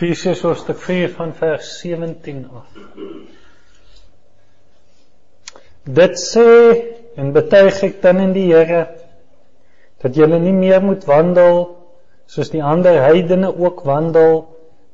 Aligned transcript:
Efesiërs 0.00 0.40
hoofstuk 0.46 0.78
4 0.80 1.10
van 1.12 1.32
vers 1.36 1.66
17 1.82 2.46
af. 2.56 2.68
Dit 5.84 6.16
sê 6.16 6.46
en 7.20 7.34
betuig 7.34 7.82
ek 7.84 7.98
dan 8.00 8.22
in 8.22 8.32
die 8.32 8.46
Here 8.48 8.86
dat 10.00 10.16
julle 10.16 10.38
nie 10.40 10.54
meer 10.56 10.80
moet 10.80 11.04
wandel 11.04 11.60
soos 12.32 12.48
die 12.54 12.64
ander 12.64 12.96
heidene 13.04 13.52
ook 13.52 13.84
wandel 13.84 14.40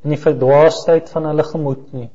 in 0.03 0.17
die 0.17 0.21
verdwaasheid 0.25 1.15
van 1.15 1.31
hulle 1.31 1.47
gemoed 1.53 1.87
nie. 1.95 2.11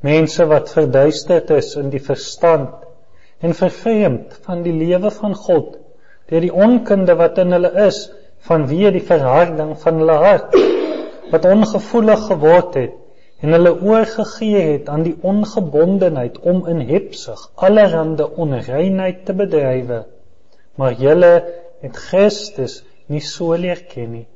Mense 0.00 0.48
wat 0.48 0.72
verduisterd 0.72 1.52
is 1.60 1.74
in 1.76 1.92
die 1.92 2.00
verstand 2.00 2.80
en 3.44 3.52
vervreemd 3.52 4.40
van 4.48 4.64
die 4.64 4.76
lewe 4.78 5.12
van 5.20 5.36
God 5.36 5.76
deur 6.32 6.48
die 6.48 6.56
onkunde 6.64 7.20
wat 7.20 7.44
in 7.44 7.52
hulle 7.58 7.76
is 7.90 8.06
vanweë 8.48 8.96
die 8.96 9.08
verharding 9.12 9.76
van 9.84 10.00
hulle 10.00 10.20
hart 10.24 10.62
wat 11.30 11.46
ongevoelig 11.48 12.26
geword 12.26 12.78
het 12.80 12.96
en 13.40 13.54
hulle 13.56 13.72
oorgegee 13.80 14.62
het 14.72 14.88
aan 14.92 15.02
die 15.06 15.16
ongebondenheid 15.32 16.38
om 16.52 16.66
in 16.68 16.82
hebsug 16.88 17.46
allerhande 17.54 18.26
onreinheid 18.44 19.24
te 19.24 19.32
bedrywe. 19.32 20.02
Maar 20.76 20.92
julle 21.00 21.32
het 21.80 21.96
Christus 21.96 22.82
nie 23.06 23.22
so 23.24 23.56
leer 23.56 23.80
ken 23.88 24.10
nie. 24.12 24.26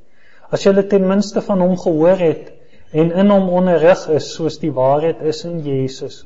As 0.48 0.64
julle 0.64 0.86
ten 0.88 1.05
minste 1.06 1.42
van 1.45 1.60
hom 1.60 1.77
gehoor 1.77 2.20
het 2.22 2.52
en 2.92 3.12
in 3.12 3.30
hom 3.30 3.50
onderrig 3.58 4.06
is 4.08 4.30
soos 4.36 4.56
die 4.62 4.72
waarheid 4.72 5.20
is 5.20 5.45
in 5.45 5.61
Jesus 5.66 6.22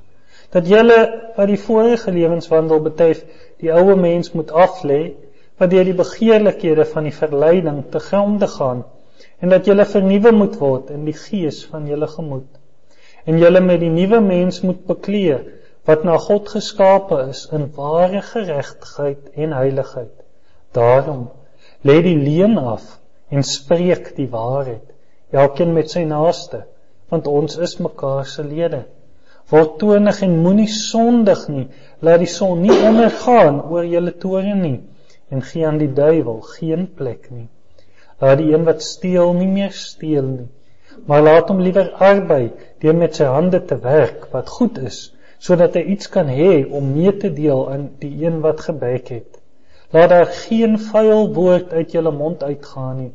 dat 0.54 0.68
julle 0.68 0.98
wat 1.36 1.48
die 1.50 1.60
vorige 1.60 2.12
lewenswandel 2.12 2.80
betref 2.84 3.20
die 3.60 3.72
ou 3.74 3.96
mens 4.00 4.32
moet 4.32 4.52
aflê 4.66 5.00
wat 5.60 5.72
deur 5.72 5.84
die 5.84 5.96
begeerlikhede 5.96 6.86
van 6.88 7.08
die 7.08 7.16
verleiding 7.16 7.82
te 7.92 8.00
gronde 8.00 8.48
gaan 8.54 8.84
en 9.40 9.52
dat 9.54 9.66
julle 9.68 9.84
vernuwe 9.86 10.32
moet 10.34 10.56
word 10.60 10.90
in 10.94 11.04
die 11.06 11.16
gees 11.16 11.60
van 11.70 11.86
julle 11.90 12.08
gemoed. 12.10 12.48
En 13.28 13.38
julle 13.38 13.60
met 13.60 13.80
die 13.82 13.92
nuwe 13.92 14.20
mens 14.24 14.60
moet 14.66 14.84
beklee 14.88 15.38
wat 15.88 16.04
na 16.04 16.18
God 16.20 16.50
geskape 16.52 17.20
is 17.30 17.46
in 17.54 17.68
ware 17.76 18.22
geregtigheid 18.22 19.30
en 19.34 19.54
heiligheid. 19.56 20.14
Daarom 20.76 21.28
lê 21.86 22.00
die 22.04 22.16
leuen 22.18 22.58
af 22.58 22.98
en 23.30 23.46
spreek 23.46 24.14
die 24.16 24.28
waarheid 24.32 24.94
elkeen 25.32 25.74
met 25.76 25.92
sy 25.92 26.04
naaste 26.08 26.64
want 27.12 27.28
ons 27.28 27.56
is 27.64 27.78
mekaar 27.80 28.26
se 28.28 28.44
lede. 28.44 28.84
Word 29.48 29.78
tonig 29.80 30.18
en 30.24 30.40
moenie 30.44 30.68
sondig 30.68 31.46
nie. 31.48 31.68
Laat 32.04 32.20
die 32.20 32.28
son 32.28 32.60
nie 32.60 32.74
ondergaan 32.74 33.62
oor 33.70 33.86
julle 33.88 34.12
toorn 34.20 34.60
nie 34.64 34.78
en 35.32 35.44
gee 35.44 35.64
aan 35.68 35.80
die 35.80 35.92
duiwel 35.92 36.42
geen 36.56 36.88
plek 36.96 37.30
nie 37.30 37.48
Laat 38.18 38.40
die 38.40 38.48
een 38.50 38.64
wat 38.66 38.82
steel 38.82 39.28
nie 39.38 39.46
meer 39.46 39.74
steel 39.78 40.24
nie, 40.26 40.48
maar 41.06 41.20
laat 41.22 41.50
hom 41.52 41.60
liewer 41.62 41.92
arbei 42.02 42.48
deur 42.82 42.96
met 42.98 43.18
sy 43.18 43.28
hande 43.30 43.60
te 43.70 43.76
werk 43.84 44.24
wat 44.32 44.48
goed 44.50 44.80
is, 44.90 44.96
sodat 45.38 45.76
hy 45.78 45.84
iets 45.94 46.10
kan 46.10 46.26
hê 46.34 46.64
om 46.66 46.88
mee 46.96 47.12
te 47.22 47.30
deel 47.36 47.60
aan 47.70 47.84
die 48.00 48.10
een 48.24 48.40
wat 48.42 48.64
gebrek 48.66 49.12
het. 49.14 49.38
Laat 49.94 50.10
daar 50.10 50.32
geen 50.34 50.74
vuil 50.88 51.30
woord 51.36 51.70
uit 51.72 51.94
jou 51.94 52.02
mond 52.10 52.42
uitgaan 52.42 52.96
nie, 53.02 53.12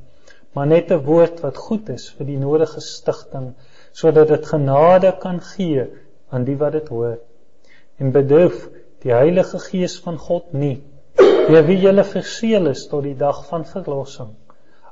maar 0.55 0.69
net 0.71 0.91
'n 0.91 1.03
woord 1.09 1.43
wat 1.43 1.59
goed 1.65 1.89
is 1.89 2.07
vir 2.17 2.29
die 2.31 2.39
nodige 2.39 2.79
stigting, 2.81 3.51
sodat 3.91 4.31
dit 4.31 4.47
genade 4.53 5.11
kan 5.19 5.41
gee 5.41 5.83
aan 6.29 6.47
die 6.47 6.55
wat 6.63 6.79
dit 6.79 6.87
hoor. 6.87 7.17
En 7.99 8.15
bedurf 8.15 8.69
die 9.03 9.11
Heilige 9.11 9.59
Gees 9.59 9.99
van 9.99 10.17
God 10.17 10.53
nie, 10.53 10.79
deur 11.17 11.67
wie 11.67 11.77
jy 11.83 12.03
verseël 12.03 12.71
is 12.71 12.87
tot 12.87 13.03
die 13.03 13.17
dag 13.17 13.45
van 13.51 13.65
verlossing 13.65 14.31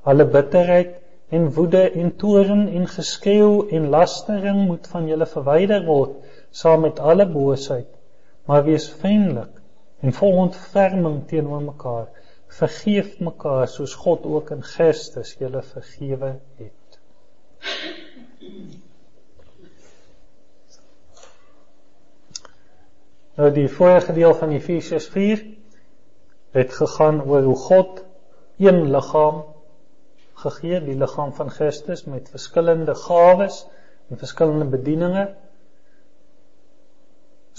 alle 0.03 0.25
bitterheid 0.25 0.95
en 1.29 1.51
woede 1.53 1.91
en 1.91 2.15
toorn 2.15 2.67
en 2.67 2.87
geskreeu 2.87 3.67
en 3.69 3.89
lastering 3.89 4.65
moet 4.67 4.87
van 4.87 5.07
julle 5.07 5.25
verwyder 5.25 5.85
word 5.85 6.17
saam 6.49 6.81
met 6.87 6.99
alle 6.99 7.27
boosheid. 7.29 7.87
Maar 8.45 8.63
wees 8.63 8.89
vriendelik 8.89 9.61
en 10.01 10.13
vol 10.13 10.31
ontferming 10.31 11.21
teenoor 11.27 11.61
mekaar. 11.61 12.09
Vergeef 12.51 13.19
mekaar 13.19 13.67
soos 13.67 13.93
God 13.95 14.25
ook 14.25 14.51
in 14.51 14.63
Christus 14.63 15.35
julle 15.39 15.61
vergewe 15.61 16.33
het. 16.59 16.99
Nou 23.39 23.51
die 23.55 23.69
vorige 23.69 24.13
deel 24.13 24.33
van 24.35 24.51
Efesiërs 24.57 25.07
4 25.13 25.45
het 26.51 26.73
gegaan 26.73 27.23
oor 27.23 27.47
hoe 27.47 27.55
God 27.55 28.03
een 28.57 28.83
liggaam 28.91 29.43
gegee, 30.41 30.79
die 30.83 30.97
liggaam 30.97 31.33
van 31.37 31.51
Christus 31.53 32.05
met 32.09 32.29
verskillende 32.33 32.95
gawes 32.95 33.63
en 34.09 34.19
verskillende 34.21 34.67
bedieninge 34.71 35.29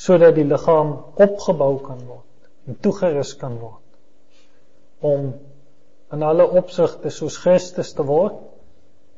sodat 0.02 0.34
die 0.34 0.46
liggaam 0.48 0.92
opgebou 1.20 1.76
kan 1.84 2.00
word 2.08 2.50
en 2.66 2.78
toegerus 2.84 3.34
kan 3.40 3.58
word 3.60 5.12
om 5.12 5.32
in 6.12 6.22
alle 6.22 6.46
opsigte 6.60 7.10
soos 7.10 7.38
Christus 7.40 7.92
te 7.96 8.04
word 8.06 8.38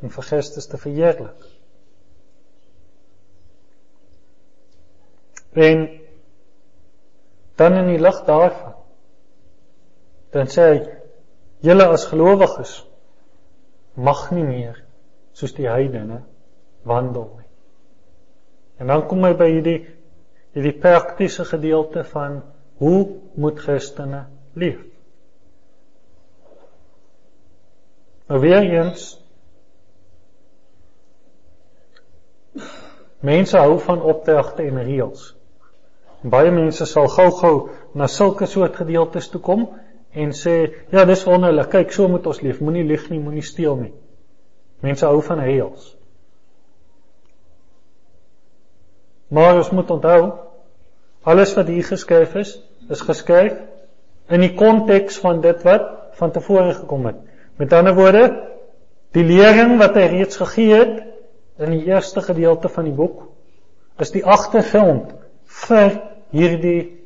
en 0.05 0.13
vir 0.15 0.27
Christus 0.29 0.69
te 0.71 0.79
verheerlik. 0.79 1.45
En 5.55 5.85
dan 7.59 7.79
in 7.81 7.91
die 7.93 8.01
lig 8.03 8.21
daarvan 8.27 8.75
dan 10.35 10.51
sê 10.51 10.65
hy 10.71 10.79
julle 11.67 11.87
as 11.95 12.09
gelowiges 12.11 12.73
mag 13.95 14.31
nie 14.35 14.45
meer 14.45 14.81
soos 15.35 15.55
die 15.55 15.69
heidene 15.69 16.23
wandel 16.87 17.29
nie. 17.39 17.51
En 18.83 18.91
dan 18.91 19.07
kom 19.09 19.25
hy 19.25 19.35
by 19.39 19.51
hierdie 19.51 19.79
hierdie 20.55 20.77
praktiese 20.79 21.45
gedeelte 21.49 22.05
van 22.07 22.43
hoe 22.79 22.99
moet 23.35 23.59
Christene 23.59 24.25
leef? 24.55 24.79
Nou 28.31 28.41
weer 28.41 28.63
eens 28.63 29.13
Mense 33.25 33.57
hou 33.57 33.79
van 33.81 34.03
opdragte 34.05 34.67
en 34.69 34.83
reëls. 34.85 35.31
Baie 36.29 36.51
mense 36.53 36.85
sal 36.87 37.07
gou-gou 37.09 37.71
na 37.97 38.05
sulke 38.07 38.45
soort 38.47 38.77
gedeeltes 38.77 39.31
toe 39.33 39.41
kom 39.41 39.63
en 40.15 40.33
sê 40.33 40.55
ja, 40.93 41.05
dis 41.05 41.25
wonderlik. 41.27 41.73
Kyk, 41.73 41.93
so 41.93 42.09
moet 42.09 42.27
ons 42.31 42.41
leef. 42.45 42.61
Moenie 42.63 42.85
lieg 42.87 43.09
nie, 43.11 43.21
moenie 43.21 43.43
steel 43.43 43.77
nie. 43.81 43.93
Mense 44.85 45.07
hou 45.07 45.21
van 45.27 45.43
reëls. 45.43 45.93
Maar 49.35 49.59
ons 49.59 49.71
moet 49.75 49.91
onthou 49.91 50.21
alles 51.25 51.55
wat 51.57 51.71
hier 51.73 51.87
geskryf 51.89 52.35
is, 52.39 52.57
is 52.93 53.03
geskryf 53.03 53.57
in 54.31 54.45
die 54.45 54.53
konteks 54.55 55.17
van 55.23 55.41
dit 55.45 55.63
wat 55.67 55.89
van 56.19 56.33
tevore 56.33 56.75
gekom 56.77 57.09
het. 57.09 57.19
Met 57.59 57.73
ander 57.73 57.97
woorde, 57.97 58.27
die 59.17 59.25
lering 59.25 59.79
wat 59.81 59.97
hy 59.99 60.07
reeds 60.13 60.39
gegee 60.39 60.75
het 60.75 61.01
in 61.65 61.75
die 61.75 61.87
eerste 61.89 62.23
gedeelte 62.23 62.69
van 62.69 62.89
die 62.89 62.95
boek 62.95 63.25
is 64.03 64.11
die 64.11 64.25
agtergrond 64.27 65.13
vir 65.65 66.01
hierdie 66.35 67.04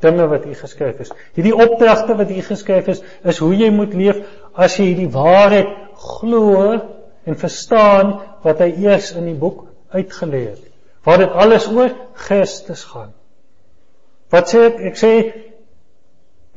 dinge 0.00 0.26
wat 0.30 0.46
hier 0.48 0.56
geskryf 0.58 1.02
is. 1.04 1.12
Hierdie 1.36 1.54
opdragte 1.54 2.16
wat 2.18 2.32
hier 2.32 2.46
geskryf 2.46 2.88
is, 2.92 3.02
is 3.24 3.40
hoe 3.42 3.52
jy 3.56 3.70
moet 3.74 3.94
leef 3.94 4.22
as 4.54 4.78
jy 4.78 4.90
hierdie 4.90 5.10
waarheid 5.12 5.70
glo 6.00 6.64
en 7.28 7.38
verstaan 7.38 8.16
wat 8.44 8.62
hy 8.64 8.70
eers 8.86 9.12
in 9.18 9.28
die 9.28 9.38
boek 9.38 9.66
uitgelê 9.92 10.44
het. 10.50 10.66
Waar 11.04 11.24
dit 11.24 11.38
alles 11.44 11.68
oor 11.72 11.92
Christus 12.26 12.84
gaan. 12.88 13.12
Wat 14.30 14.52
sê 14.52 14.66
ek? 14.68 14.80
Ek 14.92 15.00
sê 15.00 15.12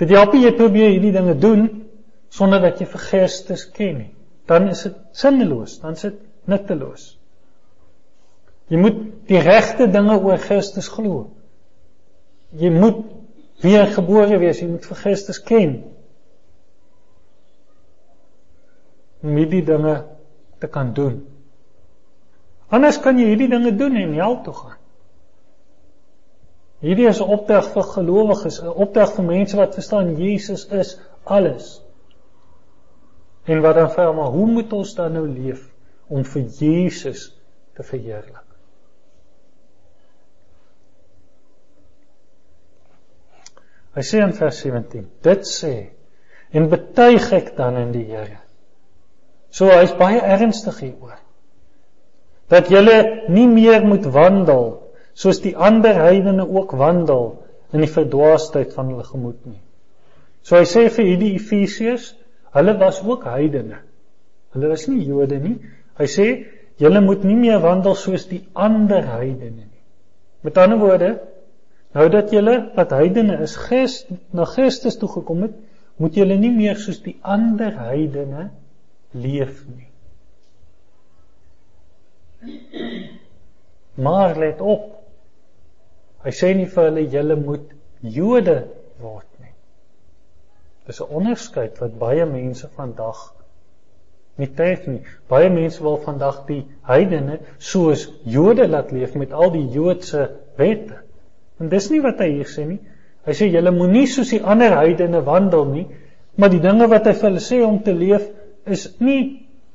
dit 0.01 0.13
help 0.13 0.35
jy 0.37 0.51
probeer 0.57 0.93
hierdie 0.93 1.13
dinge 1.15 1.35
doen 1.39 1.67
sonder 2.33 2.63
dat 2.63 2.79
jy 2.81 2.87
vir 2.89 3.03
Christus 3.07 3.65
ken 3.75 3.97
nie. 4.01 4.11
Dan 4.49 4.67
is 4.71 4.83
dit 4.87 4.95
sinneloos, 5.15 5.77
dan 5.83 5.95
is 5.95 6.05
dit 6.07 6.17
nutteloos. 6.49 7.13
Jy 8.71 8.79
moet 8.81 8.99
die 9.29 9.39
regte 9.43 9.87
dinge 9.91 10.17
oor 10.19 10.41
Christus 10.41 10.89
glo. 10.91 11.27
Jy 12.59 12.71
moet 12.73 13.03
weer 13.63 13.87
gebore 13.95 14.37
wees, 14.41 14.59
jy 14.61 14.69
moet 14.69 14.85
vir 14.85 14.99
Christus 14.99 15.39
ken. 15.43 15.77
Om 19.23 19.37
hierdie 19.39 19.63
dinge 19.65 19.95
te 20.59 20.67
kan 20.71 20.91
doen. 20.95 21.21
Anders 22.73 22.99
kan 22.99 23.19
jy 23.19 23.29
hierdie 23.31 23.51
dinge 23.51 23.71
doen 23.79 23.95
en 23.99 24.15
hel 24.19 24.39
toe 24.43 24.55
gaan. 24.57 24.79
Hierdie 26.83 27.07
is 27.07 27.21
'n 27.21 27.31
opdrag 27.31 27.69
vir 27.73 27.85
gelowiges, 27.95 28.59
'n 28.61 28.75
opdrag 28.85 29.15
vir 29.15 29.25
mense 29.25 29.57
wat 29.57 29.75
verstaan 29.79 30.15
Jesus 30.19 30.65
is 30.67 30.99
alles. 31.23 31.81
En 33.45 33.61
wat 33.61 33.75
dan 33.75 33.91
vra 33.91 34.11
maar, 34.11 34.31
hoe 34.35 34.47
moet 34.47 34.73
ons 34.73 34.95
dan 34.95 35.13
nou 35.13 35.27
leef 35.27 35.69
om 36.07 36.23
vir 36.23 36.41
Jesus 36.41 37.31
te 37.73 37.83
verheerlik? 37.83 38.42
Hy 43.93 44.01
sê 44.01 44.23
in 44.25 44.33
vers 44.33 44.61
17: 44.65 45.09
Dit 45.23 45.45
sê 45.49 45.73
en 46.53 46.69
betuig 46.69 47.31
ek 47.33 47.55
dan 47.57 47.77
in 47.77 47.91
die 47.93 48.05
Here. 48.09 48.39
So 49.53 49.69
hy's 49.69 49.93
baie 49.97 50.21
ernstig 50.21 50.79
hieroor. 50.81 51.23
dat 52.53 52.69
julle 52.69 53.23
nie 53.33 53.47
meer 53.47 53.85
moet 53.85 54.05
wandel 54.13 54.65
soos 55.17 55.39
die 55.43 55.55
ander 55.55 55.97
heidene 55.97 56.45
ook 56.45 56.73
wandel 56.77 57.29
in 57.73 57.83
die 57.83 57.89
verdwaasheid 57.89 58.73
van 58.75 58.91
hulle 58.91 59.05
gemoed 59.07 59.39
nie. 59.45 59.61
So 60.43 60.57
hy 60.59 60.65
sê 60.69 60.87
vir 60.93 61.07
hierdie 61.07 61.35
Efesiërs, 61.37 62.11
hulle 62.53 62.75
was 62.81 62.99
ook 63.05 63.25
heidene. 63.29 63.79
Hulle 64.53 64.69
was 64.73 64.87
nie 64.89 65.05
Jode 65.07 65.39
nie. 65.41 65.55
Hy 65.97 66.07
sê 66.09 66.27
julle 66.81 67.01
moet 67.05 67.23
nie 67.25 67.37
meer 67.39 67.61
wandel 67.63 67.95
soos 67.97 68.27
die 68.29 68.43
ander 68.53 69.05
heidene 69.15 69.63
nie. 69.63 69.81
Met 70.45 70.59
ander 70.61 70.81
woorde, 70.81 71.13
nou 71.93 72.09
dat 72.09 72.31
julle 72.33 72.57
wat 72.75 72.93
heidene 72.95 73.37
is, 73.45 73.55
ges 73.69 74.03
na 74.31 74.45
Christus 74.49 74.97
toe 74.97 75.09
gekom 75.09 75.45
het, 75.47 75.55
moet 76.01 76.15
julle 76.17 76.37
nie 76.39 76.51
meer 76.53 76.79
soos 76.81 77.01
die 77.05 77.17
ander 77.21 77.75
heidene 77.77 78.49
leef 79.13 79.61
nie. 79.67 79.89
Maar 84.01 84.35
let 84.41 84.61
op. 84.61 84.89
Hy 86.23 86.31
sê 86.33 86.53
nie 86.57 86.67
vir 86.71 86.89
hulle 86.89 87.05
julle 87.11 87.37
moet 87.39 87.69
Jode 88.03 88.57
word 88.99 89.29
nie. 89.39 89.53
Dis 90.87 90.99
'n 90.99 91.13
onderskeid 91.19 91.77
wat 91.79 91.99
baie 91.99 92.25
mense 92.25 92.67
vandag 92.75 93.21
nie 94.41 94.49
tref 94.57 94.87
nie. 94.87 95.03
Baie 95.29 95.49
mense 95.49 95.83
wil 95.83 95.97
vandag 96.03 96.41
die 96.49 96.63
heidene 96.89 97.39
soos 97.59 98.09
Jode 98.25 98.67
laat 98.67 98.91
leef 98.91 99.15
met 99.15 99.31
al 99.31 99.53
die 99.53 99.67
Joodse 99.75 100.25
wette. 100.57 101.02
En 101.61 101.69
dis 101.69 101.89
nie 101.91 102.01
wat 102.03 102.21
hy 102.23 102.29
hier 102.37 102.49
sê 102.49 102.65
nie. 102.67 102.79
Hy 103.23 103.35
sê 103.37 103.47
julle 103.51 103.71
moenie 103.71 104.07
soos 104.11 104.33
die 104.33 104.41
ander 104.41 104.75
heidene 104.75 105.21
wandel 105.25 105.65
nie, 105.69 105.85
maar 106.35 106.51
die 106.51 106.61
dinge 106.63 106.89
wat 106.91 107.07
hy 107.07 107.13
vir 107.13 107.29
hulle 107.29 107.43
sê 107.43 107.61
om 107.63 107.79
te 107.83 107.93
leef 107.95 108.25
is 108.65 108.87
nie 108.99 109.21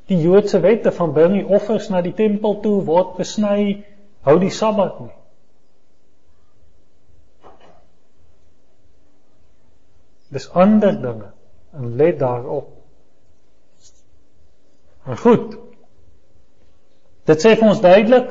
die 0.09 0.19
Joodse 0.21 0.61
wette 0.65 0.93
van 0.93 1.13
bring 1.17 1.37
die 1.37 1.47
offers 1.47 1.89
na 1.93 2.01
die 2.05 2.15
tempel 2.17 2.59
toe, 2.65 2.81
word 2.85 3.17
besny, 3.21 3.85
hou 4.25 4.37
die 4.41 4.53
Sabbat 4.53 5.01
nie. 5.05 5.15
Dis 10.33 10.49
ander 10.53 10.93
dinge 10.93 11.31
en 11.77 11.95
let 11.97 12.19
daarop. 12.21 12.75
Maar 15.05 15.17
goed. 15.17 15.57
Dit 17.29 17.45
sê 17.45 17.55
vir 17.57 17.69
ons 17.69 17.81
duidelik 17.81 18.29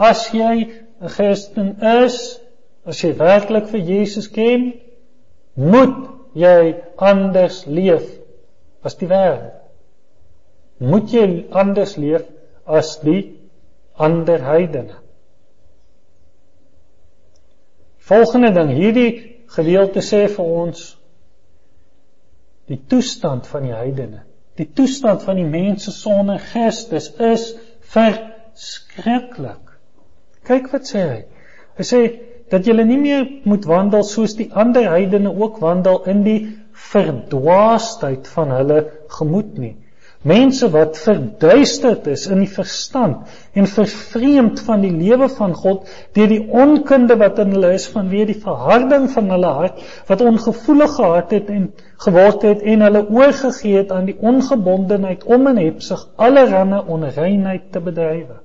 as 0.00 0.26
jy 0.32 0.54
'n 1.00 1.08
Christen 1.08 1.76
is, 1.80 2.40
as 2.84 3.00
jy 3.00 3.14
werklik 3.18 3.68
vir 3.72 3.80
Jesus 3.80 4.28
ken, 4.28 4.72
moet 5.54 6.00
jy 6.36 6.74
anders 6.98 7.62
leef 7.66 8.06
as 8.84 8.98
die 9.00 9.08
wêreld 9.08 9.64
moet 10.78 11.12
jy 11.12 11.28
anders 11.54 11.96
leef 12.00 12.26
as 12.66 12.96
die 13.04 13.22
ander 13.94 14.42
heidene. 14.42 14.98
Volgende 18.04 18.50
ding, 18.52 18.72
hierdie 18.76 19.10
gedeelte 19.54 20.02
sê 20.04 20.26
vir 20.28 20.44
ons 20.44 20.84
die 22.68 22.80
toestand 22.90 23.46
van 23.48 23.68
die 23.68 23.76
heidene. 23.76 24.24
Die 24.58 24.66
toestand 24.66 25.24
van 25.24 25.38
die 25.40 25.48
mense 25.48 25.92
sonder 25.92 26.42
Christus 26.42 27.10
is 27.20 27.52
verskriklik. 27.94 29.72
Kyk 30.44 30.68
wat 30.72 30.88
sê 30.88 31.04
hy. 31.08 31.22
Hy 31.78 31.86
sê 31.88 32.02
dat 32.50 32.66
jy 32.66 32.74
nie 32.82 32.98
meer 33.00 33.24
moet 33.44 33.64
wandel 33.64 34.04
soos 34.04 34.36
die 34.36 34.50
ander 34.52 34.90
heidene 34.90 35.32
ook 35.32 35.58
wandel 35.62 36.02
in 36.10 36.22
die 36.26 36.40
verdwaasheid 36.90 38.28
van 38.28 38.52
hulle 38.52 38.84
gemoed 39.08 39.58
nie. 39.58 39.76
Mense 40.24 40.70
wat 40.72 40.96
verduisterd 40.96 42.06
is 42.08 42.22
in 42.32 42.40
die 42.40 42.48
verstand 42.48 43.28
en 43.52 43.66
vervreemd 43.68 44.62
van 44.64 44.80
die 44.80 44.92
lewe 44.92 45.28
van 45.28 45.52
God 45.52 45.90
deur 46.16 46.30
die 46.30 46.40
onkunde 46.48 47.18
wat 47.20 47.42
in 47.42 47.52
hulle 47.52 47.74
is 47.76 47.84
vanweë 47.92 48.30
die 48.30 48.38
verharding 48.40 49.10
van 49.12 49.28
hulle 49.34 49.50
hart 49.58 49.82
wat 50.08 50.24
ongevoelig 50.24 50.96
gehad 50.96 51.34
het 51.36 51.52
en 51.52 51.66
geword 52.06 52.46
het 52.48 52.64
en 52.72 52.86
hulle 52.86 53.04
oorgegee 53.04 53.76
het 53.82 53.92
aan 53.92 54.08
die 54.08 54.16
ongebondenheid 54.32 55.28
om 55.28 55.50
en 55.52 55.60
hepsig 55.60 56.08
allerlei 56.16 56.80
onreinheid 56.96 57.68
te 57.72 57.84
bedrywe. 57.84 58.40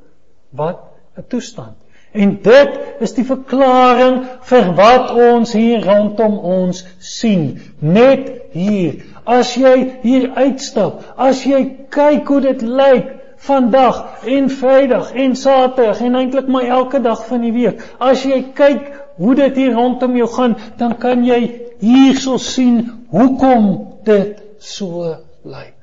Wat 0.51 0.83
'n 1.15 1.27
toestand. 1.31 1.77
En 2.11 2.39
dit 2.41 2.79
is 2.99 3.13
die 3.13 3.25
verklaring 3.25 4.23
vir 4.49 4.73
wat 4.77 5.11
ons 5.13 5.53
hier 5.53 5.85
rondom 5.85 6.39
ons 6.39 6.81
sien. 6.99 7.51
Net 7.79 8.31
hier 8.55 9.03
as 9.29 9.53
jy 9.59 9.75
hier 10.01 10.29
uitstap, 10.33 11.03
as 11.17 11.43
jy 11.45 11.61
kyk 11.93 12.29
hoe 12.33 12.41
dit 12.47 12.65
lyk 12.65 13.15
vandag 13.45 14.25
en 14.27 14.49
Vrydag 14.51 15.13
en 15.13 15.35
Saterdag 15.37 16.01
en 16.03 16.17
eintlik 16.19 16.49
maar 16.51 16.67
elke 16.81 16.99
dag 16.99 17.21
van 17.29 17.45
die 17.45 17.53
week, 17.55 17.83
as 17.99 18.25
jy 18.25 18.41
kyk 18.57 18.89
hoe 19.19 19.35
dit 19.37 19.61
hier 19.61 19.75
rondom 19.77 20.17
jou 20.17 20.27
gaan, 20.33 20.57
dan 20.81 20.97
kan 20.99 21.23
jy 21.27 21.41
hierso 21.79 22.39
sien 22.41 22.81
hoekom 23.13 23.69
dit 24.07 24.39
so 24.59 25.13
lyk. 25.45 25.78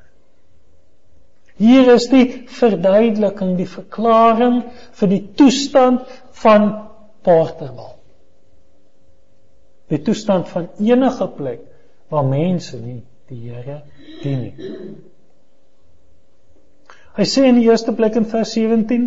Hier 1.56 1.88
is 1.94 2.08
die 2.12 2.44
verduideliking, 2.52 3.54
die 3.56 3.68
verklaring 3.68 4.62
vir 4.98 5.08
die 5.08 5.22
toestand 5.38 6.04
van 6.42 6.68
Porterwal. 7.24 7.94
Die 9.88 10.02
toestand 10.04 10.50
van 10.52 10.68
enige 10.82 11.28
plek 11.38 11.62
waar 12.12 12.26
mense 12.26 12.76
nie 12.78 13.00
die 13.30 13.40
Here 13.48 13.80
dien 14.22 14.42
nie. 14.42 14.68
Hy 17.16 17.24
sê 17.24 17.46
in 17.48 17.56
die 17.58 17.66
eerste 17.70 17.94
plek 17.96 18.18
in 18.20 18.28
vers 18.28 18.52
17 18.54 19.06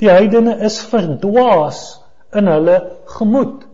die 0.00 0.10
heidene 0.10 0.56
is 0.66 0.80
verdwaas 0.88 1.82
in 2.34 2.48
hulle 2.50 2.78
gemoed. 3.18 3.66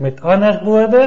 Met 0.00 0.20
ander 0.26 0.58
woorde, 0.66 1.04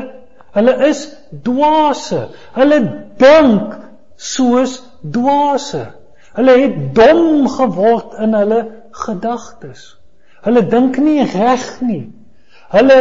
hulle 0.55 0.73
is 0.87 1.03
dwaase. 1.45 2.27
Hulle 2.55 2.79
dink 3.21 3.75
soos 4.17 4.79
dwaase. 5.11 5.85
Hulle 6.33 6.55
het 6.61 6.79
dom 6.95 7.47
geword 7.49 8.17
in 8.23 8.33
hulle 8.33 8.61
gedagtes. 8.91 9.93
Hulle 10.43 10.65
dink 10.67 10.97
nie 10.97 11.21
reg 11.23 11.67
nie. 11.85 12.07
Hulle 12.73 12.99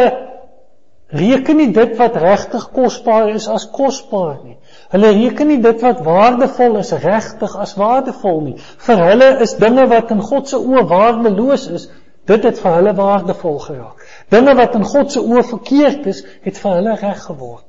reken 1.13 1.59
nie 1.61 1.71
dit 1.77 1.97
wat 1.99 2.17
regtig 2.17 2.69
kosbaar 2.73 3.33
is 3.37 3.49
as 3.49 3.67
kosbaar 3.73 4.39
nie. 4.45 4.57
Hulle 4.93 5.11
reken 5.17 5.51
nie 5.53 5.59
dit 5.65 5.83
wat 5.85 6.05
waardevol 6.05 6.79
is 6.81 6.93
regtig 7.03 7.57
as 7.57 7.75
waardevol 7.81 8.41
nie. 8.47 8.55
Vir 8.87 9.03
hulle 9.09 9.33
is 9.45 9.57
dinge 9.61 9.89
wat 9.91 10.13
in 10.15 10.23
God 10.25 10.49
se 10.49 10.61
oë 10.61 10.87
waardeloos 10.93 11.67
is, 11.73 11.89
dit 12.29 12.47
het 12.49 12.61
vir 12.63 12.79
hulle 12.79 12.95
waardevol 12.97 13.59
geraak. 13.67 14.07
Dinge 14.33 14.55
wat 14.61 14.79
in 14.79 14.87
God 14.89 15.13
se 15.13 15.21
oë 15.21 15.45
verkeerd 15.51 16.09
is, 16.13 16.23
het 16.47 16.61
vir 16.63 16.79
hulle 16.79 16.97
reg 17.01 17.21
geword. 17.27 17.69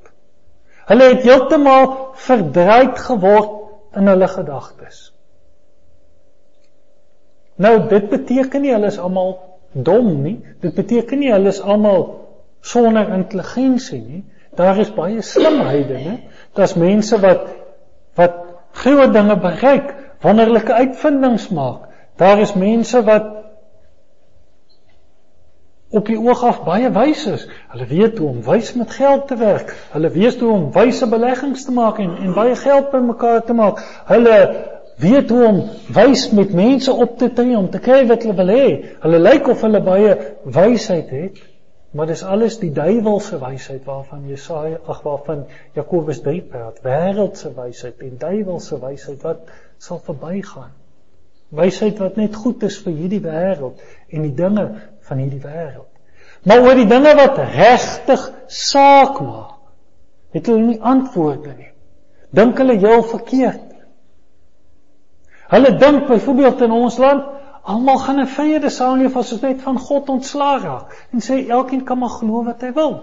Hulle 0.88 1.12
het 1.14 1.28
heeltemal 1.28 1.90
verdryf 2.28 3.06
geword 3.08 3.63
in 3.96 4.08
hulle 4.08 4.28
gedagtes. 4.28 5.14
Nou 7.56 7.76
dit 7.90 8.10
beteken 8.10 8.64
nie 8.64 8.74
hulle 8.74 8.90
is 8.90 9.00
almal 9.00 9.36
dom 9.74 10.10
nie. 10.24 10.38
Dit 10.62 10.76
beteken 10.78 11.22
nie 11.22 11.32
hulle 11.34 11.54
is 11.54 11.62
almal 11.62 12.08
sonder 12.62 13.12
intelligensie 13.14 14.02
nie. 14.02 14.24
Daar 14.58 14.78
is 14.82 14.92
baie 14.94 15.22
slimhede, 15.22 16.00
né? 16.02 16.16
Daar's 16.54 16.76
mense 16.78 17.20
wat 17.22 17.48
wat 18.18 18.36
groot 18.78 19.14
dinge 19.14 19.36
bereik, 19.42 19.94
wonderlike 20.22 20.74
uitvindings 20.74 21.48
maak. 21.50 21.90
Daar 22.18 22.40
is 22.42 22.54
mense 22.54 23.02
wat 23.06 23.43
op 25.94 26.10
die 26.10 26.18
oog 26.18 26.44
af 26.44 26.64
baie 26.66 26.90
wys 26.94 27.26
is. 27.30 27.46
Hulle 27.74 27.86
weet 27.90 28.18
hoe 28.18 28.28
om 28.30 28.42
wys 28.46 28.74
met 28.74 28.92
geld 28.98 29.28
te 29.30 29.38
werk. 29.38 29.74
Hulle 29.94 30.10
weet 30.10 30.40
hoe 30.42 30.52
om 30.52 30.70
wyse 30.74 31.08
beleggings 31.10 31.66
te 31.66 31.72
maak 31.72 32.00
en 32.02 32.16
en 32.18 32.34
baie 32.34 32.56
geld 32.56 32.90
bymekaar 32.92 33.44
te 33.46 33.54
maak. 33.54 33.82
Hulle 34.10 34.38
weet 34.98 35.30
hoe 35.30 35.46
om 35.46 35.64
wys 35.94 36.30
met 36.32 36.54
mense 36.54 36.94
op 36.94 37.18
te 37.18 37.30
tree 37.34 37.58
om 37.58 37.70
te 37.70 37.80
kry 37.80 38.04
wat 38.10 38.26
hulle 38.26 38.38
wil 38.42 38.54
hê. 38.56 38.68
Hulle 39.06 39.20
lyk 39.22 39.50
of 39.54 39.62
hulle 39.62 39.82
baie 39.86 40.16
wysheid 40.44 41.10
het. 41.14 41.42
Maar 41.94 42.10
dis 42.10 42.24
alles 42.26 42.58
die 42.58 42.72
duiwelse 42.74 43.38
wysheid 43.38 43.84
waarvan 43.86 44.26
Jesaja 44.26 44.80
ag 44.90 45.04
waarvan 45.06 45.44
Jakobus 45.78 46.24
3 46.26 46.40
praat, 46.42 46.80
wêreldse 46.82 47.52
wysheid 47.54 48.02
en 48.02 48.16
duiwelse 48.18 48.80
wysheid 48.82 49.22
wat 49.22 49.52
sal 49.78 50.02
verbygaan. 50.02 50.72
Wysheid 51.54 52.02
wat 52.02 52.18
net 52.18 52.34
goed 52.36 52.66
is 52.66 52.80
vir 52.82 52.98
hierdie 52.98 53.22
wêreld 53.22 53.86
en 54.10 54.26
die 54.26 54.34
dinge 54.34 54.66
van 55.08 55.18
hierdie 55.18 55.42
wêreld. 55.44 55.90
Maar 56.44 56.64
oor 56.66 56.76
die 56.76 56.88
dinge 56.88 57.14
wat 57.16 57.38
regtig 57.38 58.24
saak 58.48 59.20
maak, 59.22 59.60
het 60.34 60.48
hulle 60.50 60.66
nie 60.66 60.82
antwoorde 60.82 61.54
nie. 61.54 61.70
Dink 62.34 62.58
hulle 62.58 62.76
heel 62.82 63.04
verkeerd. 63.04 63.70
Hulle 65.54 65.76
dink 65.78 66.08
byvoorbeeld 66.10 66.64
in 66.66 66.72
ons 66.74 66.98
land 66.98 67.34
Almal 67.64 67.98
gaan 67.98 68.20
'n 68.20 68.28
vrede 68.28 68.70
saamleef 68.70 69.16
as 69.16 69.32
ons 69.32 69.42
net 69.42 69.62
van 69.62 69.78
God 69.80 70.10
ontslaa 70.10 70.58
raak 70.60 71.08
en 71.12 71.22
sê 71.24 71.48
elkeen 71.48 71.84
kan 71.84 71.98
maar 71.98 72.10
glo 72.10 72.44
wat 72.44 72.62
hy 72.62 72.72
wil. 72.74 72.94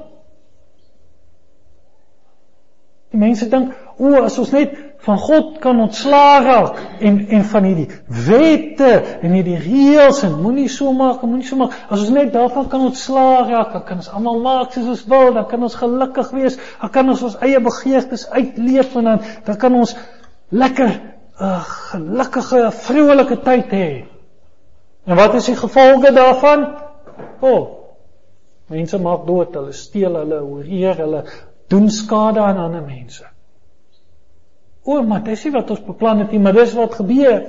Die 3.11 3.19
mense 3.19 3.49
dink, 3.49 3.73
o, 3.97 4.23
as 4.23 4.39
ons 4.39 4.53
net 4.53 4.77
van 5.01 5.19
God 5.19 5.59
kan 5.59 5.81
ontslaa 5.81 6.41
raak 6.45 6.81
en 7.01 7.19
en 7.29 7.45
van 7.45 7.65
hierdie 7.65 7.89
wette 8.27 8.91
en 9.23 9.33
hierdie 9.33 9.57
reëls 9.63 10.23
en 10.27 10.37
moenie 10.43 10.69
so 10.69 10.93
maak, 10.93 11.23
moenie 11.23 11.47
so 11.47 11.57
maak. 11.57 11.77
As 11.89 12.03
ons 12.05 12.13
net 12.15 12.33
daarvan 12.35 12.69
kan 12.69 12.85
ontslaa 12.91 13.47
raak, 13.49 13.73
dan 13.73 13.85
kan 13.89 14.03
ons 14.03 14.11
almal 14.13 14.43
maak 14.45 14.75
soos 14.77 14.91
ons 14.93 15.07
wil, 15.09 15.33
dan 15.39 15.47
kan 15.49 15.63
ons 15.65 15.79
gelukkig 15.81 16.33
wees, 16.37 16.59
dan 16.83 16.93
kan 16.93 17.09
ons 17.09 17.25
ons 17.31 17.39
eie 17.47 17.63
begeertes 17.65 18.27
uitleef 18.29 18.97
en 19.01 19.11
dan 19.13 19.25
dan 19.49 19.61
kan 19.65 19.81
ons 19.81 19.97
lekker 20.51 20.91
'n 21.41 21.45
uh, 21.45 21.65
gelukkige, 21.65 22.71
vrolike 22.71 23.37
tyd 23.41 23.71
hê. 23.73 24.05
En 25.07 25.17
wat 25.17 25.35
is 25.35 25.47
die 25.49 25.57
gevolge 25.57 26.13
daarvan? 26.13 26.67
O, 27.41 27.49
oh, 27.49 27.63
mense 28.67 28.99
maak 28.99 29.27
dood, 29.27 29.55
hulle 29.55 29.73
steel, 29.73 30.15
hulle 30.15 30.41
hoereer, 30.45 30.97
hulle 30.97 31.25
doen 31.73 31.89
skade 31.91 32.41
aan 32.41 32.61
ander 32.61 32.83
mense. 32.83 33.25
O, 34.85 35.03
maar 35.03 35.23
dis 35.25 35.45
nie 35.45 35.53
wat 35.53 35.71
ons 35.71 35.83
beplan 35.85 36.23
het 36.25 36.31
nie, 36.33 36.41
maar 36.41 36.57
dis 36.57 36.73
wat 36.75 36.95
gebeur. 37.01 37.43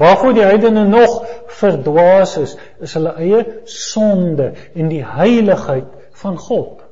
Waarvoor 0.00 0.32
die 0.34 0.42
heidene 0.42 0.86
nog 0.88 1.20
verdwaas 1.60 2.36
is, 2.40 2.56
is 2.82 2.94
hulle 2.96 3.12
eie 3.20 3.42
sonde 3.70 4.52
en 4.74 4.88
die 4.90 5.04
heiligheid 5.06 5.90
van 6.22 6.38
God. 6.40 6.82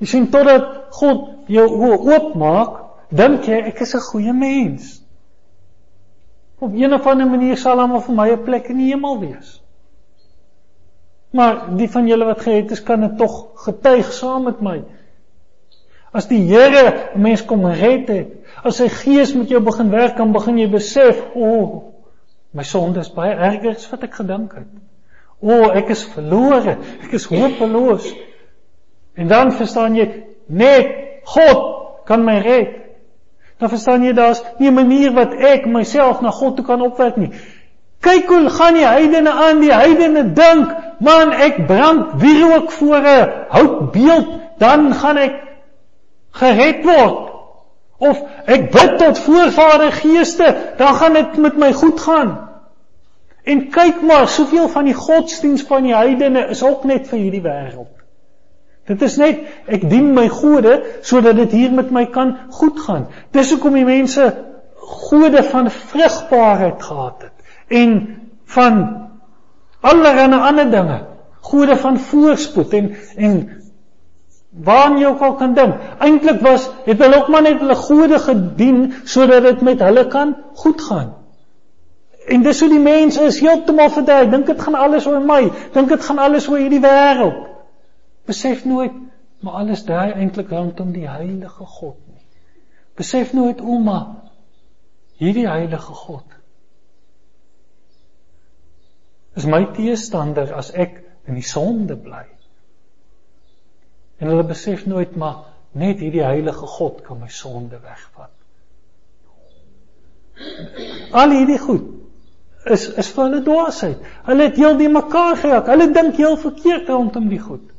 Jy 0.00 0.08
sien 0.08 0.28
totdat 0.32 0.92
God 0.96 1.48
jou 1.52 1.66
oë 1.68 1.98
oopmaak, 2.08 2.76
dink 3.12 3.48
jy 3.48 3.62
ek 3.70 3.80
is 3.84 3.94
'n 3.94 4.06
goeie 4.10 4.32
mens. 4.32 5.00
Op 6.58 6.72
'n 6.72 6.92
of 6.92 7.06
ander 7.06 7.26
manier 7.26 7.56
sal 7.56 7.80
hom 7.80 8.00
vir 8.00 8.14
my 8.14 8.30
'n 8.30 8.44
plek 8.44 8.68
in 8.68 8.78
die 8.78 8.92
hemel 8.92 9.18
wees. 9.20 9.60
Maar 11.30 11.62
die 11.78 11.90
van 11.90 12.08
julle 12.10 12.26
wat 12.26 12.42
gered 12.42 12.70
is, 12.74 12.82
kan 12.82 13.00
dit 13.00 13.18
tog 13.18 13.36
getuig 13.64 14.12
saam 14.12 14.48
met 14.48 14.60
my. 14.60 14.80
As 16.10 16.26
die 16.26 16.42
Here 16.42 17.12
'n 17.14 17.20
mens 17.22 17.44
kom 17.44 17.66
red 17.66 18.08
het, 18.08 18.30
as 18.64 18.76
sy 18.76 18.88
gees 18.88 19.34
met 19.34 19.48
jou 19.48 19.60
begin 19.60 19.90
werk, 19.90 20.16
dan 20.16 20.32
begin 20.32 20.58
jy 20.58 20.68
besef, 20.70 21.22
o, 21.34 21.40
oh, 21.40 21.82
my 22.52 22.62
sonde 22.62 23.00
is 23.00 23.12
baie 23.14 23.34
erger 23.34 23.76
as 23.76 23.90
wat 23.90 24.02
ek 24.02 24.14
gedink 24.14 24.54
het. 24.54 24.66
O, 25.40 25.52
oh, 25.52 25.76
ek 25.76 25.88
is 25.94 26.02
verlore, 26.04 26.76
ek 27.04 27.12
is 27.12 27.28
hopeloos. 27.30 28.10
En 29.14 29.28
dan 29.28 29.52
verstaan 29.52 29.94
jy, 29.94 30.24
net 30.46 31.22
God 31.24 32.04
kan 32.06 32.24
my 32.24 32.38
red. 32.42 32.74
Dan 33.60 33.68
verstaan 33.68 34.04
jy 34.04 34.12
daar's 34.12 34.42
nie 34.58 34.68
'n 34.68 34.74
manier 34.74 35.12
wat 35.12 35.32
ek 35.32 35.66
myself 35.66 36.20
na 36.20 36.30
God 36.30 36.56
toe 36.56 36.64
kan 36.64 36.82
opwerk 36.82 37.16
nie. 37.16 37.30
Kyk 38.00 38.28
hoe 38.28 38.48
gaan 38.48 38.74
die 38.74 38.86
heidene 38.86 39.30
aan, 39.30 39.60
die 39.60 39.72
heidene 39.72 40.32
dink, 40.32 40.72
man 41.00 41.32
ek 41.32 41.66
brand 41.66 42.14
wierook 42.20 42.70
voor 42.70 43.00
'n 43.00 43.32
houtbeeld, 43.48 44.28
dan 44.58 44.94
gaan 44.94 45.16
ek 45.16 45.34
gered 46.30 46.84
word. 46.84 47.30
Of 47.98 48.20
ek 48.46 48.70
bid 48.72 48.98
tot 48.98 49.18
voorvader 49.18 49.92
geeste, 49.92 50.56
dan 50.76 50.94
gaan 50.94 51.12
dit 51.12 51.36
met 51.36 51.56
my 51.56 51.72
goed 51.72 52.00
gaan. 52.00 52.48
En 53.44 53.68
kyk 53.70 54.02
maar, 54.02 54.28
soveel 54.28 54.68
van 54.68 54.84
die 54.84 54.94
godsdiens 54.94 55.62
van 55.62 55.82
die 55.82 55.94
heidene 55.94 56.46
is 56.52 56.62
ook 56.62 56.84
net 56.84 57.08
vir 57.08 57.18
hierdie 57.18 57.42
wêreld. 57.44 57.96
Dit 58.86 59.02
is 59.02 59.16
net 59.16 59.40
ek 59.70 59.84
dien 59.90 60.12
my 60.14 60.28
gode 60.28 60.80
sodat 61.06 61.36
dit 61.36 61.52
hier 61.52 61.72
met 61.72 61.90
my 61.90 62.06
kan 62.06 62.36
goed 62.50 62.80
gaan. 62.80 63.06
Dis 63.30 63.50
hoekom 63.50 63.74
die 63.78 63.84
mense 63.84 64.32
gode 64.74 65.42
van 65.42 65.70
vrugbaarheid 65.70 66.82
gehad 66.82 67.22
het 67.22 67.36
en 67.68 67.92
van 68.44 69.09
allerlei 69.80 70.40
ander 70.40 70.70
dinge, 70.70 70.98
gode 71.40 71.76
van 71.76 71.98
voorspoed 71.98 72.72
en 72.72 72.96
en 73.16 73.36
waar 74.50 74.98
jy 74.98 75.06
ook 75.06 75.20
al 75.20 75.34
kan 75.34 75.54
dink. 75.54 75.74
Eintlik 75.98 76.40
was 76.42 76.68
het 76.84 76.98
hulle 76.98 77.16
ook 77.16 77.28
maar 77.28 77.42
net 77.42 77.60
hulle 77.62 77.74
gode 77.74 78.18
gedien 78.18 78.92
sodat 79.04 79.42
dit 79.42 79.60
met 79.60 79.80
hulle 79.80 80.06
kan 80.06 80.36
goed 80.54 80.82
gaan. 80.82 81.14
En 82.26 82.42
dis 82.42 82.60
hoe 82.60 82.68
die 82.68 82.82
mens 82.82 83.16
is 83.16 83.40
heeltemal 83.40 83.90
verdry. 83.90 84.28
Dink 84.30 84.46
dit 84.46 84.60
gaan 84.60 84.74
alles 84.74 85.06
oor 85.06 85.20
my. 85.20 85.52
Dink 85.72 85.88
dit 85.88 86.02
gaan 86.04 86.18
alles 86.18 86.48
oor 86.48 86.58
hierdie 86.58 86.82
wêreld. 86.82 87.46
Besef 88.26 88.64
nooit 88.64 88.92
maar 89.40 89.52
alles 89.62 89.84
draai 89.88 90.12
eintlik 90.12 90.50
rondom 90.52 90.92
die 90.92 91.08
heilige 91.08 91.64
God 91.64 91.96
nie. 92.06 92.24
Besef 92.94 93.32
nooit 93.32 93.60
ouma 93.60 94.00
hierdie 95.16 95.46
heilige 95.48 95.94
God 96.02 96.29
is 99.36 99.46
my 99.46 99.64
teestander 99.76 100.50
as 100.56 100.72
ek 100.74 100.98
in 101.28 101.38
die 101.38 101.46
sonde 101.46 101.96
bly. 101.96 102.26
En 104.20 104.28
hulle 104.32 104.44
besef 104.44 104.86
nooit 104.90 105.16
maar 105.16 105.46
net 105.72 106.02
hierdie 106.02 106.24
heilige 106.24 106.66
God 106.66 107.02
kan 107.06 107.20
my 107.20 107.30
sonde 107.32 107.78
wegvat. 107.80 108.34
Al 111.12 111.34
hierdie 111.36 111.60
goed 111.60 111.88
is 112.70 112.88
is 113.00 113.08
vir 113.14 113.24
hulle 113.28 113.42
dwaasheid. 113.44 114.08
Hulle 114.26 114.48
het 114.50 114.58
heel 114.60 114.76
die 114.76 114.90
mekaar 114.92 115.38
geraak. 115.40 115.68
Hulle 115.72 115.90
dink 115.96 116.18
heel 116.20 116.36
verkeerd 116.40 116.90
rondom 116.92 117.28
die 117.30 117.40
goed. 117.40 117.69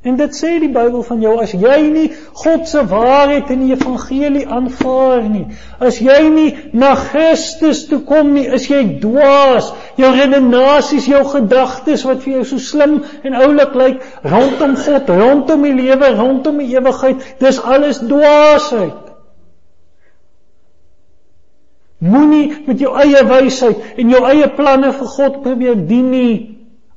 En 0.00 0.16
dit 0.16 0.32
sê 0.32 0.54
die 0.56 0.70
Bybel 0.72 1.02
van 1.04 1.18
jou 1.20 1.34
as 1.42 1.50
jy 1.52 1.76
nie 1.92 2.06
God 2.40 2.62
se 2.70 2.80
waarheid 2.88 3.50
in 3.52 3.66
die 3.66 3.74
evangelie 3.74 4.46
aanvaar 4.48 5.26
nie, 5.28 5.42
as 5.76 5.98
jy 6.00 6.22
nie 6.32 6.46
na 6.72 6.94
Christus 6.96 7.82
toe 7.90 7.98
kom 8.08 8.30
nie, 8.32 8.46
is 8.48 8.64
jy 8.70 8.80
dwaas. 9.02 9.68
Jou 10.00 10.08
redenasies, 10.14 11.08
jou 11.10 11.20
gedagtes 11.34 12.06
wat 12.08 12.24
vir 12.24 12.38
jou 12.38 12.46
so 12.48 12.62
slim 12.64 13.02
en 13.28 13.36
oulik 13.42 13.76
lyk 13.76 14.06
rondom 14.24 14.78
God, 14.80 15.12
rondom 15.20 15.68
die 15.68 15.74
lewe, 15.82 16.10
rondom 16.16 16.64
die 16.64 16.70
ewigheid, 16.78 17.20
dis 17.44 17.60
alles 17.60 18.00
dwaasheid. 18.00 19.12
Moenie 22.00 22.46
met 22.64 22.80
jou 22.80 22.94
eie 22.96 23.20
wysheid 23.28 24.00
en 24.00 24.16
jou 24.16 24.24
eie 24.32 24.48
planne 24.56 24.94
vir 24.96 25.12
God 25.18 25.38
probeer 25.44 25.76
dien 25.92 26.08
nie. 26.08 26.34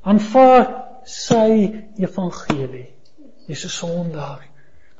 Aanvaar 0.08 0.64
sy 1.04 1.68
evangelie. 2.00 2.93
Jy's 3.46 3.64
'n 3.64 3.68
sondaar. 3.68 4.42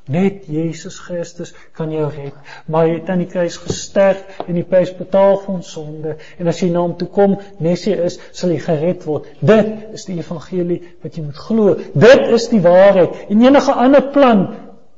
Net 0.07 0.45
Jesus 0.45 0.99
Christus 0.99 1.53
kan 1.73 1.91
jou 1.91 2.09
red. 2.09 2.33
Maar 2.65 2.85
hy 2.85 2.93
het 2.93 3.09
aan 3.09 3.23
die 3.23 3.27
kruis 3.27 3.57
gesterf 3.57 4.43
en 4.47 4.53
die 4.53 4.63
prys 4.63 4.91
betaal 4.93 5.39
vir 5.41 5.53
ons 5.55 5.71
sonde. 5.71 6.15
En 6.37 6.47
as 6.47 6.59
jy 6.61 6.69
na 6.69 6.83
hom 6.83 6.93
toe 6.97 7.07
kom, 7.07 7.39
nes 7.57 7.85
jy 7.87 7.95
is, 8.05 8.19
sal 8.31 8.53
jy 8.53 8.59
gered 8.67 9.07
word. 9.09 9.25
Dit 9.41 9.97
is 9.97 10.05
die 10.05 10.19
evangelie 10.19 10.81
wat 11.01 11.17
jy 11.17 11.25
moet 11.25 11.41
glo. 11.47 11.73
Dit 11.93 12.29
is 12.37 12.47
die 12.53 12.61
waarheid. 12.61 13.17
En 13.33 13.41
enige 13.41 13.73
ander 13.73 14.05
plan 14.13 14.47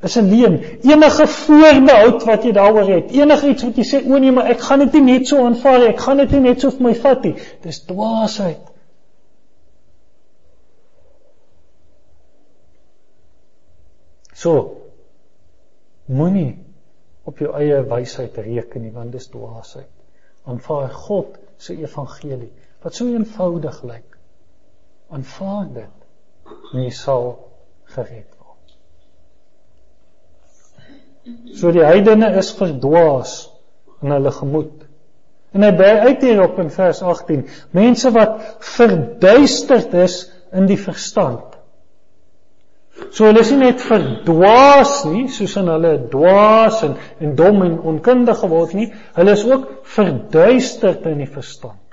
is 0.04 0.18
'n 0.18 0.30
leuen. 0.30 0.60
Enige 0.84 1.28
voorbehoud 1.28 2.24
wat 2.24 2.44
jy 2.44 2.52
daaroor 2.52 2.90
het, 2.90 3.12
enige 3.12 3.48
iets 3.48 3.64
wat 3.64 3.76
jy 3.76 3.86
sê 3.88 4.04
o 4.04 4.18
nee, 4.18 4.32
maar 4.32 4.52
ek 4.52 4.60
gaan 4.62 4.80
dit 4.80 4.94
nie 4.94 5.06
net 5.14 5.28
so 5.28 5.46
aanvaar 5.46 5.80
nie. 5.80 5.94
Ek 5.96 6.00
gaan 6.00 6.18
dit 6.18 6.32
nie 6.32 6.50
net 6.50 6.60
so 6.62 6.70
vir 6.70 6.84
my 6.84 6.96
vat 6.96 7.24
nie. 7.24 7.36
Dis 7.64 7.80
dwaasheid. 7.86 8.67
So 14.38 14.54
moenie 16.06 16.54
op 17.28 17.42
jou 17.42 17.50
eie 17.58 17.82
wysheid 17.90 18.38
reken 18.46 18.86
nie 18.86 18.94
want 18.94 19.16
dis 19.16 19.30
dwaasheid. 19.34 19.90
Aanvaar 20.48 20.94
God 20.94 21.36
se 21.58 21.76
evangelie 21.76 22.54
wat 22.84 22.96
so 22.96 23.10
eenvoudig 23.10 23.82
lyk. 23.90 24.18
Aanvaar 25.10 25.68
dit 25.74 26.06
en 26.74 26.84
jy 26.84 26.94
sal 26.94 27.32
gered 27.96 28.30
word. 28.38 28.76
So 31.58 31.74
die 31.76 31.84
heidene 31.84 32.30
is 32.40 32.54
verdwaas 32.56 33.40
in 34.06 34.14
hulle 34.14 34.32
gemoed. 34.32 34.86
En 35.56 35.66
hy 35.66 35.74
bly 35.76 35.94
uit 36.06 36.24
hier 36.24 36.44
op 36.46 36.60
in 36.62 36.70
vers 36.72 37.02
18, 37.02 37.46
mense 37.76 38.12
wat 38.16 38.38
verduisterd 38.78 39.96
is 40.06 40.20
in 40.56 40.70
die 40.70 40.80
verstand. 40.80 41.57
So 43.12 43.28
hulle 43.28 43.42
is 43.42 43.52
nie 43.54 43.62
net 43.62 43.82
verdwaas 43.86 45.04
nie, 45.10 45.28
soos 45.30 45.56
in 45.60 45.70
hulle 45.72 45.94
dwaas 46.12 46.82
en 46.86 46.96
en 47.24 47.36
dom 47.38 47.62
en 47.66 47.78
onkundig 47.94 48.40
geword 48.42 48.74
nie, 48.78 48.88
hulle 49.18 49.36
is 49.38 49.46
ook 49.46 49.68
verduisterd 49.98 51.06
in 51.10 51.22
die 51.22 51.30
verstand. 51.30 51.84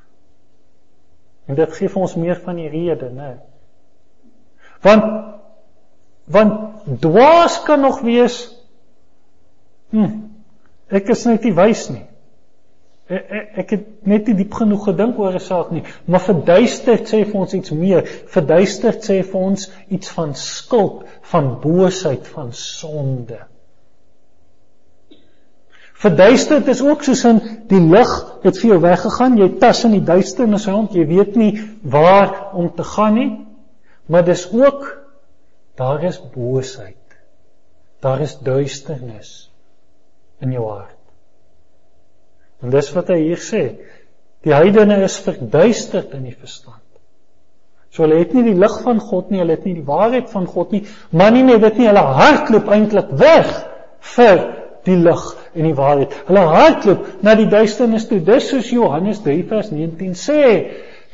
En 1.49 1.58
dit 1.58 1.76
gee 1.76 1.92
vir 1.92 2.06
ons 2.06 2.16
meer 2.16 2.40
van 2.44 2.56
die 2.56 2.70
rede, 2.73 3.11
né? 3.12 3.34
Want 4.84 5.11
want 6.25 7.00
dwaas 7.04 7.58
kan 7.66 7.82
nog 7.84 8.00
wees 8.00 8.38
hm, 9.92 10.12
ek 10.88 11.11
is 11.12 11.26
net 11.28 11.44
nie 11.44 11.52
wys 11.56 11.88
nie. 11.92 12.06
Ek, 13.06 13.25
ek, 13.28 13.49
ek 13.62 13.73
het 13.75 13.88
net 14.08 14.28
nie 14.30 14.37
diep 14.38 14.54
genoeg 14.56 14.87
gedink 14.88 15.18
oor 15.20 15.34
'n 15.34 15.40
saak 15.40 15.70
nie, 15.73 15.82
maar 16.06 16.25
verduisterd 16.25 17.08
sê 17.11 17.25
vir 17.25 17.40
ons 17.40 17.54
iets 17.54 17.70
meer. 17.70 18.06
Verduisterd 18.32 19.04
sê 19.04 19.23
vir 19.23 19.40
ons 19.40 19.70
iets 19.88 20.08
van 20.08 20.34
skuld, 20.34 21.04
van 21.32 21.61
boosheid, 21.61 22.26
van 22.26 22.52
sonde. 22.52 23.38
Verduisterd 25.94 26.68
is 26.68 26.82
ook 26.82 27.02
soos 27.02 27.25
in 27.25 27.40
die 27.68 27.80
lig 27.80 28.11
het 28.42 28.58
vir 28.58 28.70
jou 28.70 28.80
weggegaan, 28.80 29.38
jy 29.38 29.49
tas 29.58 29.84
in 29.84 29.92
die 29.92 30.04
duisternis 30.04 30.66
rond, 30.66 30.92
jy 30.92 31.06
weet 31.06 31.37
nie 31.37 31.52
waar 31.82 32.52
om 32.52 32.75
te 32.75 32.84
gaan 32.84 33.14
nie. 33.14 33.30
Maar 34.06 34.25
dis 34.25 34.52
ook 34.52 35.04
Daar 35.75 36.02
is 36.02 36.30
boosheid. 36.30 36.96
Daar 37.99 38.20
is 38.20 38.38
duisternis 38.38 39.50
in 40.38 40.52
jou 40.52 40.68
hart. 40.68 40.94
En 42.64 42.73
dis 42.73 42.88
wat 42.97 43.12
hy 43.12 43.21
hier 43.21 43.40
sê. 43.40 43.62
Die 44.44 44.54
heidene 44.54 45.02
is 45.04 45.18
verduisterd 45.25 46.14
in 46.16 46.25
die 46.28 46.37
verstand. 46.37 46.80
So 47.94 48.02
hulle 48.02 48.18
het 48.18 48.33
nie 48.35 48.42
die 48.49 48.59
lig 48.59 48.75
van 48.83 48.99
God 49.00 49.30
nie, 49.30 49.38
hulle 49.42 49.54
het 49.54 49.66
nie 49.68 49.76
die 49.76 49.87
waarheid 49.87 50.33
van 50.33 50.49
God 50.50 50.73
nie, 50.75 50.83
maar 51.14 51.30
nie 51.30 51.44
net 51.47 51.62
dit 51.62 51.78
nie, 51.78 51.87
hulle 51.87 52.02
hardloop 52.18 52.71
eintlik 52.75 53.12
weg 53.21 53.52
vir 54.16 54.40
die 54.85 54.97
lig 54.99 55.23
en 55.54 55.68
die 55.68 55.76
waarheid. 55.78 56.16
Hulle 56.26 56.42
hardloop 56.50 57.06
na 57.25 57.37
die 57.38 57.47
duisternis 57.52 58.09
toe. 58.11 58.18
Dis 58.25 58.49
soos 58.50 58.73
Johannes 58.75 59.23
3:19 59.25 60.16
sê, 60.18 60.42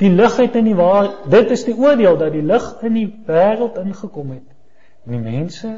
die 0.00 0.10
lig 0.10 0.38
het 0.40 0.56
in 0.56 0.70
die 0.70 0.78
waar 0.78 1.10
dit 1.30 1.50
is 1.52 1.66
die 1.68 1.76
oordeel 1.76 2.16
dat 2.18 2.32
die 2.32 2.46
lig 2.46 2.70
in 2.82 2.96
die 2.96 3.08
wêreld 3.28 3.76
ingekom 3.84 4.32
het. 4.38 4.46
En 5.06 5.18
die 5.18 5.24
mense 5.24 5.74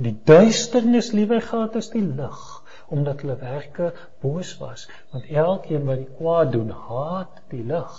die 0.00 0.16
duisternis 0.24 1.12
liewer 1.12 1.42
gehad 1.44 1.76
as 1.76 1.90
die 1.92 2.06
lig 2.06 2.40
omdat 2.88 3.20
hulle 3.20 3.36
werke 3.40 3.92
boos 4.22 4.54
was. 4.62 4.86
Want 5.12 5.28
elkeen 5.28 5.84
wat 5.88 6.00
die 6.02 6.14
kwaad 6.18 6.52
doen 6.52 6.70
haat 6.70 7.42
die 7.52 7.64
lig. 7.64 7.98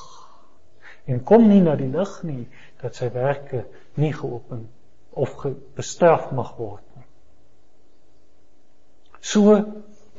En 1.09 1.23
kom 1.23 1.47
nie 1.49 1.61
na 1.61 1.75
die 1.77 1.89
lig 1.91 2.15
nie 2.23 2.45
dat 2.81 2.97
sy 2.97 3.09
werke 3.13 3.65
nie 3.99 4.13
geopen 4.13 4.67
of 5.19 5.35
bestraf 5.77 6.29
mag 6.35 6.55
word 6.57 6.85
nie. 6.95 7.07
So 9.19 9.55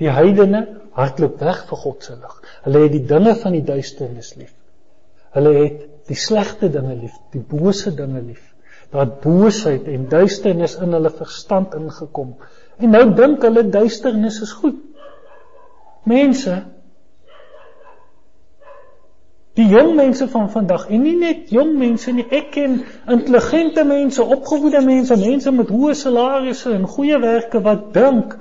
die 0.00 0.10
heidene 0.12 0.64
hardloop 0.96 1.40
weg 1.40 1.64
vir 1.68 1.82
God 1.84 2.06
se 2.06 2.16
lig. 2.16 2.36
Hulle 2.64 2.84
het 2.86 2.94
die 2.96 3.06
dinge 3.12 3.34
van 3.42 3.56
die 3.56 3.64
duisternis 3.66 4.34
lief. 4.40 4.54
Hulle 5.34 5.54
het 5.56 5.84
die 6.10 6.18
slegte 6.18 6.70
dinge 6.72 6.96
lief 6.98 7.16
die 7.34 7.42
bose 7.42 7.94
dinge 7.96 8.22
lief. 8.24 8.42
Daar 8.90 9.06
boosheid 9.22 9.86
en 9.86 10.08
duisternis 10.10 10.74
in 10.82 10.96
hulle 10.96 11.12
verstand 11.14 11.76
ingekom 11.78 12.34
En 12.80 12.94
nou 12.96 13.06
dink 13.14 13.42
hulle 13.44 13.68
duisternis 13.68 14.40
is 14.44 14.52
goed. 14.56 14.78
Mense 16.08 16.62
Die 19.58 19.66
jong 19.66 19.96
mense 19.98 20.28
van 20.30 20.46
vandag 20.50 20.86
en 20.88 21.02
nie 21.02 21.16
net 21.18 21.50
jong 21.52 21.72
mense 21.78 22.12
nie, 22.14 22.24
ek 22.30 22.52
ken 22.54 22.78
intelligente 23.10 23.82
mense, 23.84 24.22
opgevoede 24.22 24.80
mense, 24.86 25.16
mense 25.18 25.52
met 25.52 25.72
hoë 25.74 25.96
salarisse 25.98 26.70
en 26.72 26.86
goeie 26.88 27.18
werke 27.20 27.60
wat 27.64 27.88
dink, 27.96 28.36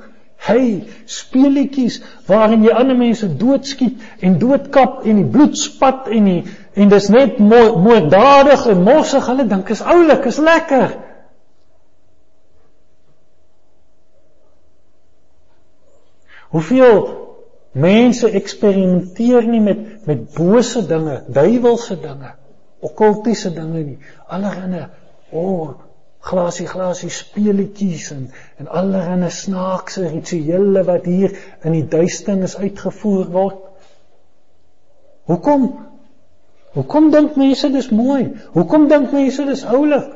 hey, 0.46 0.86
speletjies 1.10 1.98
waarin 2.30 2.64
jy 2.64 2.76
ander 2.78 2.96
mense 2.96 3.28
doodskiet 3.42 4.24
en 4.24 4.38
doodkap 4.40 5.02
en 5.04 5.24
die 5.24 5.28
bloed 5.34 5.58
spat 5.60 6.08
en 6.14 6.30
die 6.30 6.40
en 6.80 6.94
dis 6.94 7.10
net 7.12 7.42
moorddadig 7.44 8.70
en 8.72 8.86
morsig, 8.86 9.26
hulle 9.28 9.50
dink 9.50 9.74
is 9.74 9.82
oulik, 9.84 10.30
is 10.30 10.38
lekker. 10.40 10.94
Hoeveel 16.50 17.04
mense 17.78 18.30
eksperimenteer 18.30 19.46
nie 19.46 19.62
met 19.62 20.06
met 20.10 20.24
bose 20.34 20.82
dinge, 20.88 21.20
duiwelse 21.28 22.00
dinge, 22.02 22.32
okkultiese 22.82 23.52
dinge 23.54 23.84
nie. 23.84 23.98
Allerhande 24.28 24.88
o, 25.30 25.44
oh, 25.44 25.70
glasie 26.20 26.68
glasie 26.68 27.12
speletjies 27.14 28.10
en 28.12 28.26
en 28.58 28.68
allerhande 28.68 29.30
snaakse 29.30 30.08
rituele 30.08 30.84
wat 30.88 31.06
hier 31.06 31.36
in 31.64 31.78
die 31.78 31.86
duisternis 31.88 32.58
uitgevoer 32.58 33.30
word. 33.32 33.62
Hoekom? 35.30 35.70
Hoekom 36.74 37.12
dink 37.14 37.38
mense 37.38 37.70
dis 37.72 37.90
mooi? 37.94 38.32
Hoekom 38.58 38.88
dink 38.90 39.14
mense 39.14 39.46
dis 39.46 39.64
oulik? 39.66 40.10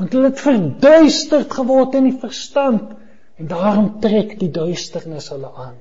Want 0.00 0.14
hulle 0.16 0.30
het 0.30 0.40
verduisterd 0.40 1.52
geword 1.52 1.96
in 1.98 2.08
die 2.08 2.18
verstand. 2.20 2.94
En 3.40 3.46
daarom 3.48 4.00
trek 4.00 4.34
die 4.38 4.50
duisternis 4.52 5.30
hulle 5.32 5.48
aan. 5.56 5.78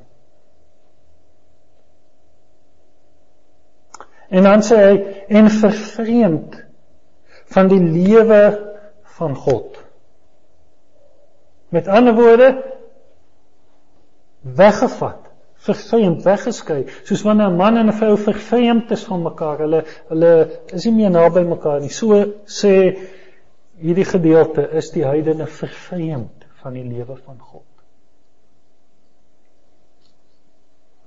En 4.30 4.46
dan 4.48 4.64
sê 4.64 4.78
hy 4.80 4.94
en 5.42 5.50
vervreemd 5.52 6.56
van 7.52 7.68
die 7.68 7.82
lewe 7.82 8.40
van 9.18 9.36
God. 9.36 9.82
Met 11.76 11.92
ander 11.92 12.16
woorde 12.16 12.50
weggevat, 14.40 15.28
vervreemd, 15.68 16.24
weggeskei, 16.24 16.86
soos 17.04 17.28
wanneer 17.28 17.52
'n 17.52 17.60
man 17.60 17.78
en 17.78 17.92
'n 17.92 18.00
vrou 18.00 18.16
vervreemd 18.18 18.92
is 18.92 19.04
van 19.04 19.22
mekaar. 19.28 19.58
Hulle 19.66 19.84
hulle 20.08 20.34
is 20.72 20.86
nie 20.86 20.96
meer 20.96 21.12
naby 21.12 21.44
mekaar 21.44 21.80
nie. 21.82 21.92
So 21.92 22.26
sê 22.46 22.76
hierdie 23.76 24.12
gedeelte 24.16 24.70
is 24.72 24.92
die 24.92 25.04
heidene 25.04 25.48
vervreemd 25.48 26.39
van 26.62 26.78
die 26.78 26.86
lewe 26.86 27.16
van 27.26 27.40
God. 27.40 27.66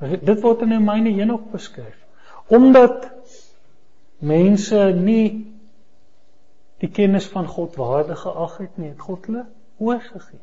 Dit 0.03 0.41
word 0.43 0.65
in 0.67 0.73
Romeine 0.75 1.13
1 1.15 1.31
ook 1.31 1.51
beskryf. 1.53 1.99
Omdat 2.51 3.11
mense 4.19 4.81
nie 4.99 5.27
die 6.83 6.91
kennis 6.91 7.29
van 7.31 7.47
God 7.47 7.77
waardig 7.79 8.25
geag 8.25 8.57
het 8.59 8.79
nie, 8.81 8.91
het 8.91 9.01
God 9.01 9.27
hulle 9.31 9.45
oorgegee. 9.79 10.43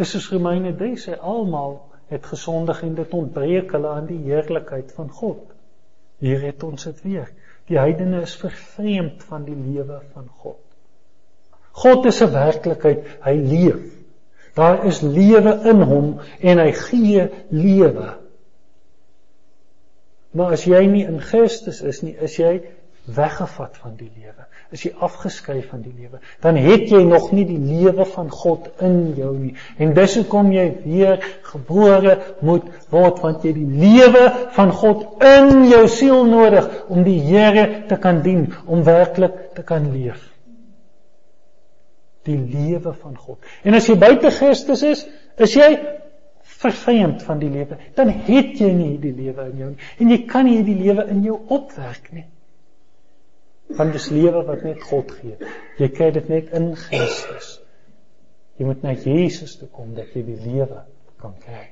Dis 0.00 0.14
is 0.16 0.30
Romeine 0.32 0.72
3 0.76 0.96
sê 0.96 1.18
almal 1.20 1.82
het 2.08 2.26
gesondig 2.26 2.80
en 2.82 2.94
dit 2.96 3.14
ontbreek 3.16 3.72
hulle 3.76 3.92
aan 3.92 4.08
die 4.08 4.20
heerlikheid 4.24 4.92
van 4.96 5.10
God. 5.12 5.52
Hier 6.24 6.40
het 6.46 6.62
ons 6.64 6.88
dit 6.88 7.02
weer. 7.04 7.28
Die 7.68 7.78
heidene 7.78 8.22
is 8.24 8.36
vervreemd 8.40 9.24
van 9.28 9.44
die 9.44 9.56
lewe 9.56 10.00
van 10.14 10.28
God. 10.40 10.71
God 11.72 12.06
is 12.06 12.20
'n 12.20 12.32
werklikheid, 12.32 13.06
hy 13.24 13.34
leef. 13.36 13.80
Daar 14.54 14.84
is 14.84 15.00
lewe 15.00 15.60
in 15.64 15.80
hom 15.80 16.20
en 16.40 16.58
hy 16.58 16.72
gee 16.76 17.28
lewe. 17.48 18.10
Maar 20.32 20.56
as 20.56 20.64
jy 20.64 20.84
nie 20.88 21.04
in 21.08 21.20
Christus 21.20 21.80
is 21.80 22.00
nie, 22.04 22.14
is 22.20 22.36
jy 22.36 22.60
weggevat 23.04 23.76
van 23.80 23.96
die 23.96 24.10
lewe. 24.16 24.46
Is 24.72 24.84
jy 24.86 24.92
afgeskei 25.04 25.58
van 25.68 25.82
die 25.84 25.92
lewe, 25.92 26.20
dan 26.40 26.56
het 26.56 26.86
jy 26.88 27.02
nog 27.04 27.32
nie 27.36 27.44
die 27.44 27.58
lewe 27.60 28.06
van 28.08 28.30
God 28.32 28.70
in 28.80 29.12
jou 29.16 29.32
nie. 29.36 29.52
En 29.76 29.92
dis 29.96 30.16
hoekom 30.16 30.52
jy 30.52 30.66
weer 30.84 31.20
gebore 31.44 32.16
moet 32.40 32.68
word 32.92 33.20
want 33.24 33.44
jy 33.44 33.52
die 33.56 33.68
lewe 33.68 34.24
van 34.56 34.72
God 34.72 35.24
in 35.28 35.66
jou 35.68 35.84
siel 35.92 36.24
nodig 36.28 36.68
om 36.88 37.04
die 37.04 37.20
Here 37.20 37.84
te 37.88 38.00
kan 38.00 38.22
dien, 38.24 38.46
om 38.64 38.84
werklik 38.84 39.52
te 39.56 39.64
kan 39.64 39.92
leef 39.92 40.31
die 42.26 42.38
lewe 42.38 42.92
van 42.94 43.16
God. 43.18 43.42
En 43.66 43.74
as 43.74 43.88
jy 43.90 43.96
buite 43.98 44.30
Christus 44.34 44.84
is, 44.86 45.04
is 45.42 45.56
jy 45.56 45.70
vervreemd 46.62 47.22
van 47.26 47.40
die 47.42 47.50
lewe. 47.50 47.78
Dan 47.96 48.12
het 48.26 48.54
jy 48.60 48.70
nie 48.76 48.94
die 49.02 49.14
lewe 49.16 49.48
in 49.50 49.58
jou 49.58 49.72
nie 49.72 49.90
en 49.98 50.12
jy 50.14 50.20
kan 50.30 50.46
nie 50.46 50.62
die 50.66 50.78
lewe 50.78 51.06
in 51.10 51.24
jou 51.26 51.40
opwerk 51.54 52.12
nie. 52.14 52.28
Want 53.72 53.94
dis 53.96 54.10
lewe 54.12 54.44
wat 54.46 54.64
net 54.66 54.82
God 54.84 55.10
gee. 55.16 55.36
Jy 55.80 55.90
kry 55.96 56.10
dit 56.14 56.30
net 56.30 56.50
in 56.56 56.72
Christus. 56.78 57.56
Jy 58.60 58.68
moet 58.68 58.82
na 58.84 58.94
Jesus 58.94 59.56
toe 59.58 59.70
kom 59.72 59.94
dat 59.96 60.12
jy 60.14 60.24
die 60.26 60.38
lewe 60.44 60.82
kan 61.22 61.34
kry. 61.42 61.68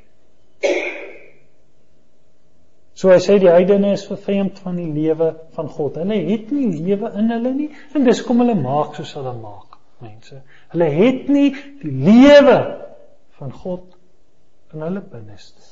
So 2.96 3.12
hy 3.12 3.20
sê 3.22 3.38
die 3.40 3.48
heidene 3.48 3.94
is 3.96 4.04
vervreemd 4.08 4.58
van 4.64 4.76
die 4.76 4.90
lewe 4.92 5.32
van 5.56 5.68
God. 5.72 6.00
Hulle 6.02 6.18
het 6.26 6.50
nie 6.52 6.72
lewe 6.80 7.12
in 7.20 7.30
hulle 7.32 7.52
nie 7.56 7.70
en 7.94 8.08
dis 8.08 8.22
kom 8.26 8.42
hulle 8.42 8.58
maak 8.58 8.96
soos 8.98 9.14
hulle 9.16 9.36
maak 9.38 9.69
mense. 10.00 10.42
Hulle 10.72 10.88
het 10.94 11.28
nie 11.28 11.50
die 11.82 11.92
lewe 11.92 12.58
van 13.38 13.52
God 13.52 13.96
in 14.74 14.84
hulle 14.84 15.02
binneste. 15.02 15.62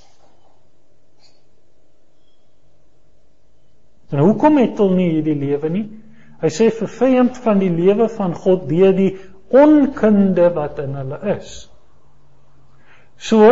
En 4.08 4.22
hoekom 4.24 4.56
het 4.62 4.78
hulle 4.80 4.96
nie 4.96 5.10
hierdie 5.16 5.36
lewe 5.38 5.70
nie? 5.72 5.86
Hy 6.38 6.50
sê 6.54 6.70
vervreemd 6.72 7.38
van 7.44 7.60
die 7.60 7.72
lewe 7.72 8.08
van 8.14 8.34
God 8.34 8.68
deur 8.70 8.94
die 8.96 9.12
onkunde 9.48 10.48
wat 10.54 10.78
in 10.82 10.94
hulle 10.96 11.18
is. 11.36 11.52
So 13.18 13.44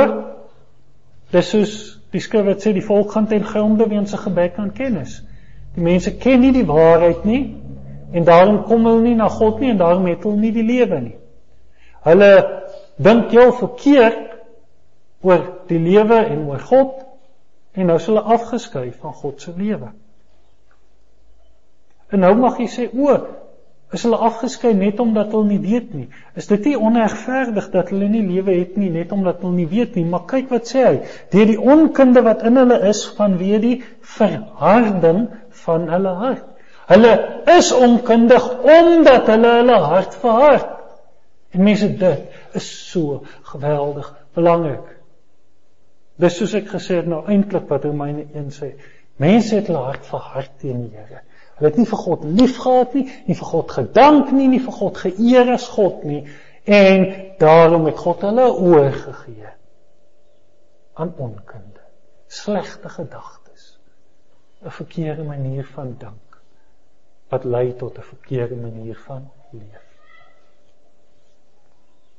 dis 1.35 1.51
soos 1.51 1.77
die 2.15 2.23
skrif 2.23 2.47
wat 2.47 2.63
sê 2.63 2.73
die 2.73 2.85
volk 2.85 3.11
gaan 3.13 3.27
ten 3.29 3.45
gronde 3.45 3.89
weens 3.91 4.15
'n 4.15 4.25
gebrek 4.25 4.59
aan 4.59 4.73
kennis. 4.73 5.23
Die 5.75 5.83
mense 5.83 6.17
ken 6.17 6.41
nie 6.41 6.53
die 6.53 6.67
waarheid 6.67 7.25
nie 7.25 7.66
en 8.17 8.25
daarom 8.25 8.63
kom 8.65 8.87
hulle 8.89 9.03
nie 9.05 9.17
na 9.19 9.29
God 9.29 9.61
nie 9.61 9.75
en 9.75 9.81
daarom 9.83 10.07
het 10.09 10.25
hulle 10.25 10.41
nie 10.41 10.53
die 10.55 10.65
lewe 10.65 11.01
nie. 11.05 11.17
Hulle 12.07 12.31
dink 13.03 13.35
heel 13.35 13.53
verkeerd 13.53 14.23
oor 15.27 15.43
die 15.69 15.81
lewe 15.83 16.23
en 16.25 16.47
oor 16.49 16.63
God 16.65 17.03
en 17.77 17.91
nou 17.91 17.99
is 18.01 18.07
hulle 18.09 18.23
afgeskei 18.37 18.89
van 19.03 19.13
God 19.21 19.43
se 19.45 19.53
lewe. 19.57 19.91
En 22.09 22.23
nou 22.23 22.33
mag 22.39 22.57
jy 22.63 22.71
sê 22.73 22.89
o, 22.95 23.19
is 23.93 24.07
hulle 24.07 24.23
afgeskei 24.31 24.73
net 24.79 25.01
omdat 25.03 25.35
hulle 25.35 25.51
nie 25.51 25.61
weet 25.61 25.93
nie. 25.95 26.09
Is 26.41 26.49
dit 26.49 26.71
nie 26.71 26.77
onregverdig 26.89 27.69
dat 27.75 27.93
hulle 27.93 28.09
nie 28.09 28.25
lewe 28.25 28.57
het 28.63 28.81
nie 28.81 28.91
net 28.95 29.13
omdat 29.13 29.45
hulle 29.45 29.61
nie 29.61 29.69
weet 29.71 29.99
nie? 29.99 30.07
Maar 30.09 30.25
kyk 30.31 30.49
wat 30.55 30.73
sê 30.73 30.87
hy, 30.87 30.97
deur 31.35 31.53
die 31.53 31.61
onkunde 31.61 32.25
wat 32.25 32.47
in 32.49 32.57
hulle 32.63 32.81
is 32.89 33.05
vanweë 33.19 33.63
die 33.67 33.79
verharding 34.17 35.27
van 35.67 35.91
hulle 35.93 36.21
hart. 36.23 36.53
Hulle 36.87 37.43
is 37.59 37.73
onkundig 37.73 38.45
omdat 38.63 39.27
hulle 39.27 39.53
hulle 39.61 39.79
hart 39.91 40.15
verhard. 40.23 40.73
En 41.51 41.63
mense 41.63 41.89
dit 41.99 42.37
is 42.59 42.69
so 42.91 43.23
geweldig 43.53 44.13
belangrik. 44.35 44.93
Dis 46.17 46.37
soos 46.39 46.55
ek 46.57 46.69
gesê 46.73 47.01
het 47.01 47.09
nou 47.11 47.25
eintlik 47.29 47.67
wat 47.69 47.85
Romeine 47.85 48.27
1 48.33 48.53
sê. 48.55 48.71
Mense 49.21 49.59
het 49.59 49.71
hulle 49.71 49.83
hart 49.89 50.07
verhard 50.07 50.53
teen 50.63 50.87
die 50.87 50.97
Here. 50.97 51.23
Hulle 51.57 51.71
het 51.71 51.79
nie 51.81 51.89
vir 51.89 52.03
God 52.05 52.25
liefgehad 52.39 52.95
nie, 52.97 53.07
nie 53.27 53.37
vir 53.39 53.51
God 53.51 53.73
gedank 53.73 54.33
nie, 54.37 54.49
nie 54.53 54.61
vir 54.61 54.77
God 54.77 55.01
geëer 55.01 55.55
as 55.57 55.69
God 55.73 56.05
nie 56.05 56.27
en 56.67 57.07
daarom 57.39 57.85
het 57.87 57.99
God 58.03 58.25
hulle 58.27 58.47
oorgegee 58.51 59.53
aan 60.99 61.13
onkunde, 61.17 61.83
slegte 62.27 62.89
gedagtes, 62.89 63.79
'n 64.65 64.71
verkeerde 64.71 65.23
manier 65.23 65.67
van 65.75 65.95
dink 65.99 66.26
wat 67.29 67.45
lei 67.45 67.75
tot 67.77 67.99
'n 67.99 68.03
verkeerde 68.03 68.55
manier 68.55 68.99
van 69.07 69.31
leef. 69.51 69.85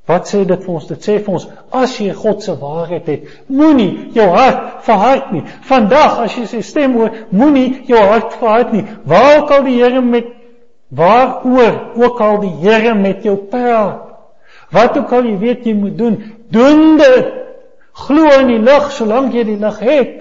Wat 0.06 0.28
sê 0.28 0.46
dit 0.46 0.64
vir 0.64 0.74
ons? 0.74 0.88
Dit 0.88 1.04
sê 1.04 1.18
vir 1.20 1.34
ons 1.34 1.48
as 1.70 1.98
jy 2.00 2.14
God 2.14 2.44
se 2.44 2.54
waarheid 2.60 3.08
het, 3.12 3.24
moenie 3.52 4.10
jou 4.16 4.28
hart 4.32 4.84
verhard 4.88 5.32
nie. 5.32 5.44
Vandag 5.68 6.20
as 6.24 6.38
jy 6.38 6.46
sy 6.46 6.62
stem 6.62 6.94
hoor, 6.96 7.12
moenie 7.30 7.84
jou 7.90 8.00
hart 8.00 8.34
verhard 8.40 8.72
nie. 8.72 8.86
Waar 9.04 9.42
ook 9.42 9.52
al 9.52 9.64
die 9.64 9.84
Here 9.84 10.02
met 10.02 10.26
waaroor 10.88 11.92
ook 11.96 12.22
al 12.22 12.40
die 12.40 12.54
Here 12.62 12.94
met 12.96 13.24
jou 13.24 13.36
praat. 13.52 14.08
Wat 14.72 14.98
ook 14.98 15.12
al 15.12 15.28
jy 15.28 15.38
weet 15.38 15.66
jy 15.66 15.74
moet 15.74 15.98
doen, 15.98 16.16
doen 16.50 16.98
dit. 16.98 17.34
Glo 17.92 18.40
in 18.40 18.48
die 18.48 18.64
lig 18.64 18.92
solank 18.92 19.34
jy 19.34 19.44
die 19.44 19.60
lig 19.60 19.80
het. 19.80 20.16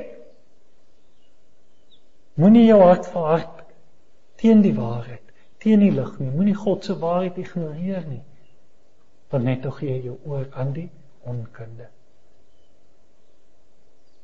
Moenie 2.35 2.67
jou 2.67 2.83
hart 2.83 3.07
verhard 3.07 3.56
teen 4.41 4.63
die 4.63 4.75
waarheid, 4.77 5.35
teen 5.63 5.81
die 5.81 5.93
lig 5.93 6.19
nie. 6.19 6.31
Moenie 6.31 6.57
God 6.57 6.85
se 6.85 6.99
waarheid 7.01 7.39
ignoreer 7.43 8.05
nie 8.09 8.23
want 9.29 9.45
net 9.45 9.63
tog 9.63 9.79
gee 9.79 10.03
jou 10.03 10.17
oor 10.25 10.47
aan 10.55 10.73
die 10.73 10.89
onkunde. 11.27 11.89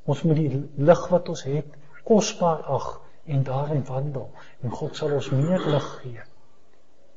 Ons 0.07 0.23
moet 0.27 0.39
die 0.39 0.61
lig 0.77 1.03
wat 1.11 1.31
ons 1.33 1.45
het 1.47 1.75
kosbaar 2.07 2.63
ag 2.77 2.89
en 3.31 3.43
daarin 3.47 3.85
wandel 3.87 4.29
en 4.63 4.75
God 4.75 4.99
sal 4.99 5.15
ons 5.19 5.31
meer 5.35 5.63
lig 5.75 5.89
gee. 6.03 6.25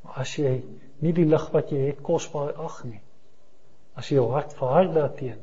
Maar 0.06 0.22
as 0.26 0.36
jy 0.38 0.54
nie 1.02 1.14
die 1.18 1.28
lig 1.30 1.46
wat 1.54 1.74
jy 1.74 1.88
het 1.88 2.02
kosbaar 2.06 2.54
ag 2.62 2.82
nie, 2.86 3.02
as 3.98 4.10
jy 4.10 4.20
jou 4.20 4.28
hart 4.34 4.54
verhard 4.58 4.94
daarteen, 4.98 5.42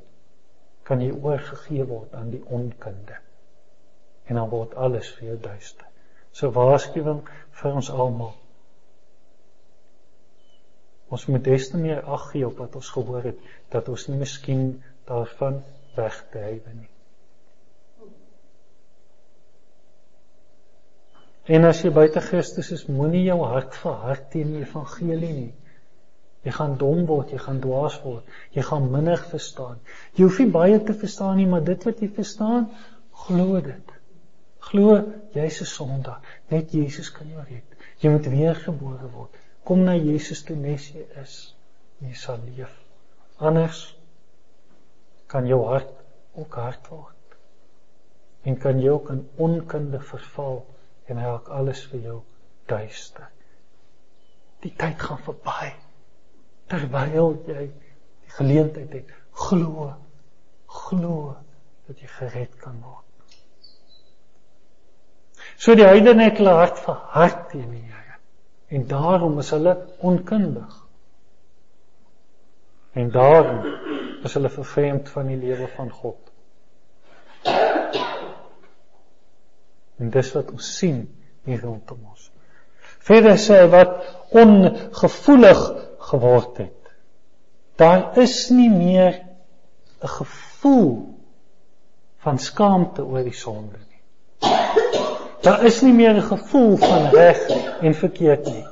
kan 0.87 1.03
jy 1.03 1.12
oorgegee 1.15 1.87
word 1.87 2.15
aan 2.19 2.31
die 2.35 2.43
onkunde. 2.51 3.19
En 4.27 4.38
dan 4.38 4.51
word 4.51 4.75
alles 4.75 5.11
vir 5.17 5.33
jou 5.33 5.38
duister. 5.47 5.87
So 6.33 6.51
waarskuwing 6.55 7.23
vir 7.61 7.77
ons 7.81 7.91
almal. 7.91 8.33
Ons 11.12 11.27
moet 11.29 11.45
des 11.45 11.69
te 11.69 11.77
meer 11.77 12.01
ag 12.09 12.31
gee 12.31 12.47
op 12.47 12.62
wat 12.62 12.79
ons 12.81 12.88
gehoor 12.95 13.29
het 13.29 13.41
dat 13.75 13.88
ons 13.93 14.09
nie 14.09 14.19
miskien 14.23 14.65
daarvan 15.09 15.61
wegdryf 15.97 16.71
nie. 16.73 16.88
En 21.53 21.67
as 21.67 21.83
jy 21.83 21.91
buite 21.91 22.23
Christus 22.23 22.71
is, 22.71 22.87
moenie 22.87 23.25
jou 23.27 23.41
hart 23.43 23.75
verhard 23.75 24.29
teen 24.31 24.55
die 24.55 24.62
evangelie 24.62 25.33
nie. 25.35 25.51
Jy 26.47 26.55
gaan 26.55 26.77
dom 26.79 27.03
word, 27.07 27.35
jy 27.35 27.41
gaan 27.43 27.59
dwaas 27.62 27.99
word, 28.03 28.27
jy 28.55 28.62
gaan 28.67 28.88
minder 28.91 29.21
verstaan. 29.31 29.83
Jy 30.17 30.27
hoef 30.27 30.38
nie 30.43 30.53
baie 30.55 30.79
te 30.87 30.95
verstaan 30.99 31.37
nie, 31.38 31.49
maar 31.51 31.65
dit 31.67 31.85
wat 31.87 32.03
jy 32.03 32.09
verstaan, 32.15 32.71
glo 33.27 33.61
dit. 33.62 33.92
Glo 34.68 34.94
jy's 35.35 35.61
'n 35.61 35.66
sondaar. 35.66 36.20
Net 36.48 36.72
Jesus 36.72 37.11
kan 37.12 37.29
jou 37.29 37.42
red. 37.48 37.79
Jy 38.03 38.11
moet 38.11 38.27
weergebore 38.27 39.09
word. 39.11 39.37
Kom 39.64 39.85
na 39.85 39.94
Jesus 39.94 40.42
toe 40.42 40.57
nes 40.57 40.88
jy 40.94 41.07
is. 41.22 41.35
Jy 41.98 42.12
sal 42.14 42.38
leef. 42.46 42.72
Anders 43.38 43.83
kan 45.27 45.46
jou 45.46 45.61
hart 45.66 45.92
ook 46.35 46.55
hard 46.55 46.88
word. 46.88 47.37
En 48.42 48.59
kan 48.59 48.81
jy 48.81 48.90
ook 48.90 49.11
in 49.11 49.29
onkunde 49.37 50.01
verval 50.01 50.66
en 51.07 51.22
raak 51.22 51.48
alles 51.48 51.85
vir 51.90 52.01
jou 52.01 52.18
duister. 52.66 53.29
Die 54.62 54.75
tyd 54.79 54.98
gaan 55.03 55.22
verby. 55.27 55.72
Terwyl 56.70 57.37
jy 57.46 57.66
die 57.68 58.35
geleentheid 58.38 58.92
het, 58.92 59.14
glo, 59.46 59.92
glo 60.66 61.37
dat 61.87 62.01
jy 62.01 62.11
gered 62.18 62.55
kan 62.62 62.79
word. 62.81 63.12
So 65.62 65.77
die 65.79 65.87
heidene 65.87 66.27
het 66.27 66.40
hulle 66.40 66.57
hart 66.59 66.81
verhard 66.83 67.42
teen 67.53 67.68
die 67.70 67.85
Here 67.87 68.16
en 68.75 68.87
daarom 68.90 69.37
is 69.38 69.51
hulle 69.55 69.77
onkundig. 70.03 70.79
En 72.98 73.11
daarom 73.14 73.61
is 74.27 74.35
hulle 74.35 74.51
vervreemd 74.51 75.11
van 75.12 75.31
die 75.31 75.37
lewe 75.38 75.68
van 75.77 75.90
God. 75.92 76.33
En 80.03 80.11
dis 80.11 80.33
wat 80.35 80.51
ons 80.51 80.72
sien 80.81 81.05
hier 81.46 81.62
rondom 81.62 82.01
ons. 82.11 82.27
Verder 83.07 83.38
sê 83.38 83.61
wat 83.70 83.94
ongevoelig 84.42 85.62
geword 86.11 86.59
het. 86.64 86.92
Daar 87.79 88.18
is 88.18 88.48
nie 88.51 88.70
meer 88.70 89.22
'n 90.03 90.12
gevoel 90.18 90.90
van 92.27 92.38
skaamte 92.38 93.05
oor 93.05 93.22
die 93.22 93.38
sonde 93.44 93.79
nie. 93.79 94.03
Daar 95.43 95.65
is 95.67 95.81
nie 95.83 95.93
meer 95.93 96.15
'n 96.15 96.23
gevoel 96.23 96.77
van 96.77 97.11
reg 97.11 97.41
en 97.81 97.95
verkeerd 97.95 98.45
nie. 98.45 98.67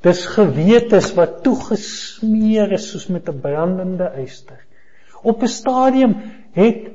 Dis 0.00 0.26
gewetes 0.26 1.14
wat 1.14 1.42
toegesmeer 1.42 2.72
is 2.72 2.90
soos 2.90 3.06
met 3.06 3.28
'n 3.28 3.40
brandende 3.40 4.12
yster. 4.24 4.60
Op 5.22 5.42
'n 5.42 5.48
stadium 5.48 6.14
het 6.52 6.88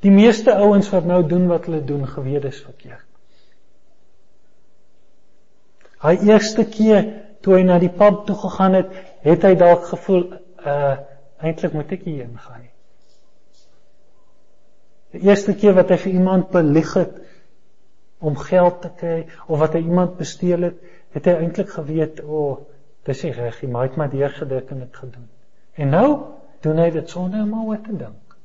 die 0.00 0.10
meeste 0.10 0.54
ouens 0.54 0.90
wat 0.90 1.04
nou 1.04 1.26
doen 1.26 1.46
wat 1.46 1.64
hulle 1.64 1.84
doen 1.84 2.06
gewetes 2.08 2.60
verkeerd. 2.60 3.04
Hy 6.04 6.16
eerste 6.28 6.64
keer 6.64 7.04
toe 7.40 7.56
hy 7.56 7.62
na 7.62 7.78
die 7.78 7.92
pub 7.92 8.26
toe 8.26 8.36
gegaan 8.36 8.74
het, 8.74 8.92
het 9.24 9.42
hy 9.42 9.54
dalk 9.54 9.84
gevoel 9.84 10.32
uh 10.66 10.96
eintlik 11.44 11.72
moet 11.72 11.90
ek 11.92 12.04
hier 12.08 12.24
ingaan. 12.24 12.62
Die 15.12 15.20
eerste 15.28 15.52
keer 15.54 15.74
wat 15.76 15.90
hy 15.92 15.96
vir 15.96 16.12
iemand 16.12 16.50
belieg 16.54 16.94
het, 16.94 17.18
om 18.24 18.36
geld 18.36 18.80
te 18.82 18.90
kry 18.96 19.18
of 19.46 19.58
wat 19.60 19.76
hy 19.76 19.84
iemand 19.84 20.16
besteel 20.16 20.68
het, 20.70 20.80
het 21.14 21.28
hy 21.28 21.36
eintlik 21.44 21.70
geweet, 21.76 22.22
o, 22.24 22.40
oh, 22.40 22.58
dis 23.04 23.22
nie 23.26 23.32
reg 23.36 23.60
nie, 23.62 23.70
maar 23.70 23.84
hy 23.84 23.90
het 23.90 23.98
maar 24.00 24.12
deur 24.12 24.32
gedink 24.32 24.70
en 24.72 24.84
dit 24.84 25.00
gedoen. 25.02 25.26
En 25.74 25.90
nou 25.92 26.08
doen 26.64 26.80
hy 26.80 26.90
dit 26.94 27.10
sonder 27.10 27.42
om 27.44 27.66
oor 27.66 27.80
te 27.84 27.96
dink. 27.96 28.36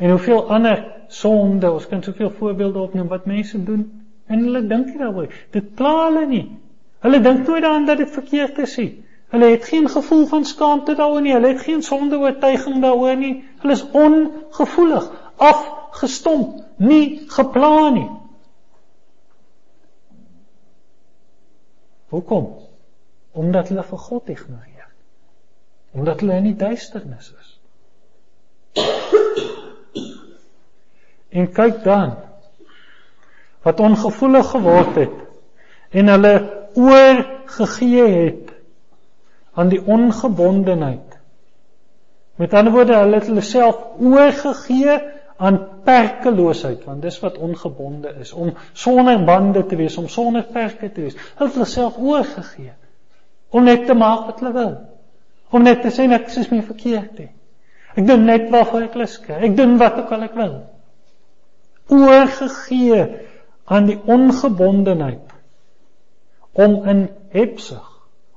En 0.00 0.10
hoeveel 0.10 0.48
ander 0.50 0.82
sonde, 1.12 1.70
ons 1.70 1.86
kan 1.86 2.02
soveel 2.02 2.30
voorbeelde 2.38 2.80
opneem 2.80 3.08
wat 3.08 3.28
mense 3.28 3.58
doen 3.64 3.84
en 4.30 4.44
hulle 4.46 4.62
dink 4.66 4.90
nie 4.90 4.98
daaroor. 5.02 5.32
Dit 5.52 5.74
pla 5.76 5.92
hulle 6.06 6.26
nie. 6.30 6.44
Hulle 7.04 7.20
dink 7.20 7.46
nooit 7.46 7.62
daaraan 7.62 7.86
dat 7.88 8.00
dit 8.00 8.10
verkeerd 8.10 8.58
is 8.64 8.76
nie. 8.80 8.90
Hulle 9.30 9.50
het 9.52 9.66
geen 9.68 9.88
gevoel 9.88 10.24
van 10.30 10.44
skaamte 10.44 10.94
daaroor 10.98 11.22
nie. 11.22 11.34
Hulle 11.34 11.52
het 11.52 11.66
geen 11.66 11.82
sonde 11.82 12.18
oortuiging 12.18 12.80
daaroor 12.82 13.16
nie. 13.16 13.34
Hulle 13.62 13.76
is 13.76 13.84
ongevoelig, 13.90 15.10
af 15.36 15.60
gestomp, 15.90 16.64
nie 16.76 17.26
geplan 17.28 17.94
nie. 17.94 18.08
Hoekom? 22.10 22.48
Omdat 23.32 23.68
hulle 23.70 23.84
vir 23.86 23.98
God 23.98 24.28
ignoreer. 24.28 24.88
Omdat 25.94 26.20
hulle 26.20 26.38
in 26.42 26.48
die 26.50 26.56
duisternis 26.58 27.32
is. 27.38 27.50
En 31.30 31.52
kyk 31.54 31.84
dan 31.84 32.16
wat 33.62 33.80
ongevoelig 33.80 34.50
geword 34.50 34.96
het 34.98 35.18
en 35.90 36.08
hulle 36.08 36.34
oorgegee 36.74 38.06
het 38.08 38.50
aan 39.52 39.68
die 39.68 39.82
ongebondenheid. 39.86 41.18
Met 42.40 42.54
ander 42.54 42.72
woorde, 42.72 42.96
hulle 42.96 43.18
het 43.18 43.26
hulle 43.26 43.44
self 43.44 43.78
oorgegee 43.98 44.96
aan 45.40 45.58
perkeloosheid 45.84 46.84
want 46.84 47.02
dis 47.02 47.16
wat 47.22 47.38
ongebonde 47.40 48.12
is 48.20 48.32
om 48.32 48.52
sonder 48.72 49.24
bande 49.24 49.64
te 49.66 49.76
wees 49.76 49.96
om 49.96 50.08
sonder 50.08 50.44
perke 50.52 50.90
te 50.92 51.06
wees. 51.06 51.16
Hulle 51.38 51.48
het 51.48 51.56
hulle 51.56 51.68
self 51.68 51.96
oorgegee 51.98 52.74
om 53.50 53.64
net 53.64 53.86
te 53.88 53.96
maak 53.96 54.26
wat 54.28 54.42
hulle 54.42 54.52
wil 54.56 54.74
om 55.50 55.64
net 55.64 55.80
te 55.82 55.90
sê 55.94 56.06
ek 56.12 56.28
is 56.28 56.50
nie 56.52 56.62
verkeerd 56.62 57.16
nie. 57.18 57.30
Ek 57.96 58.06
doen 58.06 58.28
net 58.28 58.50
wat 58.52 58.76
ek 58.82 58.98
lus 59.00 59.16
kry 59.24 59.40
ek 59.48 59.56
doen 59.56 59.78
wat 59.80 59.96
ook 60.02 60.12
al 60.14 60.28
ek 60.28 60.36
wil. 60.38 60.54
Oorgegee 61.90 63.02
aan 63.64 63.88
die 63.88 63.98
ongebondenheid 64.06 65.32
om 66.52 66.82
in 66.90 67.06
hebsug 67.32 67.88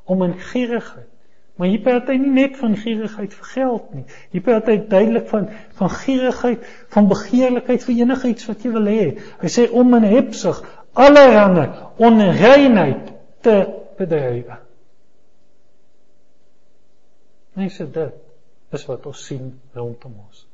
om 0.08 0.24
in 0.24 0.39
gierigheid 0.39 1.12
Maar 1.56 1.70
hier 1.70 1.84
praat 1.86 2.08
hy 2.10 2.16
nie 2.18 2.32
net 2.34 2.56
van 2.58 2.74
gierigheid 2.78 3.34
vir 3.38 3.50
geld 3.52 3.89
nie. 3.94 4.04
Hier 4.34 4.42
praat 4.46 4.70
hy 4.72 4.78
duidelik 4.89 5.28
van 5.30 5.50
van 5.78 5.92
gierigheid, 5.94 6.63
van 6.96 7.10
begeerlikheid 7.12 7.86
vir 7.86 8.00
enigiets 8.00 8.48
wat 8.50 8.66
jy 8.66 8.72
wil 8.74 8.89
hê. 8.89 9.06
Hy 9.42 9.52
sê 9.54 9.68
om 9.70 9.94
in 10.00 10.08
hebsug 10.10 10.63
allerhande 10.98 11.68
onreinheid 12.02 13.12
te 13.46 13.58
bedrywe. 14.00 14.58
Mense 17.54 17.86
dit 17.86 18.74
is 18.74 18.86
wat 18.89 19.06
ons 19.06 19.26
sien 19.28 19.52
rondom 19.78 20.16
ons. 20.26 20.46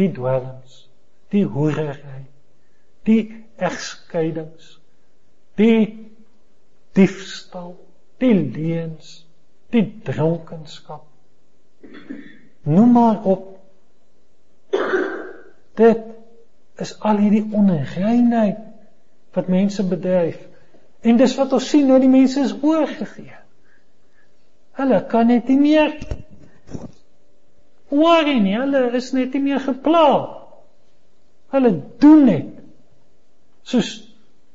Die 0.00 0.08
dwelms, 0.16 0.78
die 1.30 1.44
hoerery, 1.44 2.24
die 3.04 3.20
egskeidings, 3.60 4.78
die 5.60 6.08
diefstal, 6.96 7.74
die 8.22 8.32
leuns, 8.32 9.23
die 9.74 9.86
dronkenskap. 10.06 11.04
Noem 12.64 12.92
maar 12.96 13.24
op. 13.28 13.50
Dit 15.74 16.04
is 16.80 16.94
al 17.00 17.20
hierdie 17.22 17.44
onreinheid 17.52 18.60
wat 19.34 19.50
mense 19.50 19.84
bedryf. 19.86 20.38
En 21.04 21.18
dis 21.20 21.34
wat 21.36 21.52
ons 21.52 21.68
sien 21.68 21.86
nou 21.90 21.98
die 22.00 22.10
mense 22.10 22.40
is 22.40 22.54
oorgegee. 22.62 23.34
Hulle 24.78 25.00
kan 25.10 25.28
net 25.30 25.50
nie 25.50 25.60
meer 25.60 25.92
hoor 27.94 28.26
nie, 28.26 28.56
hulle 28.56 28.88
is 28.98 29.12
net 29.14 29.34
nie 29.36 29.44
meer 29.44 29.62
gepla. 29.62 30.06
Hulle 31.54 31.70
doen 32.02 32.24
net 32.26 32.50
soos 33.64 33.92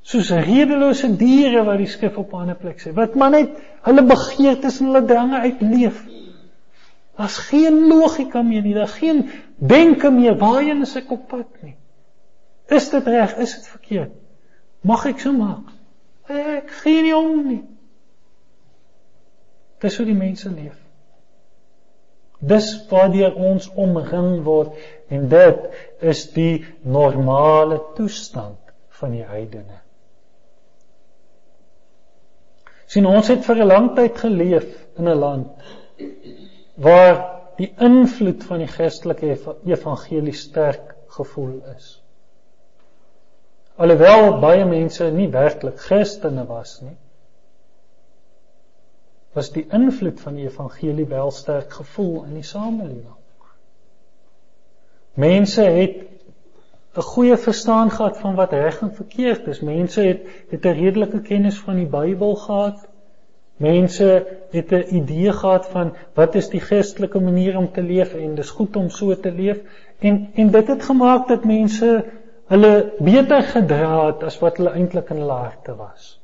soos 0.10 0.32
redelose 0.34 1.12
diere 1.19 1.62
wat 1.67 1.78
die 1.82 1.89
skrif 1.89 2.17
op 2.17 2.34
'n 2.34 2.41
ander 2.43 2.58
plek 2.58 2.80
sê. 2.82 2.93
Wat 2.93 3.15
maar 3.15 3.30
net 3.30 3.50
hulle 3.86 4.04
begeertes 4.04 4.80
en 4.80 4.86
hulle 4.86 5.06
drange 5.06 5.39
uitleef. 5.39 6.06
Daar's 7.17 7.38
geen 7.38 7.88
logika 7.88 8.41
meer 8.41 8.62
nie, 8.62 8.74
daar's 8.74 8.98
geen 8.98 9.30
denke 9.58 10.10
meer 10.12 10.38
waarheen 10.38 10.82
is 10.82 10.95
ek 10.95 11.12
op 11.12 11.28
pad 11.28 11.62
nie. 11.62 11.76
Is 12.67 12.89
dit 12.89 13.08
reg? 13.08 13.36
Is 13.38 13.56
dit 13.56 13.67
verkeerd? 13.67 14.12
Mag 14.82 15.06
ek 15.06 15.19
so 15.19 15.34
maak? 15.34 15.74
Ek 16.28 16.72
gee 16.82 17.02
nie 17.02 17.15
om 17.15 17.48
nie. 17.48 17.63
Dis 19.80 19.98
hoe 19.98 20.06
die 20.06 20.15
mense 20.15 20.50
leef. 20.50 20.78
Dis 22.39 22.72
waardeur 22.89 23.36
ons 23.36 23.69
omring 23.76 24.43
word 24.43 24.74
en 25.10 25.28
dit 25.28 25.67
is 26.00 26.24
die 26.32 26.65
normale 26.82 27.82
toestand 27.95 28.74
van 29.02 29.12
die 29.12 29.26
heidene. 29.26 29.88
Sien 32.89 33.06
ons 33.06 33.28
het 33.30 33.43
vir 33.45 33.62
'n 33.62 33.67
lang 33.67 33.89
tyd 33.95 34.17
geleef 34.17 34.69
in 34.97 35.08
'n 35.08 35.19
land 35.19 35.47
waar 36.75 37.17
die 37.58 37.73
invloed 37.78 38.43
van 38.43 38.63
die 38.63 38.71
Christelike 38.71 39.38
evangelie 39.65 40.34
sterk 40.34 40.95
gevoel 41.08 41.60
is. 41.75 42.02
Alhoewel 43.75 44.39
baie 44.39 44.65
mense 44.65 45.12
nie 45.12 45.30
werklik 45.32 45.80
Christene 45.80 46.45
was 46.47 46.82
nie, 46.82 46.95
was 49.36 49.52
die 49.56 49.65
invloed 49.75 50.19
van 50.19 50.36
die 50.36 50.47
evangelie 50.47 51.06
wel 51.08 51.32
sterk 51.32 51.71
gevoel 51.71 52.23
in 52.23 52.34
die 52.39 52.47
samelewing. 52.47 53.15
Mense 55.19 55.63
het 55.63 56.02
'n 57.00 57.02
goeie 57.02 57.38
verstaan 57.38 57.92
gehad 57.92 58.18
van 58.18 58.36
wat 58.36 58.52
reg 58.52 58.82
en 58.82 58.94
verkeerd 58.94 59.48
is. 59.48 59.60
Mense 59.62 60.02
het 60.02 60.22
het 60.50 60.66
'n 60.66 60.80
redelike 60.84 61.22
kennis 61.22 61.60
van 61.60 61.76
die 61.76 61.88
Bybel 61.88 62.36
gehad. 62.36 62.88
Mense 63.56 64.10
het 64.52 64.72
'n 64.72 64.96
idee 64.96 65.32
gehad 65.34 65.68
van 65.68 65.94
wat 66.14 66.36
is 66.36 66.50
die 66.50 66.60
Christelike 66.60 67.20
manier 67.20 67.58
om 67.58 67.72
te 67.72 67.82
leef 67.82 68.14
en 68.14 68.36
dis 68.36 68.50
goed 68.50 68.76
om 68.76 68.90
so 68.90 69.20
te 69.20 69.32
leef 69.32 69.60
en 70.00 70.30
en 70.34 70.52
dit 70.52 70.68
het 70.68 70.84
gemaak 70.84 71.28
dat 71.28 71.46
mense 71.46 72.06
hulle 72.48 72.94
beter 73.00 73.42
gedra 73.44 74.06
het 74.06 74.24
as 74.24 74.40
wat 74.40 74.58
hulle 74.58 74.70
eintlik 74.70 75.10
in 75.10 75.18
hulle 75.18 75.32
harte 75.32 75.76
was. 75.76 76.22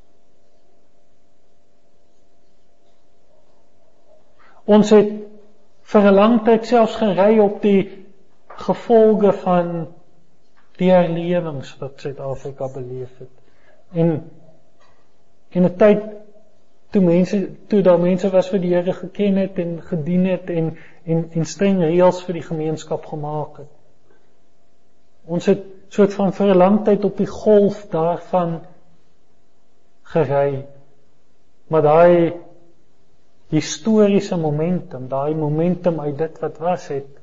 Ons 4.65 4.89
het 4.89 5.11
vir 5.81 6.01
'n 6.01 6.13
lang 6.13 6.43
tyd 6.43 6.65
selfs 6.65 6.95
gery 6.95 7.39
op 7.39 7.61
die 7.61 8.05
gevolge 8.47 9.31
van 9.33 9.87
die 10.79 10.91
herlewings 10.91 11.77
wat 11.79 12.03
Suid-Afrika 12.03 12.67
beleef 12.73 13.11
het. 13.19 13.31
En 13.91 14.31
in 15.49 15.63
'n 15.63 15.75
tyd 15.77 16.03
toe 16.89 17.01
mense 17.01 17.49
toe 17.67 17.81
daar 17.81 17.99
mense 17.99 18.29
was 18.29 18.49
vir 18.49 18.59
die 18.59 18.73
Here 18.73 18.93
geken 18.93 19.35
het 19.35 19.57
en 19.59 19.81
gedien 19.81 20.25
het 20.25 20.49
en 20.49 20.77
en 21.03 21.29
en 21.31 21.45
streng 21.45 21.79
reëls 21.79 22.23
vir 22.25 22.33
die 22.33 22.47
gemeenskap 22.47 23.05
gemaak 23.05 23.57
het. 23.57 23.71
Ons 25.25 25.45
het 25.45 25.63
soort 25.89 26.13
van 26.13 26.33
vir 26.33 26.53
'n 26.53 26.57
lang 26.57 26.83
tyd 26.85 27.05
op 27.05 27.17
die 27.17 27.27
golf 27.27 27.85
daarvan 27.89 28.61
gery. 30.01 30.65
Maar 31.67 31.81
daai 31.81 32.33
historiese 33.49 34.37
momentum, 34.37 35.07
daai 35.07 35.35
momentum 35.35 35.99
uit 35.99 36.17
dit 36.17 36.39
wat 36.39 36.57
was 36.57 36.87
het 36.87 37.19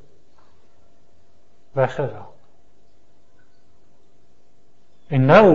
weggeraak. 1.72 2.31
En 5.12 5.28
nou 5.28 5.46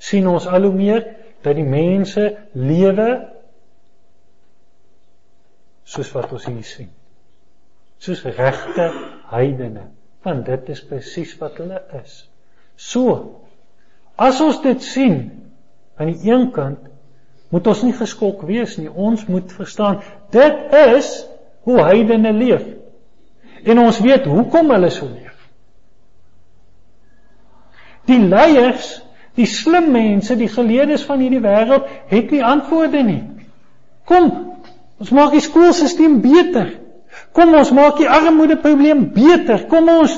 sien 0.00 0.28
ons 0.28 0.46
al 0.46 0.68
hoe 0.68 0.76
meer 0.76 1.04
dat 1.44 1.56
die 1.56 1.66
mense 1.66 2.26
lewe 2.52 3.08
soos 5.88 6.10
wat 6.14 6.32
ons 6.36 6.46
hier 6.46 6.66
sien. 6.66 6.90
Soos 8.00 8.22
regte 8.24 8.90
heidene, 9.32 9.88
want 10.24 10.44
dit 10.48 10.68
is 10.72 10.82
presies 10.88 11.32
wat 11.40 11.58
hulle 11.60 11.80
is. 12.00 12.22
So 12.76 13.16
as 14.20 14.40
ons 14.44 14.60
dit 14.64 14.84
sien 14.84 15.18
aan 16.00 16.12
die 16.12 16.30
een 16.30 16.50
kant 16.52 16.88
moet 17.50 17.66
ons 17.66 17.82
nie 17.82 17.96
geskok 17.96 18.44
wees 18.48 18.76
nie. 18.78 18.88
Ons 18.88 19.24
moet 19.26 19.50
verstaan 19.52 19.98
dit 20.32 20.76
is 20.76 21.08
hoe 21.66 21.80
heidene 21.82 22.32
leef. 22.36 22.62
En 23.64 23.80
ons 23.82 23.98
weet 24.04 24.28
hoekom 24.28 24.70
hulle 24.72 24.90
so 24.92 25.08
leef. 25.08 25.29
Die 28.08 28.18
leiers, 28.18 29.00
die 29.36 29.46
slim 29.46 29.90
mense, 29.92 30.36
die 30.36 30.48
geleerdes 30.48 31.04
van 31.06 31.20
hierdie 31.22 31.42
wêreld 31.44 31.88
het 32.10 32.30
nie 32.30 32.44
antwoorde 32.44 33.02
nie. 33.06 33.22
Kom, 34.08 34.30
ons 35.00 35.12
maak 35.14 35.34
die 35.36 35.44
skoolstelsel 35.44 36.18
beter. 36.24 36.72
Kom 37.36 37.54
ons 37.54 37.70
maak 37.74 37.98
die 38.00 38.08
armoede 38.10 38.56
probleem 38.60 39.10
beter. 39.14 39.66
Kom 39.70 39.88
ons 39.92 40.16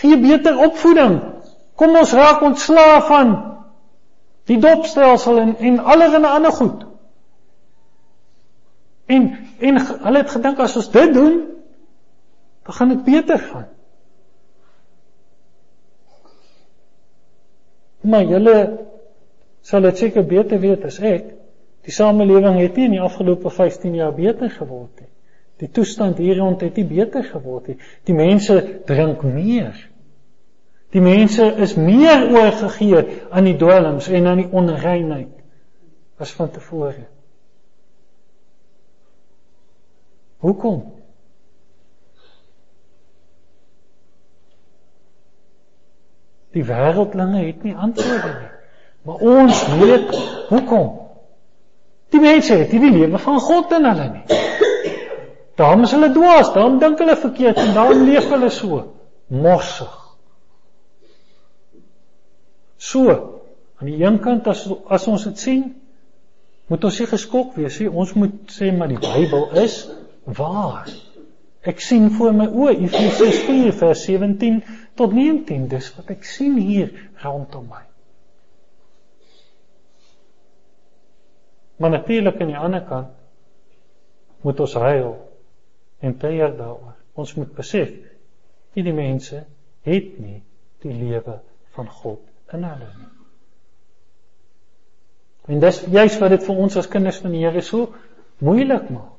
gee 0.00 0.18
beter 0.18 0.58
opvoeding. 0.58 1.18
Kom 1.78 1.96
ons 1.96 2.12
raak 2.16 2.42
ontslaaf 2.44 3.06
van 3.08 3.34
die 4.50 4.58
dopstelsel 4.60 5.38
en 5.38 5.56
en 5.58 5.78
allerlei 5.78 6.30
ander 6.30 6.52
goed. 6.52 6.86
En 9.06 9.28
en 9.58 9.80
hulle 9.86 10.22
het 10.22 10.30
gedink 10.30 10.58
as 10.58 10.76
ons 10.76 10.90
dit 10.90 11.14
doen, 11.14 11.36
dan 12.64 12.74
gaan 12.74 12.88
dit 12.88 13.04
beter 13.04 13.38
gaan. 13.38 13.68
Maar 18.00 18.24
julle 18.24 18.56
sal 19.60 19.84
dit 19.84 19.98
seker 19.98 20.24
beter 20.24 20.60
weet 20.60 20.84
as 20.88 20.98
ek. 21.04 21.34
Die 21.84 21.92
samelewing 21.92 22.58
het 22.60 22.76
nie 22.76 22.88
in 22.88 22.96
die 22.96 23.04
afgelope 23.04 23.50
15 23.50 23.94
jaar 23.96 24.12
beter 24.16 24.50
geword 24.52 25.00
nie. 25.00 25.08
Die 25.60 25.68
toestand 25.68 26.18
hier 26.20 26.38
rond 26.40 26.60
het 26.64 26.76
nie 26.76 26.86
beter 26.88 27.24
geword 27.24 27.68
nie. 27.68 27.76
Die 28.08 28.16
mense 28.16 28.56
drink 28.88 29.22
meer. 29.24 29.76
Die 30.90 31.02
mense 31.04 31.46
is 31.62 31.76
meer 31.78 32.30
oorgegee 32.32 33.04
aan 33.30 33.46
die 33.46 33.56
dwelms 33.56 34.08
en 34.08 34.26
aan 34.26 34.42
die 34.42 34.48
onreinheid 34.50 35.36
as 36.20 36.32
van 36.36 36.50
tevore. 36.52 37.06
Hoekom? 40.40 40.99
Die 46.56 46.64
wêreldlinge 46.66 47.44
het 47.46 47.62
nie 47.62 47.74
antwoorde 47.74 48.32
nie. 48.38 48.50
Maar 49.06 49.14
ons 49.14 49.62
weet 49.80 50.14
hoekom. 50.48 50.88
Die 52.10 52.20
mense 52.20 52.56
het 52.58 52.72
nie 52.74 52.80
die 52.82 52.94
lewe 52.98 53.18
van 53.22 53.38
God 53.40 53.72
in 53.76 53.86
hulle 53.86 54.08
nie. 54.10 54.40
Daarom 55.60 55.84
is 55.86 55.92
hulle 55.94 56.10
dwaas, 56.14 56.52
daarom 56.54 56.78
dink 56.80 56.98
hulle 56.98 57.16
verkeerd 57.20 57.60
en 57.60 57.74
daarom 57.76 58.06
leef 58.08 58.28
hulle 58.32 58.48
so 58.50 58.80
morsig. 59.30 59.96
So, 62.80 63.12
aan 63.78 63.90
die 63.90 64.00
een 64.00 64.18
kant 64.24 64.48
as 64.48 64.64
as 64.88 65.06
ons 65.06 65.26
dit 65.28 65.38
sien, 65.38 65.64
moet 66.72 66.84
ons 66.88 66.98
nie 67.02 67.08
geskok 67.10 67.54
wees 67.60 67.76
nie. 67.82 67.90
Ons 67.90 68.14
moet 68.16 68.54
sê 68.54 68.70
maar 68.72 68.88
die 68.88 68.98
Bybel 69.02 69.50
is 69.60 69.82
waar. 70.24 70.88
Ek 71.60 71.82
sien 71.84 72.08
voor 72.16 72.32
my 72.32 72.46
oë 72.48 72.78
Efesiërs 72.86 73.42
4 73.44 73.74
vers 73.82 74.04
17 74.08 74.62
tot 75.00 75.14
19. 75.16 75.68
Dis 75.72 75.88
wat 75.96 76.10
ek 76.12 76.26
sien 76.28 76.58
hier 76.60 76.90
rondom 77.22 77.70
my. 77.70 77.84
Maar 81.80 81.94
natuurlik 81.94 82.40
aan 82.40 82.52
die 82.52 82.60
ander 82.60 82.84
kant 82.84 83.16
moet 84.44 84.60
ons 84.60 84.74
huil 84.76 85.14
en 86.04 86.16
treur 86.20 86.52
daaroor. 86.56 86.98
Ons 87.16 87.32
moet 87.38 87.54
besef 87.56 87.94
hierdie 88.76 88.96
mense 88.96 89.40
het 89.88 90.12
nie 90.20 90.42
die 90.84 90.92
lewe 90.92 91.38
van 91.76 91.88
God 91.88 92.52
in 92.52 92.66
hulle 92.68 92.90
nie. 92.98 93.08
En 95.50 95.64
dis 95.64 95.80
juist 95.88 96.20
wat 96.20 96.36
dit 96.36 96.44
vir 96.44 96.60
ons 96.66 96.76
as 96.76 96.88
kinders 96.92 97.22
van 97.24 97.32
die 97.32 97.40
Here 97.46 97.64
so 97.64 97.94
moeilik 98.44 98.92
maak. 98.92 99.16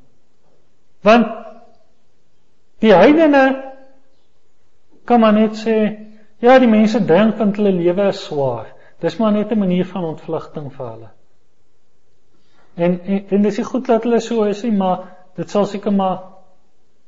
Want 1.01 1.33
die 2.85 2.93
heidene 2.93 3.70
kan 5.11 5.19
maar 5.19 5.35
net 5.35 5.57
sê 5.59 5.77
ja, 6.41 6.57
die 6.59 6.69
mense 6.71 6.99
dink 7.05 7.37
want 7.39 7.57
hulle 7.59 7.73
lewe 7.75 8.07
is 8.09 8.23
swaar. 8.25 8.71
Dis 9.03 9.17
maar 9.19 9.31
net 9.35 9.51
'n 9.51 9.59
manier 9.59 9.85
van 9.85 10.03
ontvlugting 10.13 10.71
vir 10.73 10.87
hulle. 10.89 11.09
En 12.75 12.99
en, 13.01 13.25
en 13.29 13.41
dis 13.41 13.57
nie 13.57 13.65
goed 13.65 13.87
dat 13.87 14.03
hulle 14.03 14.19
so 14.19 14.43
is 14.43 14.63
nie, 14.63 14.71
maar 14.71 15.03
dit 15.35 15.49
sal 15.49 15.65
seker 15.65 15.91
maar 15.91 16.17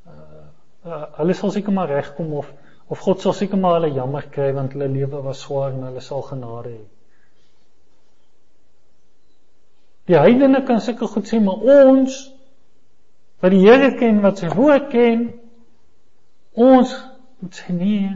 uh, 0.06 0.44
uh, 0.86 1.04
hulle 1.18 1.34
sal 1.34 1.50
seker 1.50 1.72
maar 1.72 1.88
regkom 1.88 2.32
of 2.32 2.52
of 2.88 2.98
God 2.98 3.20
sal 3.20 3.32
seker 3.32 3.58
maar 3.58 3.80
hulle 3.80 3.94
jammer 3.94 4.28
kry 4.30 4.52
want 4.52 4.72
hulle 4.72 4.88
lewe 4.88 5.22
was 5.22 5.40
swaar 5.40 5.72
en 5.72 5.86
hulle 5.88 6.00
sal 6.00 6.22
genade 6.22 6.68
hê. 6.68 6.84
Die 10.06 10.18
heidene 10.20 10.60
kan 10.64 10.80
seker 10.80 11.08
goed 11.08 11.30
sê, 11.30 11.40
maar 11.40 11.64
ons 11.64 12.20
wat 13.40 13.52
die 13.52 13.64
Here 13.64 13.94
ken, 13.96 14.20
wat 14.24 14.38
sy 14.40 14.48
woord 14.52 14.90
ken, 14.92 15.24
ons 16.52 16.92
moet 17.44 17.60
sê 17.60 17.72
nee. 17.76 18.12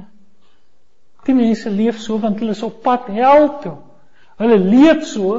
Die 1.27 1.37
mense 1.37 1.71
leef 1.71 2.01
so 2.01 2.17
want 2.23 2.41
hulle 2.41 2.57
is 2.57 2.64
op 2.64 2.81
pad 2.83 3.11
hel 3.12 3.51
toe. 3.62 3.77
Hulle 4.41 4.57
leef 4.62 5.05
so 5.05 5.35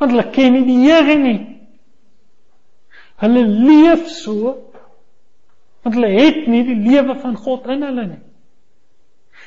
want 0.00 0.12
hulle 0.12 0.24
ken 0.32 0.56
nie 0.56 0.64
die 0.64 0.78
Here 0.84 1.16
nie. 1.20 1.40
Hulle 3.20 3.42
leef 3.44 4.08
so 4.12 4.54
want 5.84 5.98
hulle 5.98 6.14
het 6.14 6.46
nie 6.48 6.64
die 6.70 6.78
lewe 6.86 7.18
van 7.20 7.36
God 7.36 7.68
in 7.74 7.84
hulle 7.84 8.06
nie. 8.14 8.22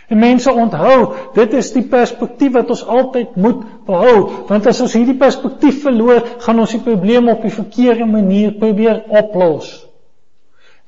En 0.10 0.22
mense 0.22 0.54
onthou, 0.54 1.02
dit 1.36 1.54
is 1.58 1.74
die 1.74 1.86
perspektief 1.90 2.54
wat 2.54 2.70
ons 2.74 2.86
altyd 2.86 3.36
moet 3.38 3.60
behou, 3.86 4.46
want 4.50 4.70
as 4.70 4.80
ons 4.82 4.96
hierdie 4.98 5.18
perspektief 5.18 5.84
verloor, 5.84 6.24
gaan 6.46 6.62
ons 6.62 6.74
die 6.74 6.82
probleem 6.82 7.30
op 7.30 7.44
die 7.46 7.54
verkeerde 7.54 8.08
manier 8.10 8.56
probeer 8.58 9.04
oplos. 9.22 9.70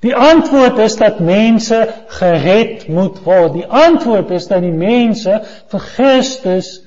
Die 0.01 0.15
antwoord 0.17 0.79
is 0.81 0.95
dat 0.97 1.19
mense 1.21 1.81
gered 2.17 2.87
moet 2.89 3.19
word. 3.23 3.53
Die 3.53 3.67
antwoord 3.67 4.31
is 4.33 4.47
dat 4.49 4.63
die 4.65 4.73
mense 4.73 5.41
vir 5.69 5.83
Christus 5.93 6.79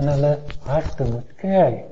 in 0.00 0.08
hulle 0.08 0.38
harte 0.64 1.04
moet 1.04 1.34
kry. 1.40 1.84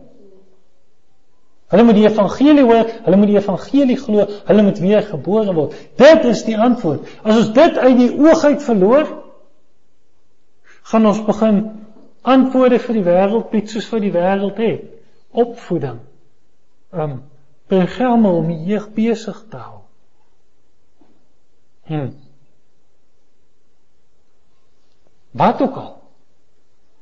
Hulle 1.72 1.84
moet 1.88 1.96
die 1.96 2.06
evangelie 2.08 2.64
hoor, 2.68 2.88
hulle 3.04 3.16
moet 3.16 3.30
die 3.32 3.38
evangelie 3.38 3.98
glo, 4.00 4.24
hulle 4.48 4.64
moet 4.64 4.80
weer 4.80 5.04
gebore 5.08 5.54
word. 5.56 5.76
Dit 6.00 6.24
is 6.28 6.42
die 6.44 6.56
antwoord. 6.56 7.04
As 7.24 7.36
ons 7.36 7.52
dit 7.56 7.78
uit 7.78 7.96
die 8.00 8.10
oog 8.16 8.44
uit 8.44 8.64
verloor, 8.64 9.12
gaan 10.92 11.08
ons 11.08 11.22
begin 11.24 11.62
antwoorde 12.28 12.80
vir 12.80 12.98
die 12.98 13.06
wêreld 13.06 13.52
bied 13.52 13.72
soos 13.72 13.88
wat 13.92 14.04
die 14.04 14.12
wêreld 14.14 14.60
het. 14.60 14.88
Opvoeding. 15.32 16.00
Um 16.92 17.20
programme 17.72 18.28
om 18.36 18.50
die 18.52 18.74
jeug 18.74 18.90
besig 18.92 19.38
te 19.48 19.60
hou. 19.60 19.81
Hm. 21.92 22.08
Wat 25.30 25.62
ook 25.62 25.76
al. 25.76 25.90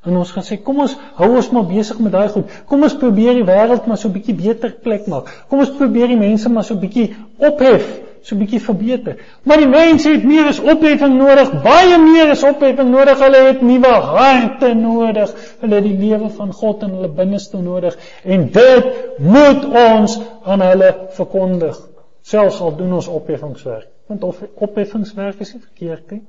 En 0.03 0.17
ons 0.17 0.31
gaan 0.33 0.45
sê 0.47 0.57
kom 0.65 0.79
ons 0.83 0.95
hou 1.19 1.29
ons 1.37 1.49
maar 1.55 1.67
besig 1.69 1.99
met 2.01 2.13
daai 2.15 2.29
goed. 2.33 2.53
Kom 2.67 2.83
ons 2.87 2.95
probeer 2.99 3.37
die 3.37 3.47
wêreld 3.47 3.87
maar 3.87 3.99
so 4.01 4.09
'n 4.09 4.17
bietjie 4.17 4.35
beter 4.35 4.73
plek 4.87 5.07
maak. 5.07 5.29
Kom 5.49 5.61
ons 5.61 5.75
probeer 5.77 6.09
die 6.09 6.17
mense 6.17 6.49
maar 6.49 6.65
so 6.65 6.75
'n 6.75 6.81
bietjie 6.81 7.15
ophef 7.37 7.85
so 8.23 8.35
'n 8.35 8.39
bietjie 8.39 8.61
verbeter. 8.61 9.17
Maar 9.43 9.57
die 9.57 9.69
mense 9.69 10.09
het 10.11 10.25
meer 10.25 10.47
as 10.47 10.61
opheffing 10.61 11.15
nodig, 11.19 11.63
baie 11.63 11.99
meer 11.99 12.31
as 12.31 12.43
opheffing 12.43 12.91
nodig. 12.91 13.19
Hulle 13.19 13.45
het 13.47 13.61
nuwe 13.61 13.95
harte 14.17 14.75
nodig. 14.75 15.31
Hulle 15.61 15.75
het 15.75 15.85
die 15.85 15.99
lewe 16.09 16.29
van 16.29 16.53
God 16.53 16.83
in 16.83 16.91
hulle 16.91 17.09
binneste 17.09 17.57
nodig 17.57 17.97
en 18.25 18.51
dit 18.51 18.85
moet 19.19 19.65
ons 19.65 20.21
aan 20.45 20.61
hulle 20.61 20.95
verkondig. 21.11 21.81
Selfs 22.23 22.61
al 22.61 22.77
doen 22.77 22.93
ons 22.93 23.07
opheffingswerk. 23.07 23.89
Want 24.11 24.27
of 24.27 24.43
opheffingswerk 24.67 25.39
is 25.45 25.53
nie 25.55 25.63
verkeerd 25.63 26.11
nie. 26.11 26.23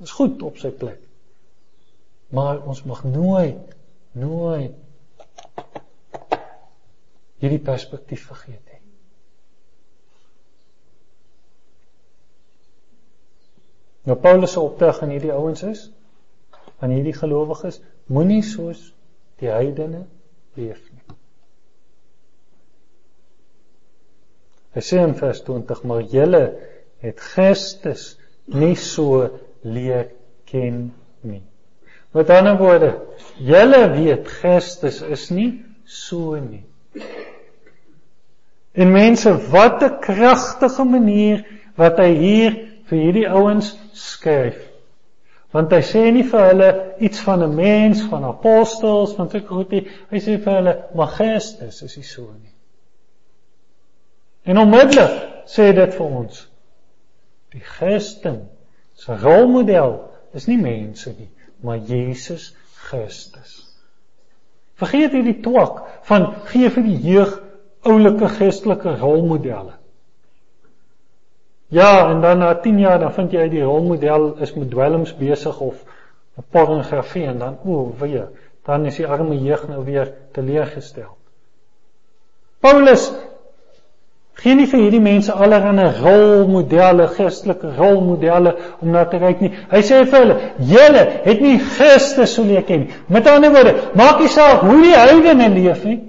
Dit 0.00 0.08
is 0.08 0.14
goed 0.16 0.42
op 0.42 0.56
sy 0.56 0.70
plek. 0.72 1.00
Maar 2.32 2.62
ons 2.64 2.80
mag 2.88 3.04
nooit 3.04 3.76
nooit 4.12 4.76
hierdie 7.42 7.60
perspektief 7.64 8.26
vergeet 8.28 8.60
nie. 8.70 8.80
Nou 14.08 14.16
Paulus 14.20 14.52
se 14.52 14.60
opdrag 14.60 15.00
aan 15.02 15.12
hierdie 15.14 15.32
ouens 15.32 15.62
is 15.68 15.86
aan 16.82 16.92
hierdie 16.92 17.16
gelowiges 17.16 17.80
moenie 18.12 18.42
soos 18.46 18.88
die 19.40 19.50
heidene 19.52 20.04
leef 20.58 20.80
nie. 20.90 21.16
Hy 24.72 24.82
sê 24.84 25.00
in 25.04 25.16
vers 25.18 25.42
20 25.44 25.82
maar 25.88 26.04
julle 26.08 26.44
het 27.02 27.20
Christus 27.20 28.12
nie 28.46 28.76
so 28.78 29.28
leer 29.62 30.10
ken 30.50 30.92
nie. 31.26 31.42
Met 32.12 32.30
ander 32.30 32.58
woorde, 32.60 32.92
julle 33.40 33.86
weet 33.94 34.28
Christus 34.28 35.00
is 35.02 35.30
nie 35.30 35.64
so 35.84 36.36
nie. 36.40 36.64
En 38.72 38.92
mense, 38.92 39.32
wat 39.50 39.82
'n 39.82 39.98
kragtige 40.00 40.84
manier 40.84 41.44
wat 41.76 41.98
hy 41.98 42.12
hier 42.14 42.52
vir 42.88 42.98
hierdie 42.98 43.28
ouens 43.28 43.72
skryf. 43.92 44.60
Want 45.52 45.72
hy 45.72 45.80
sê 45.84 46.04
nie 46.12 46.24
vir 46.24 46.46
hulle 46.48 46.70
iets 46.98 47.20
van 47.20 47.42
'n 47.42 47.54
mens, 47.54 48.02
van 48.08 48.24
apostels, 48.24 49.14
van 49.14 49.30
sulke 49.30 49.48
goed 49.48 49.70
nie. 49.70 49.88
Hy 50.10 50.18
sê 50.18 50.38
vir 50.38 50.54
hulle 50.54 50.76
magistes 50.94 51.82
is 51.82 51.94
hy 51.96 52.02
so 52.02 52.22
nie. 52.22 52.54
En 54.44 54.58
onmiddellik 54.58 55.44
sê 55.46 55.72
dit 55.72 55.94
vir 55.94 56.06
ons. 56.06 56.51
Die 57.52 57.60
Christen 57.60 58.48
se 58.94 59.16
rolmodel 59.16 59.98
is 60.32 60.48
nie 60.48 60.58
mense 60.60 61.12
nie, 61.18 61.28
maar 61.60 61.78
Jesus 61.78 62.52
Christus. 62.88 63.60
Vergeet 64.80 65.12
hierdie 65.14 65.38
twak 65.44 65.82
van 66.08 66.30
gee 66.50 66.70
vir 66.72 66.86
die 66.86 66.98
jeug 67.12 67.36
oulike 67.86 68.30
Christelike 68.38 68.96
rolmodelle. 69.00 69.76
Ja, 71.72 72.10
en 72.10 72.20
dan 72.20 72.38
na 72.38 72.54
10 72.60 72.78
jaar 72.78 72.98
dan 73.00 73.12
vind 73.16 73.32
jy 73.32 73.46
uit 73.46 73.54
die 73.54 73.64
rolmodel 73.64 74.34
is 74.44 74.52
met 74.54 74.70
dwelms 74.70 75.14
besig 75.16 75.60
of 75.60 75.84
pornografie 76.52 77.24
en 77.30 77.38
dan 77.38 77.58
o, 77.64 77.92
weer, 78.00 78.28
dan 78.64 78.86
is 78.86 78.98
die 79.00 79.06
arme 79.08 79.38
jeug 79.40 79.64
nou 79.68 79.84
weer 79.84 80.12
teleurgestel. 80.36 81.16
Paulus 82.60 83.08
gee 84.40 84.54
nie 84.54 84.66
vir 84.66 84.80
hierdie 84.80 85.00
mense 85.00 85.32
allerlei 85.32 85.90
rolmodelle, 86.02 87.08
Christelike 87.16 87.74
rolmodelle 87.76 88.54
om 88.80 88.90
na 88.90 89.04
te 89.04 89.20
kyk 89.22 89.42
nie. 89.44 89.52
Hy 89.70 89.82
sê 89.82 90.04
vir 90.04 90.18
hulle: 90.18 90.38
"Julle 90.58 91.02
het 91.24 91.40
nie 91.40 91.58
Christus 91.58 92.34
so 92.34 92.42
leer 92.42 92.62
ken 92.62 92.86
nie." 92.86 92.94
Met 93.08 93.28
ander 93.28 93.52
woorde, 93.52 93.74
maak 93.94 94.20
nie 94.20 94.28
saak 94.28 94.64
hoe 94.66 94.80
die 94.82 94.96
heidene 94.96 95.48
leef 95.48 95.84
nie. 95.84 96.00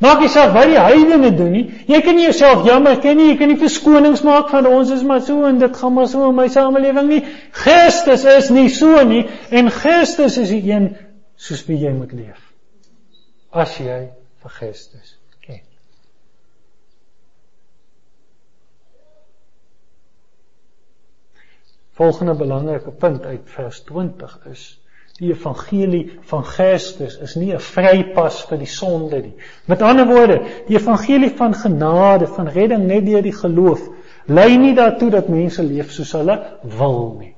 Maak 0.00 0.22
nie 0.24 0.30
saak 0.32 0.54
wat 0.56 0.70
die 0.70 0.80
heidene 0.80 1.28
doen 1.36 1.50
nie. 1.52 1.66
Jy 1.88 2.00
kan 2.00 2.16
nie 2.16 2.24
jouself 2.24 2.64
jammer 2.64 2.96
ken 3.04 3.18
nie. 3.20 3.26
Jy 3.34 3.36
kan 3.36 3.50
nie 3.52 3.58
verskonings 3.60 4.22
maak 4.24 4.48
van 4.48 4.66
ons 4.66 4.90
is 4.94 5.02
maar 5.04 5.20
so 5.20 5.44
en 5.44 5.58
dit 5.60 5.76
gaan 5.76 5.92
maar 5.92 6.08
so 6.08 6.28
in 6.30 6.38
my 6.38 6.48
samelewing 6.48 7.10
nie. 7.10 7.20
Christus 7.52 8.24
is 8.24 8.48
nie 8.50 8.70
so 8.72 9.04
nie 9.04 9.26
en 9.50 9.68
Christus 9.70 10.38
is 10.40 10.54
die 10.56 10.72
een 10.72 10.94
soos 11.36 11.66
wie 11.68 11.76
jy 11.82 11.92
moet 11.92 12.16
leef. 12.16 12.40
As 13.52 13.76
jy 13.76 14.06
vir 14.40 14.56
Christus 14.56 15.18
ken. 15.44 15.60
Volgende 22.00 22.34
belangrike 22.34 22.90
punt 22.90 23.24
uit 23.24 23.40
vers 23.44 23.80
20 23.80 24.38
is 24.50 24.62
Die 25.20 25.34
evangelie 25.34 26.04
van 26.30 26.44
Christus 26.48 27.18
is 27.20 27.34
nie 27.36 27.50
'n 27.52 27.60
vrypas 27.60 28.38
vir 28.48 28.58
die 28.58 28.68
sonde 28.74 29.18
nie. 29.20 29.34
Met 29.68 29.82
ander 29.82 30.06
woorde, 30.08 30.38
die 30.68 30.78
evangelie 30.78 31.28
van 31.36 31.54
genade, 31.54 32.26
van 32.26 32.48
redding 32.48 32.86
net 32.86 33.04
deur 33.06 33.22
die 33.22 33.36
geloof, 33.36 33.82
lei 34.26 34.56
nie 34.56 34.72
daartoe 34.74 35.10
dat 35.10 35.28
mense 35.28 35.62
leef 35.62 35.92
soos 35.92 36.12
hulle 36.16 36.38
wil 36.62 37.16
nie. 37.18 37.34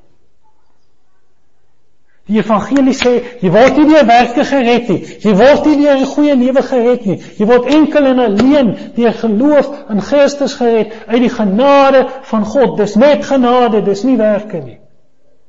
Die 2.31 2.39
evangelie 2.39 2.95
sê 2.95 3.12
jy 3.43 3.51
word 3.51 3.79
nie 3.81 3.89
deur 3.91 4.07
werke 4.07 4.45
gered 4.47 4.91
nie. 4.93 5.01
Jy 5.25 5.33
word 5.39 5.66
nie 5.66 5.79
deur 5.83 5.97
'n 5.97 6.07
goeie 6.07 6.37
lewe 6.37 6.62
gered 6.62 7.07
nie. 7.07 7.18
Jy 7.39 7.47
word 7.47 7.66
enkel 7.66 8.07
en 8.07 8.18
alleen 8.18 8.77
deur 8.95 9.12
geloof 9.12 9.73
in 9.91 10.01
Christus 10.01 10.55
gered 10.55 10.93
uit 11.07 11.20
die 11.20 11.33
genade 11.33 12.07
van 12.23 12.45
God. 12.45 12.77
Dis 12.79 12.95
net 12.95 13.25
genade, 13.25 13.83
dis 13.83 14.05
nie 14.05 14.16
werke 14.16 14.62
nie. 14.62 14.79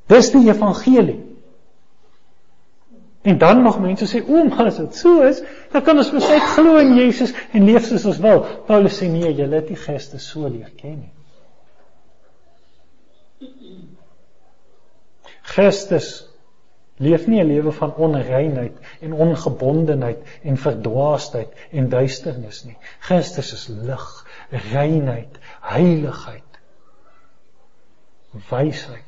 Dis 0.08 0.32
die 0.32 0.50
evangelie. 0.50 1.20
En 3.24 3.38
dan 3.38 3.62
nog 3.64 3.80
mense 3.80 4.06
sê, 4.06 4.24
"O, 4.28 4.44
maar 4.44 4.66
as 4.66 4.78
dit 4.78 4.96
so 4.96 5.22
is, 5.22 5.42
Dan 5.74 5.82
kan 5.82 5.98
ons 5.98 6.12
besluit 6.14 6.44
glo 6.54 6.78
in 6.78 6.94
Jesus 6.94 7.34
en 7.52 7.66
leef 7.66 7.88
soos 7.90 8.06
ons 8.06 8.20
wil. 8.22 8.44
Paulus 8.68 9.00
sê 9.00 9.08
nee, 9.10 9.32
jy 9.34 9.48
het 9.50 9.72
nie 9.72 9.80
Christus 9.80 10.28
so 10.30 10.46
leer 10.46 10.70
ken 10.78 11.00
nie. 11.00 11.12
Christus 15.54 16.12
leef 16.98 17.28
nie 17.28 17.42
'n 17.42 17.48
lewe 17.48 17.72
van 17.72 17.96
onreinheid 17.96 18.78
en 19.02 19.14
ongebondenheid 19.14 20.20
en 20.42 20.58
verdwaasdheid 20.58 21.54
en 21.72 21.90
duisternis 21.90 22.64
nie. 22.64 22.78
Christus 23.00 23.54
is 23.54 23.68
lig, 23.68 24.26
reinheid, 24.50 25.40
heiligheid, 25.62 26.60
wysheid. 28.50 29.04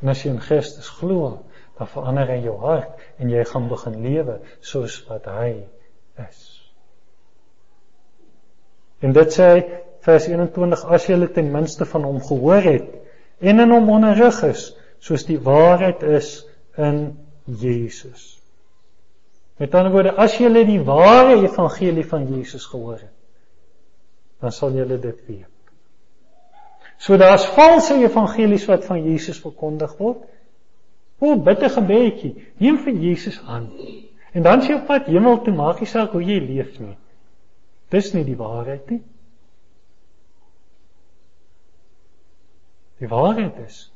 En 0.00 0.08
as 0.08 0.22
jy 0.22 0.30
in 0.30 0.40
Christus 0.40 0.88
glo, 0.88 1.42
dan 1.78 1.88
verander 1.88 2.28
hy 2.28 2.40
jou 2.44 2.56
hart 2.60 2.96
en 3.18 3.30
jy 3.30 3.44
gaan 3.44 3.68
begin 3.68 4.00
lewe 4.02 4.40
soos 4.60 5.04
wat 5.08 5.24
hy 5.24 5.66
is. 6.28 6.40
En 9.00 9.12
dit 9.12 9.32
sê 9.32 9.50
vers 10.04 10.26
21 10.28 10.84
as 10.84 11.06
jy 11.08 11.26
ten 11.26 11.52
minste 11.52 11.84
van 11.84 12.04
hom 12.04 12.20
gehoor 12.24 12.64
het 12.64 12.99
en 13.40 13.60
in 13.60 13.72
hom 13.72 13.88
onderrig 13.90 14.42
is 14.48 14.70
soos 15.00 15.24
die 15.24 15.40
waarheid 15.40 16.02
is 16.02 16.46
in 16.76 17.18
Jesus. 17.44 18.36
Met 19.60 19.74
ander 19.74 19.92
woorde, 19.92 20.12
as 20.16 20.36
jy 20.40 20.48
die 20.64 20.80
ware 20.84 21.38
evangelie 21.42 22.04
van 22.08 22.26
Jesus 22.28 22.66
gehoor 22.68 23.00
het, 23.00 23.16
dan 24.40 24.52
sal 24.52 24.76
jy 24.76 24.86
dit 24.88 25.24
weet. 25.26 25.48
So 27.00 27.16
daar's 27.16 27.46
valse 27.56 27.96
evangelies 27.96 28.66
wat 28.68 28.84
van 28.84 29.00
Jesus 29.04 29.40
verkondig 29.40 29.96
word 29.96 30.28
O, 31.20 31.36
bid 31.36 31.62
'n 31.62 31.70
gebedjie. 31.70 32.34
Neem 32.56 32.78
vir 32.78 32.92
Jesus 32.92 33.40
aan. 33.46 33.68
En 34.32 34.42
dan 34.42 34.60
sê 34.60 34.68
jy 34.68 34.74
op 34.74 34.86
pad 34.86 35.06
hemel 35.06 35.42
toe 35.44 35.54
maak 35.54 35.80
jy 35.80 35.86
saak 35.86 36.12
hoe 36.12 36.22
jy 36.24 36.38
leef 36.40 36.78
nie. 36.80 36.96
Dis 37.90 38.12
nie 38.14 38.24
die 38.24 38.36
waarheid 38.36 38.90
nie. 38.90 39.02
Die 43.00 43.08
waarheid 43.08 43.56
is 43.66 43.88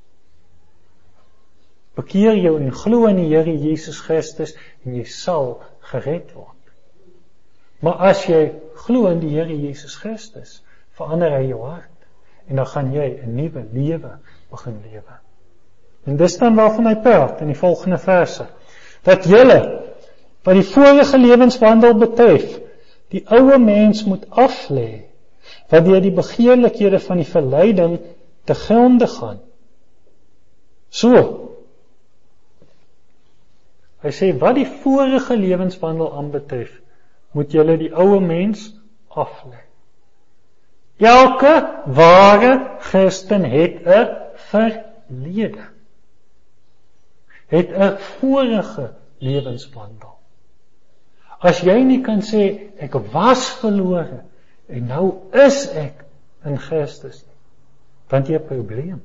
bekeer 1.94 2.34
jou 2.34 2.57
en 2.59 2.72
glo 2.74 3.07
in 3.07 3.20
die 3.20 3.28
Here 3.30 3.52
Jesus 3.52 4.00
Christus 4.02 4.57
en 4.82 4.96
jy 4.98 5.05
sal 5.07 5.61
gered 5.92 6.32
word. 6.34 6.50
Maar 7.84 8.00
as 8.11 8.24
jy 8.26 8.48
glo 8.86 9.12
in 9.12 9.20
die 9.22 9.30
Here 9.36 9.55
Jesus 9.55 9.94
Christus, 10.00 10.57
verander 10.98 11.36
hy 11.36 11.44
jou 11.52 11.61
hart 11.62 11.92
en 12.48 12.59
dan 12.59 12.66
gaan 12.66 12.90
jy 12.92 13.07
'n 13.22 13.36
nuwe 13.36 13.62
lewe 13.72 14.18
begin 14.50 14.80
lewe. 14.90 15.20
En 16.07 16.16
dis 16.16 16.36
dan 16.38 16.57
waarvan 16.59 16.86
hy 16.86 16.96
praat 17.02 17.40
in 17.40 17.52
die 17.52 17.59
volgende 17.59 17.98
verse. 17.98 18.46
Dat 19.02 19.24
julle 19.24 19.61
wat 20.44 20.55
die 20.55 20.66
vorige 20.66 21.18
lewenswandel 21.18 21.94
betref, 21.94 22.61
die 23.09 23.24
ou 23.30 23.59
mens 23.59 24.05
moet 24.05 24.26
aflê 24.30 25.05
wat 25.70 25.84
deur 25.84 26.00
die 26.00 26.12
begeerlikhede 26.12 27.00
van 27.00 27.16
die 27.16 27.28
verleiding 27.28 27.98
te 28.45 28.55
gronde 28.55 29.07
gaan. 29.07 29.40
So. 30.88 31.20
Hy 34.05 34.12
sê 34.12 34.30
wat 34.38 34.59
die 34.59 34.68
vorige 34.82 35.36
lewenswandel 35.36 36.12
aanbetref, 36.12 36.72
moet 37.32 37.55
julle 37.57 37.78
die 37.80 37.92
ou 37.92 38.20
mens 38.20 38.68
aflê. 39.09 39.62
Elke 41.01 41.55
ware 41.86 42.53
Christen 42.84 43.45
het 43.49 43.80
'n 43.82 44.11
verlede 44.51 45.74
het 47.47 47.68
'n 47.70 47.97
vorige 47.99 48.95
lewenswandel. 49.18 50.18
As 51.38 51.61
jy 51.61 51.82
nie 51.82 52.03
kan 52.03 52.20
sê 52.22 52.72
ek 52.78 52.95
was 53.12 53.51
verlore 53.61 54.24
en 54.66 54.86
nou 54.86 55.30
is 55.32 55.68
ek 55.68 56.05
in 56.45 56.59
Christus 56.59 57.24
nie, 57.26 57.34
dan 58.09 58.24
jy 58.24 58.38
'n 58.38 58.46
probleem. 58.46 59.02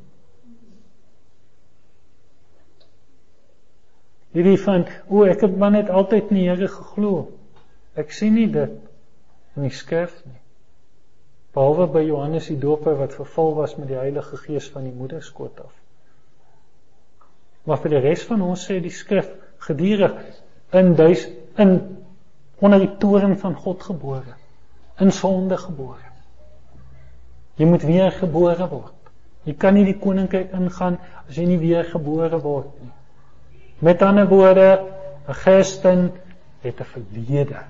Hierdie 4.31 4.59
van 4.61 4.85
o, 5.07 5.23
ek 5.25 5.41
het 5.41 5.57
maar 5.57 5.71
net 5.71 5.89
altyd 5.89 6.29
in 6.29 6.35
die 6.35 6.49
Here 6.49 6.67
geglo. 6.67 7.31
Ek 7.97 8.11
sien 8.11 8.33
nie 8.33 8.49
dit 8.51 8.75
in 9.55 9.65
die 9.65 9.73
skrif 9.73 10.13
nie. 10.25 10.37
Behalwe 11.53 11.87
by 11.87 12.03
Johannes 12.05 12.47
die 12.51 12.59
Doper 12.61 12.95
wat 12.99 13.15
vervul 13.17 13.55
was 13.57 13.75
met 13.79 13.87
die 13.89 13.97
Heilige 13.97 14.37
Gees 14.37 14.69
van 14.69 14.85
die 14.85 14.93
moederskoot 14.93 15.59
af. 15.59 15.73
Maar 17.65 17.81
vir 17.81 17.95
die 17.95 18.03
res 18.05 18.23
van 18.29 18.41
ons 18.45 18.67
sê 18.69 18.77
die 18.83 18.93
skrif 18.93 19.31
gedurig 19.65 20.13
in 20.77 20.93
duis 20.95 21.25
in 21.57 21.73
onder 22.59 22.79
die 22.79 22.91
toren 23.01 23.35
van 23.39 23.55
God 23.55 23.83
gebore, 23.83 24.35
in 24.99 25.11
sonde 25.11 25.57
gebore. 25.57 26.08
Jy 27.59 27.67
moet 27.67 27.83
weer 27.83 28.13
gebore 28.15 28.67
word. 28.71 28.95
Jy 29.43 29.55
kan 29.59 29.75
nie 29.75 29.83
die 29.87 29.97
koninkryk 29.99 30.53
ingaan 30.55 30.95
as 31.27 31.35
jy 31.35 31.45
nie 31.49 31.59
weer 31.59 31.83
gebore 31.87 32.39
word 32.39 32.71
nie. 32.79 32.93
Met 33.83 34.01
ander 34.03 34.27
woorde, 34.27 34.79
'n 35.27 35.33
Christen 35.33 36.11
het 36.63 36.79
'n 36.79 36.87
verlede. 36.93 37.63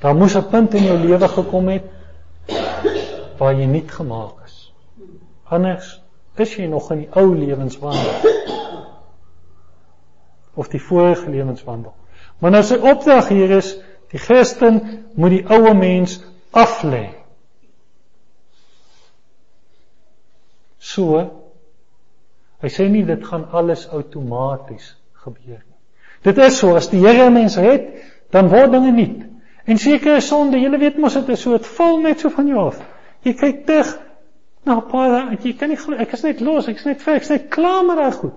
Daar 0.00 0.14
moes 0.14 0.36
'n 0.36 0.48
punt 0.50 0.74
in 0.74 0.84
jou 0.84 0.98
lewe 0.98 1.28
gekom 1.28 1.68
het 1.68 1.84
waar 3.38 3.54
jy 3.54 3.66
nie 3.66 3.88
gemaak 3.88 4.44
is. 4.44 4.72
Anders 5.44 6.02
is 6.36 6.56
jy 6.56 6.66
nog 6.66 6.90
in 6.90 6.98
die 6.98 7.10
ou 7.10 7.34
lewenswandel 7.34 8.30
of 10.54 10.68
die 10.68 10.82
vorige 10.82 11.30
lewenswandel. 11.30 11.94
Maar 12.38 12.50
nou 12.50 12.62
sy 12.62 12.74
opdrag 12.74 13.28
hier 13.28 13.50
is 13.50 13.78
die 14.10 14.18
Christen 14.18 15.04
moet 15.14 15.30
die 15.30 15.44
ou 15.46 15.74
mens 15.74 16.20
aflê. 16.52 17.08
So 20.78 21.20
hy 22.62 22.70
sê 22.74 22.88
nie 22.90 23.04
dit 23.06 23.24
gaan 23.24 23.48
alles 23.52 23.86
outomaties 23.94 24.96
gebeur 25.24 25.60
nie. 25.62 25.78
Dit 26.26 26.38
is 26.38 26.58
so 26.58 26.74
as 26.76 26.88
die 26.90 27.00
Here 27.00 27.28
'n 27.28 27.32
mens 27.32 27.56
red, 27.56 28.02
dan 28.30 28.48
word 28.48 28.72
dinge 28.72 28.92
nuut. 28.92 29.24
En 29.64 29.78
sekere 29.78 30.20
sonde, 30.20 30.58
jy 30.58 30.78
weet 30.78 30.98
mos 30.98 31.14
dit 31.14 31.28
is 31.28 31.40
so, 31.40 31.52
dit 31.52 31.66
val 31.66 32.00
net 32.00 32.20
so 32.20 32.30
van 32.30 32.46
jou 32.46 32.66
af. 32.66 32.80
Jy 33.22 33.34
kyk 33.34 33.66
terug 33.66 33.98
Nou 34.68 34.82
pa, 34.84 35.06
ek 35.32 35.44
kan 35.56 35.70
nie 35.72 35.78
glo 35.80 35.96
ek 35.96 36.12
is 36.16 36.24
net 36.26 36.42
los, 36.44 36.68
ek 36.68 36.80
is 36.80 36.86
net 36.88 37.00
vir, 37.00 37.16
ek 37.16 37.26
is 37.26 37.32
net 37.32 37.48
klaar 37.54 37.84
met 37.86 38.00
daai 38.00 38.16
goed. 38.18 38.36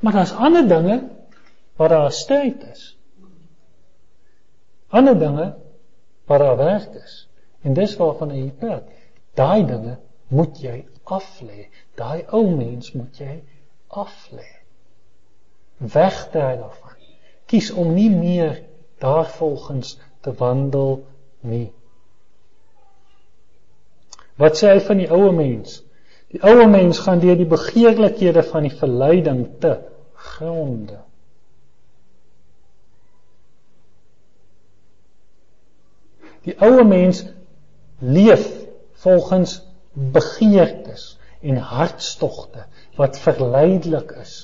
Maar 0.00 0.20
daar's 0.20 0.32
ander 0.32 0.68
dinge 0.68 0.96
waar 1.76 1.92
daar 1.92 2.12
stryd 2.14 2.62
is. 2.70 2.84
Ander 4.88 5.18
dinge 5.18 5.50
waar 6.26 6.38
daar 6.38 6.56
werk 6.56 6.94
is. 6.94 7.28
En 7.62 7.74
dis 7.74 7.96
waarvan 7.96 8.30
hy 8.30 8.50
praat. 8.58 8.86
Daai 9.34 9.66
dinge 9.66 9.96
moet 10.28 10.58
jy 10.60 10.84
aflê. 11.04 11.66
Daai 11.98 12.26
ou 12.34 12.48
mens 12.50 12.92
moet 12.92 13.18
jy 13.18 13.40
aflê. 13.88 14.46
Wegdraai 15.78 16.56
daarvan. 16.58 16.94
Kies 17.46 17.70
om 17.70 17.94
nie 17.94 18.10
meer 18.10 18.62
daarvolgens 18.98 19.98
te 20.20 20.32
wandel 20.34 21.04
nie. 21.46 21.70
Wat 24.36 24.58
sê 24.58 24.74
hy 24.74 24.80
van 24.84 25.00
die 25.00 25.10
ou 25.12 25.30
mens? 25.32 25.80
Die 26.34 26.42
ou 26.44 26.66
mens 26.68 26.98
gaan 27.04 27.22
deur 27.22 27.38
die 27.38 27.48
begeerlikhede 27.48 28.42
van 28.50 28.66
die 28.66 28.74
verleiding 28.74 29.44
te 29.62 29.76
gronde. 30.14 31.05
Die 36.46 36.54
ou 36.62 36.84
mens 36.86 37.24
leef 37.98 38.46
volgens 39.02 39.58
begeertes 39.92 41.16
en 41.42 41.56
hartstogte 41.56 42.66
wat 42.96 43.18
verleidelik 43.18 44.12
is. 44.22 44.36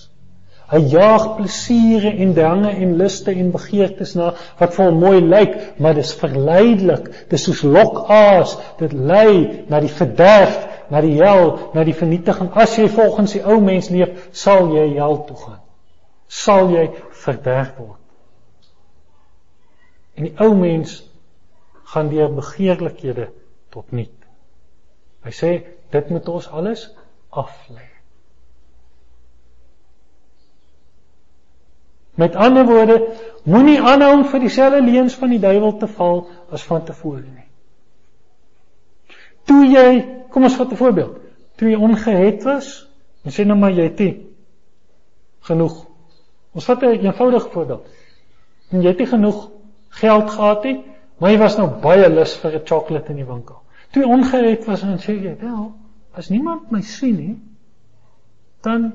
Hy 0.72 0.80
jaag 0.88 1.34
plesiere 1.36 2.14
en 2.24 2.32
drange 2.32 2.70
en 2.72 2.94
luste 2.96 3.32
en 3.36 3.50
begeertes 3.52 4.14
na 4.16 4.30
wat 4.56 4.72
vir 4.72 4.86
hom 4.86 5.00
mooi 5.02 5.18
lyk, 5.20 5.56
maar 5.76 5.98
dis 5.98 6.14
verleidelik. 6.16 7.10
Dis 7.28 7.44
soos 7.44 7.60
lokaas. 7.66 8.56
Dit 8.80 8.94
lei 8.96 9.64
na 9.68 9.82
die 9.84 9.92
verderf, 9.92 10.56
na 10.88 11.02
die 11.04 11.18
hel, 11.18 11.58
na 11.76 11.84
die 11.84 11.96
vernietiging. 11.96 12.48
As 12.56 12.78
jy 12.80 12.88
volgens 12.88 13.36
die 13.36 13.44
ou 13.44 13.58
mens 13.60 13.90
leef, 13.92 14.30
sal 14.32 14.72
jy 14.72 14.88
hel 14.96 15.18
toe 15.28 15.36
gaan. 15.42 15.60
Sal 16.32 16.72
jy 16.72 16.88
verderf 17.20 17.76
word. 17.76 18.00
En 20.16 20.30
die 20.30 20.34
ou 20.40 20.54
mens 20.56 21.02
gaan 21.92 22.08
deur 22.08 22.32
begeerlikhede 22.34 23.28
tot 23.72 23.90
niet. 23.92 24.14
Hy 25.22 25.32
sê 25.36 25.50
dit 25.92 26.08
moet 26.10 26.28
ons 26.28 26.48
alles 26.48 26.86
aflê. 27.30 27.84
Met 32.14 32.36
ander 32.36 32.64
woorde, 32.68 32.96
moenie 33.48 33.80
aanhou 33.80 34.12
om 34.18 34.24
vir 34.28 34.44
dieselfde 34.44 34.82
leuns 34.84 35.14
van 35.20 35.32
die 35.32 35.40
duiwel 35.40 35.76
te 35.80 35.88
val 35.96 36.26
as 36.52 36.64
van 36.68 36.84
tevore 36.84 37.24
nie. 37.24 37.48
Toe 39.48 39.62
jy, 39.66 39.88
kom 40.30 40.44
ons 40.48 40.56
vat 40.56 40.72
'n 40.72 40.76
voorbeeld. 40.76 41.16
Toe 41.56 41.70
jy 41.70 41.76
ongehet 41.76 42.44
was, 42.44 42.88
en 43.24 43.32
sê 43.32 43.44
nou 43.44 43.58
maar 43.58 43.72
jy 43.72 43.88
het 43.88 44.16
genoeg. 45.40 45.86
Ons 46.52 46.64
vat 46.64 46.82
'n 46.82 46.84
een 46.84 47.04
eenvoudige 47.04 47.50
voorbeeld. 47.50 47.86
En 48.70 48.82
jy 48.82 48.88
het 48.88 48.98
nie 48.98 49.06
genoeg 49.06 49.50
geld 49.88 50.30
gehad 50.30 50.64
nie, 50.64 50.84
maar 51.22 51.30
jy 51.30 51.38
was 51.38 51.54
nou 51.54 51.68
baie 51.82 52.08
lus 52.10 52.32
vir 52.42 52.56
'n 52.58 52.66
sjokolade 52.66 53.12
in 53.14 53.20
die 53.20 53.26
winkel. 53.26 53.60
Toe 53.94 54.06
ongered 54.06 54.64
was 54.66 54.82
en 54.82 54.98
sê 54.98 55.12
jy, 55.14 55.36
"Wel, 55.38 55.72
as 56.18 56.28
niemand 56.30 56.70
my 56.70 56.80
sien 56.80 57.16
nie, 57.16 57.40
dan 58.62 58.92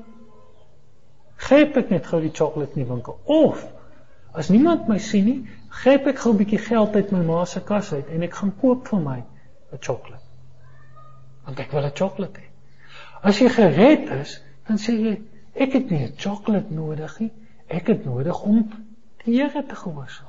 gryp 1.36 1.76
ek 1.76 1.90
net 1.90 2.06
gou 2.06 2.20
die 2.20 2.34
sjokolade 2.34 2.72
in 2.74 2.84
die 2.84 2.92
winkel." 2.92 3.18
Of 3.24 3.66
as 4.34 4.48
niemand 4.48 4.88
my 4.88 4.98
sien 4.98 5.24
nie, 5.24 5.48
gryp 5.70 6.06
ek 6.06 6.18
gou 6.18 6.32
'n 6.32 6.36
bietjie 6.36 6.58
geld 6.58 6.96
uit 6.96 7.12
my 7.12 7.24
ma 7.24 7.44
se 7.44 7.60
kas 7.60 7.92
uit 7.92 8.08
en 8.08 8.22
ek 8.22 8.34
gaan 8.34 8.52
koop 8.60 8.88
vir 8.88 9.00
my 9.00 9.24
'n 9.72 9.78
sjokolade. 9.80 10.22
Want 11.44 11.60
ek 11.60 11.72
wil 11.72 11.84
'n 11.84 11.96
sjokolade 11.96 12.40
hê. 12.40 12.48
As 13.22 13.38
jy 13.38 13.48
gered 13.48 14.10
is, 14.20 14.42
dan 14.66 14.76
sê 14.76 14.92
jy, 14.92 15.22
"Ek 15.54 15.72
het 15.72 15.90
nie 15.90 16.04
'n 16.04 16.16
sjokolade 16.18 16.74
nodig 16.74 17.20
nie. 17.20 17.32
Ek 17.68 17.86
het 17.86 18.04
nodig 18.04 18.42
om 18.42 18.70
die 19.24 19.40
Here 19.40 19.66
te 19.66 19.74
gehoorsaam." 19.74 20.27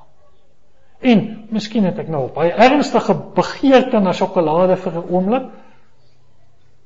En 0.99 1.47
miskien 1.49 1.85
het 1.87 1.99
ek 1.99 2.09
nou 2.11 2.25
baie 2.35 2.51
ernstige 2.51 3.15
begeerte 3.35 3.99
na 4.03 4.13
sjokolade 4.13 4.75
vir 4.77 4.93
'n 4.93 5.09
oomblik. 5.09 5.45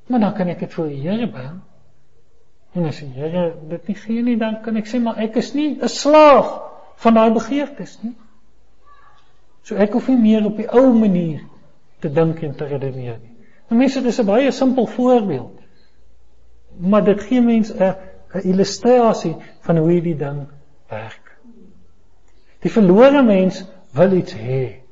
Maar 0.08 0.20
dan 0.20 0.34
kan 0.34 0.48
ek 0.48 0.60
dit 0.60 0.74
vir 0.74 0.88
die 0.88 1.02
Here 1.02 1.28
bring. 1.28 1.62
En 2.74 2.86
as 2.86 3.00
die 3.00 3.10
Here 3.16 3.54
dit 3.70 3.88
nie 3.88 3.96
gee 3.96 4.22
nie, 4.22 4.38
dan 4.38 4.62
kan 4.62 4.78
ek 4.78 4.86
sê 4.88 5.02
maar 5.02 5.18
ek 5.18 5.36
is 5.36 5.54
nie 5.54 5.80
'n 5.82 5.88
slaaf 5.88 6.62
van 6.96 7.14
daai 7.14 7.34
begeertes 7.34 8.00
nie. 8.04 8.14
So 9.64 9.76
ek 9.76 9.94
hoef 9.94 10.08
nie 10.08 10.18
meer 10.18 10.46
op 10.46 10.58
die 10.58 10.70
ou 10.70 10.94
manier 10.94 11.42
te 12.00 12.10
dink 12.10 12.42
en 12.44 12.56
te 12.56 12.66
redeneer 12.66 13.20
nie. 13.22 13.36
Nou 13.70 13.80
mense, 13.80 14.02
dit 14.02 14.12
is 14.12 14.20
'n 14.20 14.26
baie 14.26 14.52
simpel 14.52 14.86
voorbeeld. 14.86 15.60
Maar 16.78 17.04
dit 17.04 17.22
gee 17.22 17.42
mense 17.42 17.74
'n 17.74 17.96
'n 18.34 18.50
illustrasie 18.50 19.36
van 19.62 19.78
hoe 19.78 19.92
hierdie 19.92 20.18
ding 20.18 20.48
werk. 20.90 21.38
Die 22.60 22.72
verlore 22.72 23.24
mens 23.24 23.64
wil 23.94 24.12
iets 24.18 24.34
hê. 24.34 24.84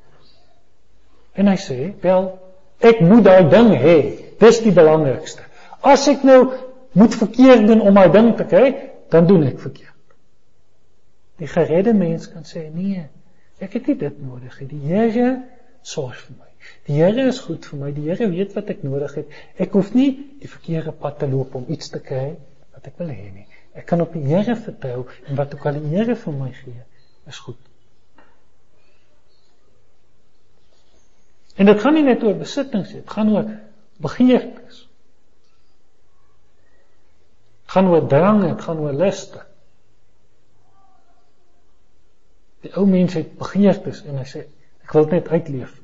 En 1.34 1.48
hy 1.48 1.58
sê, 1.58 1.94
"Wel, 2.02 2.40
ek 2.80 3.00
moet 3.00 3.24
daai 3.24 3.50
ding 3.50 3.72
hê. 3.76 3.98
Dis 4.40 4.60
die 4.62 4.72
belangrikste. 4.72 5.42
As 5.82 6.08
ek 6.08 6.24
nou 6.24 6.54
moet 6.92 7.16
verkeerd 7.16 7.68
doen 7.68 7.82
om 7.82 7.94
my 7.94 8.08
ding 8.12 8.36
te 8.36 8.46
kry, 8.46 8.76
dan 9.10 9.28
doen 9.28 9.44
ek 9.48 9.60
verkeerd." 9.60 9.88
Die 11.38 11.48
geredde 11.48 11.94
mens 11.94 12.32
kan 12.32 12.44
sê, 12.44 12.74
"Nee, 12.74 13.08
ek 13.60 13.74
het 13.74 13.88
nie 13.88 13.98
dit 13.98 14.22
nodig 14.22 14.60
nie. 14.60 14.68
Die 14.68 14.94
Here 14.94 15.42
sorg 15.82 16.16
vir 16.16 16.36
my. 16.40 16.46
Die 16.86 16.94
Here 16.94 17.28
is 17.28 17.40
goed 17.40 17.66
vir 17.66 17.80
my. 17.80 17.92
Die 17.92 18.10
Here 18.10 18.30
weet 18.30 18.54
wat 18.54 18.70
ek 18.70 18.84
nodig 18.84 19.16
het. 19.16 19.26
Ek 19.58 19.72
hoef 19.72 19.94
nie 19.94 20.38
die 20.40 20.50
verkeerde 20.50 20.92
pad 20.92 21.20
te 21.20 21.28
loop 21.28 21.56
om 21.56 21.66
iets 21.68 21.90
te 21.90 22.00
kry 22.00 22.36
wat 22.74 22.88
ek 22.88 22.98
wil 22.98 23.08
hê 23.08 23.34
nie. 23.34 23.48
Ek 23.74 23.86
kan 23.86 24.02
op 24.02 24.14
die 24.14 24.26
Here 24.26 24.56
vertrou 24.56 25.08
en 25.28 25.36
wat 25.36 25.54
ook 25.54 25.66
al 25.66 25.74
die 25.74 25.96
Here 25.96 26.16
vir 26.16 26.34
my 26.34 26.52
gee, 26.52 26.82
is 27.28 27.40
goed." 27.40 27.71
En 31.62 31.68
dit 31.70 31.82
gaan 31.82 31.94
nie 31.94 32.06
net 32.08 32.24
oor 32.26 32.40
besittings 32.40 32.90
nie, 32.90 33.04
dit 33.04 33.14
gaan 33.14 33.28
oor 33.30 33.50
begeertes. 34.02 34.78
Dit 37.62 37.74
gaan 37.76 37.90
oor 37.92 38.08
drang, 38.10 38.40
dit 38.48 38.64
gaan 38.66 38.80
oor 38.82 38.96
luste. 38.98 39.44
Die 42.66 42.72
ou 42.78 42.88
mens 42.90 43.14
het 43.18 43.36
begeertes 43.38 44.02
en 44.10 44.18
hy 44.18 44.26
sê 44.32 44.42
ek 44.82 44.96
wil 44.98 45.06
net 45.12 45.30
uitleef. 45.30 45.76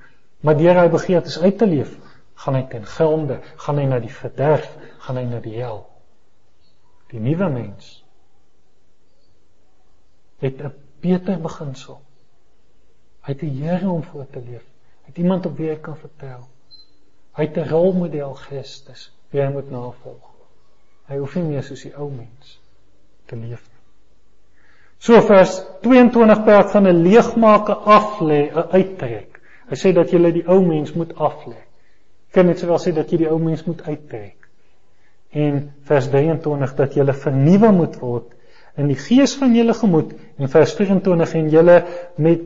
Maar 0.41 0.57
deur 0.57 0.79
hy 0.81 0.87
begeertes 0.93 1.37
uit 1.43 1.59
te 1.61 1.67
leef, 1.69 1.91
gaan 2.41 2.57
hy 2.57 2.63
ten 2.71 2.87
gronde, 2.95 3.37
gaan 3.61 3.77
hy 3.77 3.85
na 3.91 3.99
die 4.01 4.13
verderf, 4.13 4.71
gaan 5.05 5.19
hy 5.21 5.25
na 5.29 5.41
die 5.45 5.59
hel. 5.59 5.83
Die 7.13 7.21
nuwe 7.21 7.51
mens 7.53 7.91
het 10.41 10.57
'n 10.57 10.73
beter 11.05 11.37
beginsel. 11.41 12.01
Hy 13.21 13.31
het 13.33 13.45
die 13.45 13.53
Here 13.61 13.89
om 13.89 14.03
voor 14.03 14.25
te 14.33 14.41
leef 14.41 14.65
het 15.07 15.17
iemand 15.17 15.45
op 15.45 15.57
wie 15.57 15.69
hy 15.71 15.79
kan 15.81 15.97
vertel. 15.97 16.43
Hy 17.37 17.45
het 17.47 17.57
'n 17.57 17.69
rolmodel 17.69 18.33
Christus 18.33 19.11
wie 19.31 19.41
hy 19.41 19.49
moet 19.51 19.71
navolg. 19.71 20.33
Hy 21.07 21.17
hoef 21.17 21.35
nie 21.35 21.43
meer 21.43 21.63
soos 21.63 21.83
die 21.83 21.95
ou 21.95 22.09
mens 22.11 22.59
te 23.25 23.35
leef 23.35 23.63
nie. 23.63 23.83
So 24.99 25.21
vers 25.21 25.61
22 25.81 26.43
praat 26.43 26.71
van 26.71 26.87
'n 26.87 27.03
leegmaak, 27.03 27.69
'n 27.69 27.83
aflê, 27.97 28.51
'n 28.51 28.67
uittrek. 28.71 29.39
Hy 29.69 29.75
sê 29.75 29.93
dat 29.93 30.11
jy 30.11 30.31
die 30.31 30.47
ou 30.47 30.61
mens 30.65 30.93
moet 30.93 31.13
aflê. 31.13 31.59
Kan 32.31 32.45
net 32.45 32.59
sowel 32.59 32.79
sê 32.79 32.93
dat 32.93 33.11
jy 33.11 33.17
die 33.17 33.29
ou 33.29 33.39
mens 33.39 33.63
moet 33.63 33.81
uittrek. 33.81 34.49
En 35.31 35.73
vers 35.83 36.09
23 36.09 36.75
dat 36.75 36.93
jy 36.93 37.13
vernuwe 37.13 37.71
moet 37.71 37.99
word 37.99 38.33
in 38.77 38.87
die 38.87 38.95
gees 38.95 39.35
van 39.35 39.55
julle 39.55 39.73
gemoed 39.73 40.13
en 40.37 40.49
vers 40.49 40.73
24 40.73 41.33
en 41.33 41.49
julle 41.49 41.85
met 42.15 42.41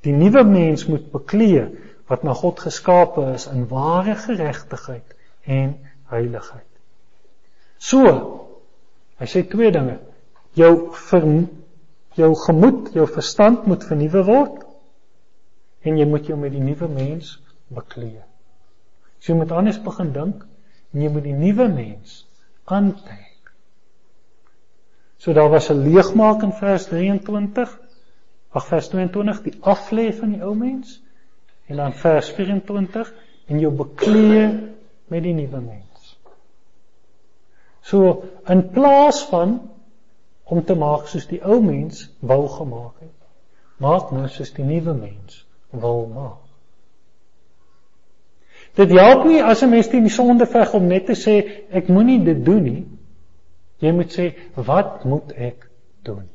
die 0.00 0.12
nuwe 0.12 0.44
mens 0.44 0.86
moet 0.86 1.10
bekleë 1.12 1.66
wat 2.10 2.22
na 2.22 2.34
God 2.36 2.60
geskape 2.60 3.24
is 3.34 3.46
in 3.46 3.68
ware 3.68 4.14
geregtigheid 4.14 5.14
en 5.44 5.76
heiligheid. 6.12 6.70
So, 7.78 8.04
hy 9.20 9.28
sê 9.30 9.44
twee 9.48 9.70
dinge. 9.72 9.98
Jou 10.54 10.92
ver, 11.08 11.24
jou 12.18 12.30
gemoed, 12.44 12.92
jou 12.94 13.06
verstand 13.10 13.66
moet 13.66 13.84
vernuwe 13.88 14.22
word 14.26 14.62
en 15.84 15.98
jy 15.98 16.06
moet 16.08 16.28
jou 16.30 16.36
met 16.40 16.54
die 16.54 16.62
nuwe 16.62 16.88
mens 16.88 17.34
bekleë. 17.74 18.22
So 19.20 19.32
jy 19.32 19.38
moet 19.40 19.52
anders 19.56 19.80
begin 19.84 20.12
dink 20.14 20.44
en 20.94 21.02
jy 21.02 21.10
moet 21.12 21.26
die 21.26 21.36
nuwe 21.36 21.66
mens 21.72 22.22
aantrek. 22.64 23.52
So 25.18 25.32
daar 25.32 25.50
was 25.50 25.70
'n 25.70 25.82
leegmaak 25.88 26.42
in 26.42 26.52
vers 26.52 26.86
23. 26.86 27.78
Ag 28.52 28.66
vers 28.66 28.88
22, 28.88 29.42
die 29.42 29.56
aflê 29.60 30.12
van 30.12 30.30
die 30.32 30.42
ou 30.44 30.54
mens 30.54 31.00
En 31.66 31.76
dan 31.76 31.92
vers 31.92 32.30
24 32.36 33.12
en 33.46 33.60
jou 33.60 33.72
bekleë 33.72 34.46
met 35.12 35.22
die 35.24 35.34
nuwe 35.36 35.60
mens. 35.60 36.14
So 37.84 38.24
in 38.48 38.66
plaas 38.72 39.24
van 39.28 39.58
om 40.44 40.64
te 40.64 40.76
maak 40.76 41.08
soos 41.08 41.26
die 41.28 41.40
ou 41.44 41.60
mens 41.64 42.06
wou 42.20 42.44
gemaak 42.48 43.00
het, 43.00 43.16
maak 43.80 44.12
nou 44.12 44.28
soos 44.28 44.52
die 44.56 44.64
nuwe 44.64 44.94
mens 44.96 45.44
wil 45.72 46.06
maak. 46.12 46.40
Dit 48.74 48.90
help 48.90 49.24
nie 49.28 49.42
as 49.42 49.62
'n 49.62 49.70
mens 49.70 49.88
teen 49.88 50.02
die 50.02 50.12
sonde 50.12 50.46
veg 50.46 50.74
om 50.74 50.86
net 50.86 51.06
te 51.06 51.14
sê 51.14 51.34
ek 51.70 51.88
moenie 51.88 52.24
dit 52.24 52.44
doen 52.44 52.62
nie. 52.62 52.86
Jy 53.78 53.92
moet 53.92 54.12
sê 54.12 54.34
wat 54.54 55.04
moet 55.04 55.32
ek 55.32 55.68
doen? 56.02 56.28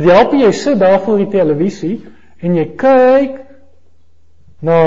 Dit 0.00 0.08
help 0.08 0.32
jy 0.32 0.48
sit 0.56 0.78
daar 0.80 1.02
voor 1.04 1.18
die 1.20 1.28
televisie 1.28 1.98
en 2.40 2.54
jy 2.56 2.70
kyk 2.80 3.34
na 4.64 4.78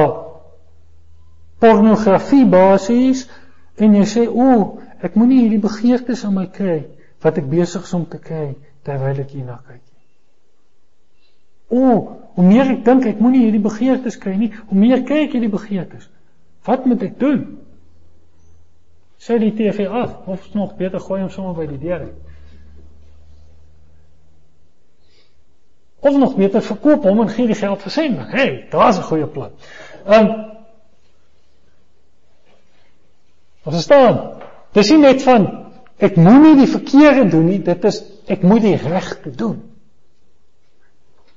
pornografie 1.61 2.47
basies 2.49 3.27
en 3.77 3.93
jy 3.93 4.07
sê 4.09 4.23
o, 4.25 4.79
ek 5.05 5.13
moenie 5.19 5.43
hierdie 5.43 5.61
begeertes 5.61 6.23
aan 6.25 6.33
my 6.39 6.47
kry 6.55 6.79
wat 7.21 7.37
ek 7.37 7.45
besig 7.51 7.85
is 7.85 7.93
om 7.93 8.07
te 8.09 8.17
kry 8.17 8.55
terwyl 8.87 9.21
ek 9.21 9.37
hierna 9.37 9.59
kyk. 9.67 9.83
O, 11.69 11.93
hoe 12.33 12.47
meer 12.49 12.73
ek 12.73 12.81
dink 12.89 13.05
ek 13.13 13.21
moenie 13.21 13.45
hierdie 13.45 13.61
begeertes 13.61 14.17
kry 14.17 14.33
nie, 14.39 14.49
hoe 14.49 14.81
meer 14.81 15.05
kyk 15.05 15.27
ek 15.27 15.37
hierdie 15.37 15.53
begeertes. 15.53 16.09
Wat 16.65 16.89
moet 16.89 17.05
ek 17.05 17.19
doen? 17.21 17.45
Sê 19.21 19.37
die 19.37 19.53
TV 19.53 19.85
af 19.85 20.25
of 20.25 20.49
nog 20.57 20.73
beter 20.81 21.05
gooi 21.05 21.21
hom 21.21 21.29
sommer 21.29 21.53
by 21.61 21.69
die 21.69 21.81
deur 21.85 22.07
uit. 22.09 22.32
Of 26.03 26.17
nog 26.19 26.35
beter 26.35 26.61
verkoop 26.61 27.05
hom 27.07 27.21
en 27.23 27.29
gee 27.31 27.47
die 27.47 27.55
geld 27.55 27.81
vir 27.81 27.91
sending. 27.91 28.31
Hey, 28.31 28.65
daar's 28.71 28.97
'n 28.99 29.07
goeie 29.09 29.27
plan. 29.27 29.51
Ehm 30.05 30.25
um, 30.25 30.53
Wat 33.63 33.79
staan? 33.79 34.19
Dis 34.75 34.89
nie 34.91 34.99
net 34.99 35.21
van 35.23 35.45
ek 36.03 36.17
moenie 36.19 36.57
die 36.59 36.67
verkeerde 36.67 37.29
doen 37.31 37.45
nie, 37.47 37.61
dit 37.63 37.85
is 37.87 38.01
ek 38.27 38.43
moet 38.43 38.65
die 38.65 38.75
regte 38.75 39.31
doen. 39.31 39.61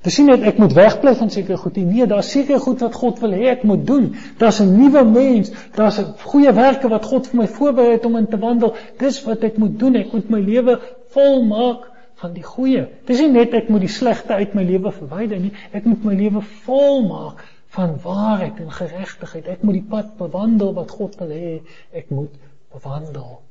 Dis 0.07 0.19
nie 0.19 0.29
net 0.29 0.45
ek 0.47 0.59
moet 0.63 0.75
wegbly 0.75 1.15
van 1.19 1.31
sekere 1.31 1.59
goed 1.59 1.79
nie. 1.79 1.85
Nee, 1.87 2.07
daar's 2.07 2.31
sekere 2.31 2.59
goed 2.63 2.83
wat 2.83 2.95
God 2.99 3.23
wil 3.23 3.35
hê 3.35 3.49
ek 3.53 3.65
moet 3.67 3.83
doen. 3.87 4.13
Daar's 4.39 4.61
'n 4.63 4.75
nuwe 4.79 5.05
mens, 5.05 5.51
daar's 5.75 5.99
goeie 6.23 6.53
werke 6.55 6.89
wat 6.89 7.05
God 7.05 7.27
vir 7.27 7.41
my 7.41 7.47
voorberei 7.47 7.93
het 7.93 8.07
om 8.07 8.17
in 8.17 8.29
te 8.29 8.39
wandel. 8.39 8.75
Dis 8.99 9.23
wat 9.25 9.43
ek 9.45 9.59
moet 9.59 9.79
doen. 9.79 9.97
Ek 9.97 10.13
moet 10.13 10.31
my 10.31 10.41
lewe 10.41 10.81
volmaak 11.11 11.91
van 12.21 12.33
die 12.33 12.45
goeie. 12.45 12.87
Dis 13.09 13.21
nie 13.21 13.33
net 13.33 13.55
ek 13.57 13.69
moet 13.69 13.85
die 13.85 13.93
slegte 13.93 14.39
uit 14.41 14.55
my 14.57 14.65
lewe 14.65 14.93
verwyder 14.93 15.41
nie, 15.41 15.53
ek 15.77 15.85
moet 15.85 16.05
my 16.05 16.15
lewe 16.17 16.43
volmaak 16.65 17.43
van 17.77 17.97
waarheid 18.03 18.61
en 18.63 18.71
geregtigheid. 18.73 19.49
Ek 19.53 19.65
moet 19.67 19.81
die 19.81 19.89
pad 19.91 20.15
bewandel 20.17 20.73
wat 20.77 20.95
God 20.97 21.19
wil 21.21 21.35
hê 21.35 21.59
ek 21.93 22.09
moet 22.15 22.33
bewandel. 22.73 23.43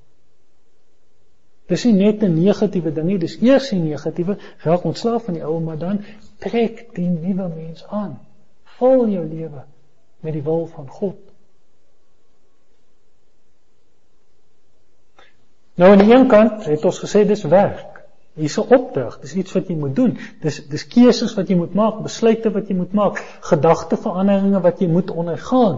Dis 1.69 1.85
nie 1.85 1.93
net 1.97 2.23
'n 2.23 2.33
negatiewe 2.37 2.91
ding 2.93 3.07
nie, 3.07 3.17
dis 3.17 3.37
eers 3.41 3.71
'n 3.73 3.83
negatiewe, 3.89 4.37
raak 4.65 4.83
ontslaaf 4.83 5.25
van 5.25 5.33
die 5.33 5.43
ou, 5.43 5.59
maar 5.59 5.77
dan 5.77 6.03
trek 6.39 6.95
die 6.95 7.07
nuwe 7.07 7.47
mens 7.55 7.85
aan. 7.87 8.19
Vul 8.77 9.07
jou 9.09 9.25
lewe 9.25 9.63
met 10.19 10.33
die 10.33 10.43
wil 10.43 10.65
van 10.65 10.87
God. 10.89 11.17
Nou 15.75 15.91
aan 15.91 15.97
die 15.97 16.13
een 16.13 16.27
kant 16.27 16.65
het 16.65 16.85
ons 16.85 16.99
gesê 16.99 17.25
dis 17.27 17.43
werk. 17.43 17.94
Hier's 18.35 18.57
'n 18.57 18.73
opdrag, 18.75 19.19
dis 19.21 19.33
iets 19.35 19.53
wat 19.53 19.67
jy 19.67 19.75
moet 19.75 19.95
doen. 19.95 20.17
Dis 20.41 20.67
dis 20.67 20.87
keuses 20.87 21.35
wat 21.35 21.49
jy 21.49 21.55
moet 21.55 21.73
maak, 21.73 22.01
besluite 22.03 22.51
wat 22.51 22.67
jy 22.67 22.75
moet 22.75 22.93
maak, 22.93 23.21
gedagteveranderinge 23.41 24.61
wat 24.61 24.79
jy 24.79 24.87
moet 24.87 25.11
ondergaan. 25.11 25.77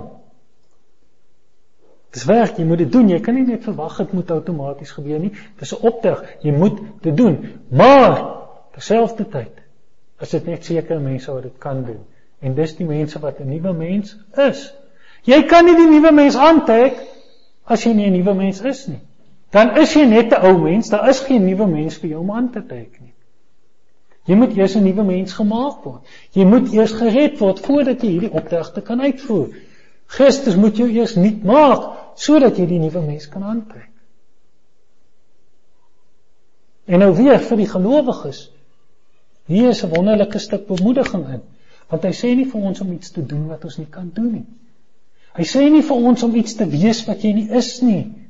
Dis 2.12 2.26
werk, 2.26 2.58
jy 2.58 2.66
moet 2.66 2.78
dit 2.78 2.92
doen. 2.92 3.10
Jy 3.10 3.20
kan 3.20 3.36
nie 3.36 3.46
net 3.46 3.64
verwag 3.68 3.98
dit 3.98 4.14
moet 4.18 4.32
outomaties 4.32 4.92
gebeur 4.92 5.20
nie. 5.20 5.34
Dis 5.60 5.74
'n 5.76 5.86
opdrag. 5.86 6.24
Jy 6.42 6.52
moet 6.52 6.80
dit 7.02 7.18
doen. 7.18 7.62
Maar 7.70 8.26
terselfdertyd 8.72 9.62
is 10.20 10.30
dit 10.30 10.46
net 10.46 10.66
sekere 10.66 11.00
mense 11.00 11.32
wat 11.32 11.44
dit 11.44 11.58
kan 11.58 11.84
doen. 11.84 12.06
En 12.40 12.56
dis 12.56 12.76
die 12.76 12.86
mense 12.86 13.20
wat 13.20 13.40
'n 13.40 13.50
nuwe 13.50 13.74
mens 13.74 14.18
is. 14.34 14.74
Jy 15.24 15.44
kan 15.44 15.66
nie 15.66 15.76
die 15.76 15.90
nuwe 15.90 16.12
mens 16.12 16.36
aantrek 16.36 16.98
as 17.66 17.84
jy 17.84 17.94
nie 17.94 18.08
'n 18.08 18.14
nuwe 18.14 18.34
mens 18.34 18.62
is 18.62 18.88
nie. 18.88 19.02
Dan 19.52 19.78
is 19.78 19.94
jy 19.94 20.06
net 20.06 20.34
'n 20.34 20.46
ou 20.46 20.58
mens, 20.58 20.90
daar 20.90 21.10
is 21.10 21.20
geen 21.20 21.46
nuwe 21.46 21.68
mens 21.68 21.98
vir 21.98 22.10
jou 22.10 22.20
om 22.20 22.32
aan 22.32 22.52
te 22.52 22.66
trek 22.66 23.00
nie. 23.00 23.14
Jy 24.28 24.36
moet 24.36 24.58
eers 24.58 24.76
'n 24.76 24.84
nuwe 24.84 25.04
mens 25.04 25.34
gemaak 25.34 25.84
word. 25.84 26.04
Jy 26.32 26.46
moet 26.46 26.74
eers 26.74 26.92
gered 26.92 27.40
word 27.40 27.60
voordat 27.60 28.02
jy 28.02 28.10
hierdie 28.10 28.32
opdragte 28.32 28.82
kan 28.82 29.02
uitvoer. 29.02 29.56
Christus 30.08 30.56
moet 30.56 30.78
jou 30.78 30.90
eers 30.90 31.16
nuut 31.16 31.44
maak 31.44 31.96
sodat 32.16 32.58
jy 32.58 32.66
die 32.66 32.80
nuwe 32.80 33.02
mens 33.02 33.30
kan 33.30 33.44
aantrek. 33.44 33.90
En 36.86 37.00
nou 37.00 37.14
weer 37.16 37.40
vir 37.40 37.58
die 37.58 37.70
gelowiges. 37.70 38.52
Hier 39.48 39.70
is 39.70 39.84
'n 39.84 39.90
wonderlike 39.96 40.40
stuk 40.40 40.68
bemoediging 40.68 41.28
in, 41.34 41.42
want 41.90 42.04
hy 42.04 42.12
sê 42.12 42.36
nie 42.36 42.46
vir 42.52 42.62
ons 42.62 42.82
om 42.82 42.92
iets 42.92 43.12
te 43.12 43.26
doen 43.26 43.48
wat 43.48 43.64
ons 43.64 43.78
nie 43.78 43.90
kan 43.90 44.12
doen 44.14 44.32
nie. 44.32 44.46
Hy 45.34 45.44
sê 45.44 45.70
nie 45.72 45.84
vir 45.84 45.96
ons 45.96 46.24
om 46.24 46.36
iets 46.36 46.56
te 46.56 46.66
wees 46.66 47.06
wat 47.06 47.22
jy 47.22 47.34
nie 47.34 47.50
is 47.50 47.82
nie. 47.82 48.27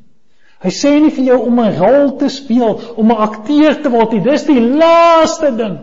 Hy 0.63 0.71
sê 0.73 0.95
nie 0.99 1.13
vir 1.13 1.25
jou 1.31 1.39
om 1.45 1.59
'n 1.59 1.77
rol 1.77 2.17
te 2.17 2.29
speel, 2.29 2.79
om 2.97 3.11
'n 3.11 3.23
akteur 3.27 3.81
te 3.81 3.89
word 3.89 4.11
nie. 4.11 4.21
Dis 4.21 4.45
die 4.45 4.61
laaste 4.61 5.51
ding 5.55 5.77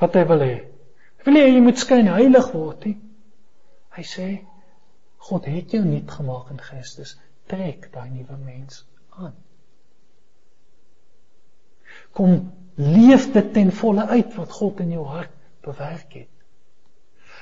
wat 0.00 0.14
hy 0.14 0.24
wil 0.26 0.42
hê. 0.42 0.56
Hy 1.18 1.24
wil 1.24 1.40
hê 1.40 1.46
jy 1.46 1.60
moet 1.60 1.78
skyn 1.78 2.06
heilig 2.06 2.52
word 2.52 2.84
nie. 2.84 2.98
Hy 3.96 4.02
sê 4.02 4.28
God 5.28 5.44
het 5.44 5.70
jou 5.70 5.84
nuut 5.84 6.10
gemaak 6.10 6.50
in 6.50 6.58
Christus 6.58 7.16
trek 7.48 7.88
daai 7.92 8.10
nuwe 8.10 8.36
mens 8.44 8.84
aan. 9.16 9.34
Kom 12.12 12.52
leef 12.74 13.32
dit 13.32 13.52
ten 13.52 13.72
volle 13.72 14.06
uit 14.08 14.34
wat 14.36 14.52
God 14.60 14.80
in 14.84 14.92
jou 14.96 15.06
hart 15.06 15.34
bewerk 15.64 16.12
het. 16.12 16.30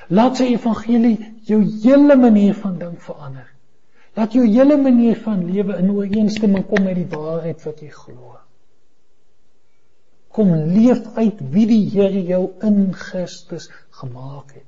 Laat 0.09 0.39
sy 0.39 0.51
evangelie 0.53 1.17
jou 1.47 1.59
hele 1.63 2.15
manier 2.15 2.55
van 2.55 2.77
dink 2.79 3.01
verander. 3.03 3.47
Laat 4.17 4.33
jou 4.33 4.45
hele 4.47 4.77
manier 4.81 5.17
van 5.21 5.43
lewe 5.45 5.77
in 5.77 5.91
ooreenstemming 5.93 6.65
kom 6.65 6.87
met 6.87 6.97
die 6.97 7.09
waarheid 7.11 7.61
wat 7.67 7.83
jy 7.85 7.91
glo. 7.93 8.33
Kom 10.33 10.53
leef 10.73 11.03
uit 11.17 11.43
wie 11.53 11.67
die 11.69 11.83
Here 11.91 12.23
jou 12.25 12.41
in 12.65 12.89
Christus 12.97 13.69
gemaak 13.99 14.55
het. 14.57 14.65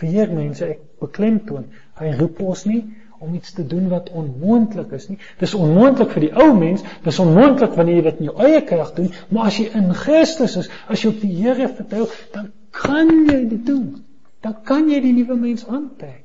Vir 0.00 0.30
mense 0.32 0.64
ek 0.64 0.80
beklemtoon, 1.02 1.66
hy 2.00 2.12
roep 2.16 2.38
ons 2.40 2.62
nie 2.64 2.84
om 3.20 3.34
iets 3.36 3.52
te 3.52 3.66
doen 3.68 3.90
wat 3.90 4.08
onmoontlik 4.16 4.94
is 4.96 5.10
nie. 5.10 5.18
Dis 5.42 5.52
onmoontlik 5.54 6.14
vir 6.14 6.24
die 6.24 6.32
ou 6.32 6.54
mens, 6.56 6.84
dis 7.04 7.18
onmoontlik 7.20 7.74
wanneer 7.76 7.98
jy 8.00 8.04
dit 8.06 8.22
in 8.22 8.30
jou 8.30 8.36
eie 8.46 8.62
krag 8.64 8.94
doen, 8.96 9.10
maar 9.28 9.50
as 9.50 9.58
jy 9.60 9.66
in 9.76 9.90
Christus 9.98 10.56
is, 10.62 10.70
as 10.88 11.02
jy 11.02 11.10
op 11.12 11.18
die 11.20 11.34
Here 11.42 11.68
vertrou, 11.68 12.06
dan 12.32 12.48
kan 12.72 13.12
jy 13.28 13.42
dit 13.50 13.66
doen. 13.66 13.98
Dan 14.40 14.56
kan 14.64 14.88
jy 14.88 15.00
die 15.04 15.12
nuwe 15.12 15.36
mens 15.36 15.66
aantrek. 15.66 16.24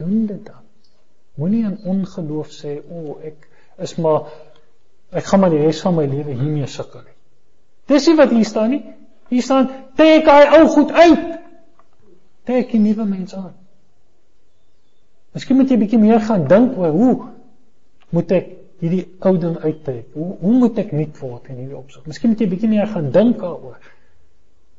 Doen 0.00 0.26
dit 0.26 0.46
dan. 0.46 0.62
Moenie 1.38 1.64
aan 1.66 1.78
ongeloof 1.84 2.50
sê, 2.50 2.80
"O, 2.88 3.00
oh, 3.00 3.24
ek 3.24 3.48
is 3.78 3.96
maar 3.96 4.30
ek 5.10 5.24
gaan 5.24 5.40
maar 5.40 5.50
die 5.50 5.62
res 5.62 5.80
van 5.80 5.94
my 5.94 6.06
lewe 6.06 6.32
hiermee 6.32 6.66
sukkel." 6.66 7.02
Dis 7.86 8.06
nie 8.06 8.16
wat 8.16 8.30
hier 8.30 8.44
staan 8.44 8.70
nie. 8.70 8.84
Hier 9.28 9.42
staan, 9.42 9.70
"Trek 9.94 10.24
hy 10.26 10.58
ou 10.58 10.68
goed 10.68 10.92
uit." 10.92 11.44
trek 12.44 12.72
die 12.74 12.80
nuwe 12.80 13.06
mens 13.08 13.34
aan. 13.36 13.54
Miskien 15.34 15.58
moet 15.58 15.72
jy 15.72 15.78
bietjie 15.80 16.00
meer 16.00 16.20
gaan 16.22 16.46
dink 16.50 16.76
oor 16.78 16.92
hoe 16.94 17.14
moet 18.14 18.34
ek 18.36 18.50
hierdie 18.82 19.04
ou 19.26 19.34
ding 19.40 19.56
uittrek? 19.64 20.12
Hoe 20.14 20.28
hoe 20.42 20.54
moet 20.60 20.78
ek 20.84 20.92
nuut 20.94 21.20
word 21.22 21.48
in 21.50 21.62
hierdie 21.62 21.78
opsig? 21.78 22.04
Miskien 22.06 22.34
moet 22.34 22.44
jy 22.44 22.50
bietjie 22.52 22.70
meer 22.70 22.90
gaan 22.90 23.10
dink 23.14 23.40
daaroor. 23.40 23.78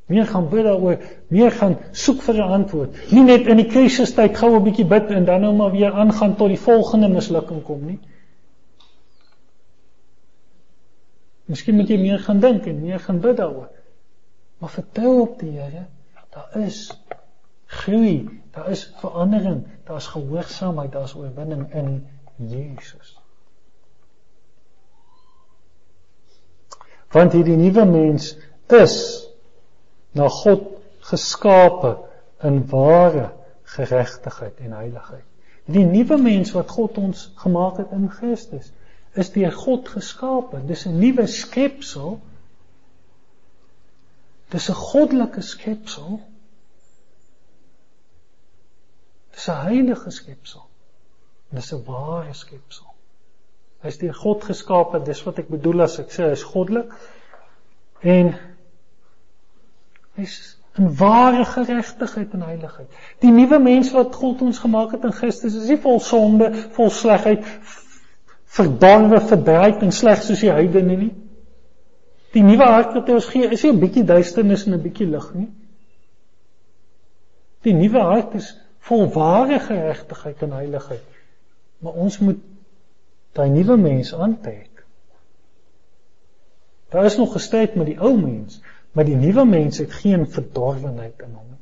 Meer 0.06 0.28
gaan 0.30 0.50
bid 0.50 0.64
daaroor, 0.64 1.00
meer 1.34 1.52
gaan 1.52 1.78
soek 1.92 2.22
vir 2.22 2.36
'n 2.36 2.52
antwoord. 2.60 3.12
Nie 3.12 3.24
net 3.24 3.48
in 3.48 3.58
die 3.58 3.70
krisistyd 3.70 4.38
gou 4.38 4.56
'n 4.56 4.64
bietjie 4.64 4.86
bid 4.86 5.10
en 5.10 5.26
dan 5.26 5.42
nou 5.42 5.54
maar 5.56 5.72
weer 5.72 5.92
aangaan 5.94 6.36
tot 6.36 6.48
die 6.48 6.60
volgende 6.60 7.08
mislukking 7.08 7.64
kom 7.64 7.86
nie. 7.86 8.00
Miskien 11.46 11.76
moet 11.76 11.90
jy 11.90 11.98
meer 11.98 12.20
gaan 12.20 12.40
dink 12.40 12.66
en 12.66 12.82
meer 12.82 13.00
gaan 13.00 13.20
bid 13.20 13.38
daaroor. 13.38 13.70
Maar 14.58 14.70
vertrou 14.70 15.22
op 15.22 15.40
die 15.40 15.60
Here. 15.60 15.86
Daar 16.30 16.62
is 16.62 16.92
groei, 17.66 18.42
daar 18.52 18.70
is 18.70 18.94
verandering, 18.98 19.68
daar's 19.84 20.08
gehoorsaamheid, 20.08 20.92
daar's 20.92 21.16
oorwinning 21.16 21.74
in 21.74 22.08
Jesus. 22.36 23.20
Want 27.12 27.32
hierdie 27.32 27.56
nuwe 27.56 27.86
mens 27.86 28.38
is 28.68 29.25
na 30.16 30.28
God 30.32 30.68
geskape 31.06 31.96
in 32.44 32.62
ware 32.72 33.30
geregtigheid 33.76 34.60
en 34.66 34.78
heiligheid. 34.78 35.26
Die 35.66 35.86
nuwe 35.86 36.18
mens 36.22 36.54
wat 36.54 36.70
God 36.70 36.98
ons 37.02 37.32
gemaak 37.42 37.80
het 37.82 37.92
in 37.96 38.10
Christus 38.12 38.72
is 39.16 39.32
deur 39.34 39.52
God 39.52 39.90
geskape. 39.90 40.62
Dis 40.68 40.86
'n 40.86 41.00
nuwe 41.00 41.28
skepsel. 41.28 42.20
Dis 44.50 44.70
'n 44.70 44.74
goddelike 44.74 45.42
skepsel 45.42 46.20
Dis 49.36 49.48
'n 49.50 49.62
heilige 49.68 50.12
skepsel. 50.12 50.66
Dis 51.50 51.72
'n 51.74 51.84
ware 51.86 52.34
skepsel. 52.34 52.94
Hy's 53.84 53.98
deur 53.98 54.14
God 54.14 54.44
geskape, 54.44 55.02
dis 55.04 55.24
wat 55.24 55.40
ek 55.40 55.50
bedoel 55.52 55.84
as 55.86 56.00
ek 56.00 56.14
sê 56.16 56.30
hy's 56.30 56.44
goddelik. 56.44 56.94
En 58.00 58.32
hy's 60.16 60.56
in 60.76 60.90
ware 60.98 61.46
geregtigheid 61.46 62.34
en 62.36 62.42
heiligheid. 62.42 62.96
Die 63.24 63.32
nuwe 63.32 63.60
mens 63.64 63.92
wat 63.96 64.16
God 64.16 64.42
ons 64.44 64.60
gemaak 64.60 64.92
het 64.92 65.06
in 65.08 65.16
Christus 65.16 65.56
is 65.56 65.70
nie 65.72 65.80
vol 65.80 66.02
sonde, 66.04 66.50
vol 66.76 66.92
slegheid, 66.92 67.46
verdorwe, 68.58 69.22
verdraaid 69.24 69.84
en 69.84 69.96
sleg 69.96 70.24
soos 70.24 70.44
die 70.44 70.52
heidene 70.52 70.98
nie. 71.00 71.14
Die 72.36 72.44
nuwe 72.44 72.68
hart 72.68 72.92
wat 72.98 73.08
hy 73.08 73.16
ons 73.16 73.30
gee, 73.32 73.48
is 73.48 73.64
nie 73.64 73.72
'n 73.72 73.80
bietjie 73.80 74.04
duisternis 74.04 74.66
en 74.68 74.76
'n 74.76 74.84
bietjie 74.84 75.08
lig 75.08 75.34
nie. 75.34 75.50
Die 77.64 77.74
nuwe 77.74 78.02
hart 78.04 78.36
is 78.36 78.52
vol 78.80 79.08
ware 79.14 79.60
geregtigheid 79.60 80.44
en 80.44 80.52
heiligheid. 80.52 81.08
Maar 81.80 81.94
ons 81.94 82.20
moet 82.20 82.42
daai 83.34 83.50
nuwe 83.50 83.78
mens 83.78 84.14
aantrek. 84.14 84.84
Daar 86.90 87.06
is 87.06 87.18
nog 87.18 87.34
gestryd 87.34 87.76
met 87.76 87.86
die 87.86 88.00
ou 88.00 88.14
mens, 88.18 88.62
maar 88.96 89.06
die 89.06 89.18
nuwe 89.20 89.44
mens 89.46 89.78
het 89.78 89.94
geen 89.94 90.24
verdorwenheid 90.32 91.20
in 91.20 91.34
hom 91.36 91.48
nie. 91.50 91.62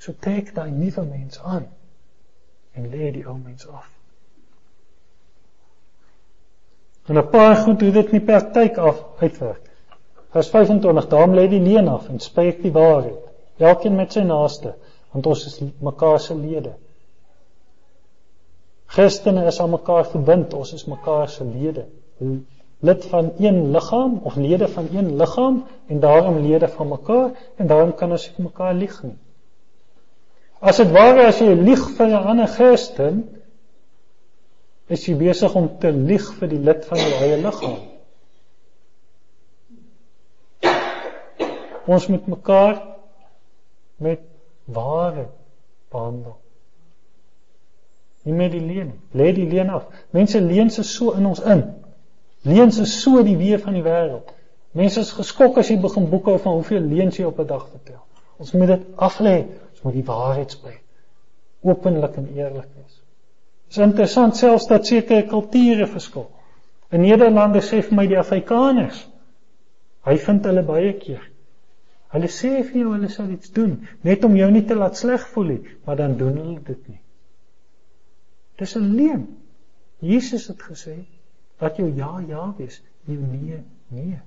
So 0.00 0.14
trek 0.16 0.54
daai 0.56 0.70
nuwe 0.70 1.04
mens 1.04 1.40
aan 1.44 1.66
en 2.72 2.88
lê 2.88 3.10
die 3.12 3.26
ou 3.26 3.36
mens 3.36 3.66
af. 3.68 3.88
En 7.06 7.18
'n 7.18 7.28
paar 7.30 7.56
goed 7.56 7.80
hoe 7.80 7.90
dit 7.90 8.12
nie 8.12 8.20
praktyk 8.20 8.76
af 8.76 9.04
uitwerk. 9.20 9.70
Vers 10.30 10.48
25 10.48 11.08
daarom 11.08 11.34
lê 11.34 11.48
die 11.48 11.60
leen 11.60 11.88
af 11.88 12.08
en 12.08 12.20
spreek 12.20 12.62
die 12.62 12.72
waarheid. 12.72 13.28
Elkeen 13.56 13.96
met 13.96 14.12
sy 14.12 14.20
naaste 14.20 14.74
want 15.12 15.26
ons 15.26 15.46
is 15.46 15.60
mekaar 15.80 16.20
se 16.20 16.34
lede. 16.34 16.74
Christene 18.86 19.46
is 19.46 19.60
aan 19.60 19.70
mekaar 19.70 20.06
verbind, 20.06 20.54
ons 20.54 20.72
is 20.72 20.84
mekaar 20.84 21.28
se 21.28 21.44
lede. 21.44 21.86
Lid 22.80 23.04
van 23.04 23.32
een 23.38 23.70
liggaam 23.70 24.20
of 24.22 24.36
lede 24.36 24.68
van 24.68 24.88
een 24.92 25.16
liggaam 25.16 25.64
en 25.86 26.00
daarom 26.00 26.38
lede 26.38 26.68
van 26.68 26.88
mekaar 26.88 27.30
en 27.56 27.66
daarom 27.66 27.94
kan 27.94 28.10
ons 28.10 28.28
nie 28.36 28.46
mekaar 28.46 28.74
lieg 28.74 29.02
nie. 29.02 29.16
As 30.58 30.76
dit 30.76 30.90
ware 30.90 31.26
as 31.26 31.38
jy 31.38 31.54
lieg 31.54 31.82
vir 31.96 32.06
'n 32.06 32.24
ander 32.32 32.46
Christen, 32.46 33.22
is 34.86 35.06
jy 35.06 35.14
besig 35.16 35.54
om 35.54 35.68
te 35.78 35.92
lieg 35.92 36.34
vir 36.38 36.48
die 36.48 36.58
lid 36.58 36.84
van 36.84 36.98
jou 36.98 37.12
eie 37.22 37.36
liggaam. 37.42 37.78
Ons 41.86 42.06
moet 42.06 42.26
mekaar 42.26 42.82
met 43.96 44.20
ware 44.64 45.28
behandel. 45.90 46.36
Nie 48.22 48.34
met 48.34 48.52
die 48.52 48.60
leen. 48.60 48.92
Lê 49.12 49.32
die 49.32 49.46
leen 49.48 49.70
af. 49.70 49.86
Mense 50.10 50.40
leen 50.40 50.70
se 50.70 50.82
so 50.82 51.14
in 51.16 51.26
ons 51.26 51.40
in. 51.40 51.62
Leen 52.42 52.72
se 52.72 52.86
so 52.86 53.22
die 53.26 53.36
weë 53.36 53.58
van 53.62 53.74
die 53.74 53.82
wêreld. 53.82 54.34
Mense 54.78 55.00
is 55.00 55.12
geskok 55.16 55.58
as 55.58 55.70
jy 55.70 55.78
begin 55.82 56.06
boekhou 56.10 56.36
van 56.42 56.58
hoeveel 56.60 56.84
leens 56.86 57.18
jy 57.18 57.26
op 57.26 57.40
'n 57.40 57.46
dag 57.46 57.68
vertel. 57.68 58.02
Ons 58.38 58.52
moet 58.52 58.66
dit 58.66 58.82
af 58.96 59.18
lê. 59.18 59.46
Ons 59.72 59.82
moet 59.82 59.94
die 59.94 60.04
waarheid 60.04 60.50
spreek. 60.50 60.82
Openlik 61.62 62.16
en 62.16 62.28
eerlik 62.36 62.68
wees. 62.76 63.00
Dit 63.68 63.76
is 63.76 63.84
interessant 63.84 64.36
selfs 64.36 64.66
dat 64.66 64.86
sekere 64.86 65.26
kulture 65.26 65.86
verskil. 65.86 66.30
In 66.90 67.00
Nederlande 67.00 67.60
sê 67.60 67.82
vir 67.82 67.96
my 67.96 68.06
die 68.06 68.18
Afrikaners, 68.18 69.08
hy 70.04 70.16
vind 70.16 70.44
hulle 70.44 70.62
baie 70.62 70.92
keer. 70.92 71.26
Hulle 72.08 72.30
sê 72.32 72.62
vir 72.62 72.80
jou 72.80 72.92
hulle 72.94 73.08
sal 73.08 73.28
iets 73.30 73.50
doen 73.52 73.74
net 74.02 74.24
om 74.24 74.36
jou 74.36 74.50
nie 74.50 74.64
te 74.64 74.74
laat 74.74 74.96
sleg 74.96 75.26
voel 75.34 75.44
nie, 75.44 75.60
maar 75.84 75.96
dan 75.96 76.16
doen 76.16 76.36
hulle 76.36 76.60
dit 76.64 76.88
nie. 76.88 77.00
Dis 78.58 78.76
'n 78.76 78.94
leuen. 78.96 79.26
Jesus 80.00 80.46
het 80.46 80.62
gesê 80.62 81.04
dat 81.58 81.76
jou 81.76 81.88
ja 81.94 82.18
ja 82.26 82.54
wees, 82.56 82.82
jou 83.04 83.18
nee 83.18 83.62
nee. 83.88 84.20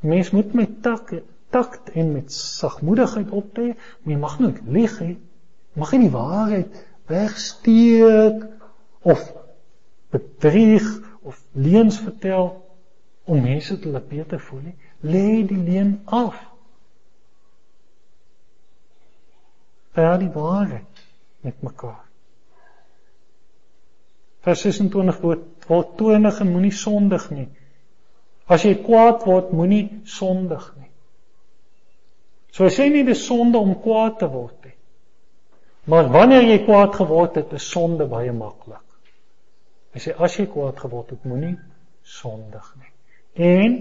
Mens 0.00 0.30
moet 0.30 0.52
met 0.52 0.82
tak 0.82 1.12
takt 1.50 1.90
en 1.90 2.12
met 2.12 2.32
sagmoedigheid 2.32 3.30
optree, 3.30 3.74
maar 4.02 4.12
jy 4.12 4.18
mag 4.20 4.38
nooit 4.38 4.60
lieg 4.64 5.00
nie. 5.00 5.16
Mag 5.72 5.92
nie 5.92 6.06
die 6.06 6.12
waarheid 6.12 6.76
wegsteek 7.06 8.44
of 9.06 9.22
bedrieg 10.10 10.86
of 11.22 11.42
leuns 11.52 11.98
vertel 12.00 12.50
om 13.24 13.42
mense 13.42 13.78
te 13.78 13.90
laat 13.90 14.08
beter 14.08 14.40
voel 14.40 14.68
nie. 14.68 14.76
Lê 15.00 15.42
die 15.46 15.58
leuen 15.58 16.00
af. 16.04 16.38
Praat 19.96 20.20
die 20.20 20.32
waarheid 20.32 21.04
met 21.46 21.62
mekaar. 21.62 22.04
Vers 24.46 24.62
26 24.62 25.20
word 25.24 25.55
word 25.68 25.96
tonig 25.98 26.40
en 26.40 26.52
moenie 26.52 26.74
sondig 26.74 27.30
nie. 27.34 27.48
As 28.46 28.64
jy 28.64 28.76
kwaad 28.84 29.24
word, 29.26 29.52
moenie 29.56 30.02
sondig 30.06 30.66
nie. 30.78 30.90
So 32.54 32.70
sê 32.72 32.88
nie 32.88 33.04
dis 33.04 33.24
sonde 33.26 33.58
om 33.58 33.74
kwaad 33.82 34.20
te 34.20 34.28
word 34.30 34.64
nie. 34.64 34.74
Maar 35.90 36.08
wanneer 36.14 36.46
jy 36.46 36.60
kwaad 36.64 36.94
geword 36.98 37.36
het, 37.38 37.52
is 37.58 37.66
sonde 37.70 38.06
baie 38.10 38.32
maklik. 38.34 38.82
Hy 39.94 40.02
sê 40.02 40.14
as 40.18 40.34
jy 40.38 40.46
kwaad 40.50 40.78
geword 40.80 41.12
het, 41.14 41.26
moenie 41.28 41.54
sondig 42.06 42.66
nie. 42.80 42.92
En 43.46 43.76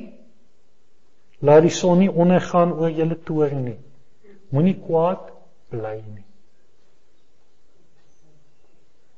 laat 1.45 1.65
die 1.65 1.73
son 1.73 2.01
nie 2.01 2.11
ondergaan 2.11 2.73
oor 2.75 2.93
julle 2.93 3.17
toorn 3.27 3.65
nie. 3.69 3.79
Moenie 4.53 4.77
kwaad 4.81 5.29
bly 5.73 5.97
nie. 6.01 6.25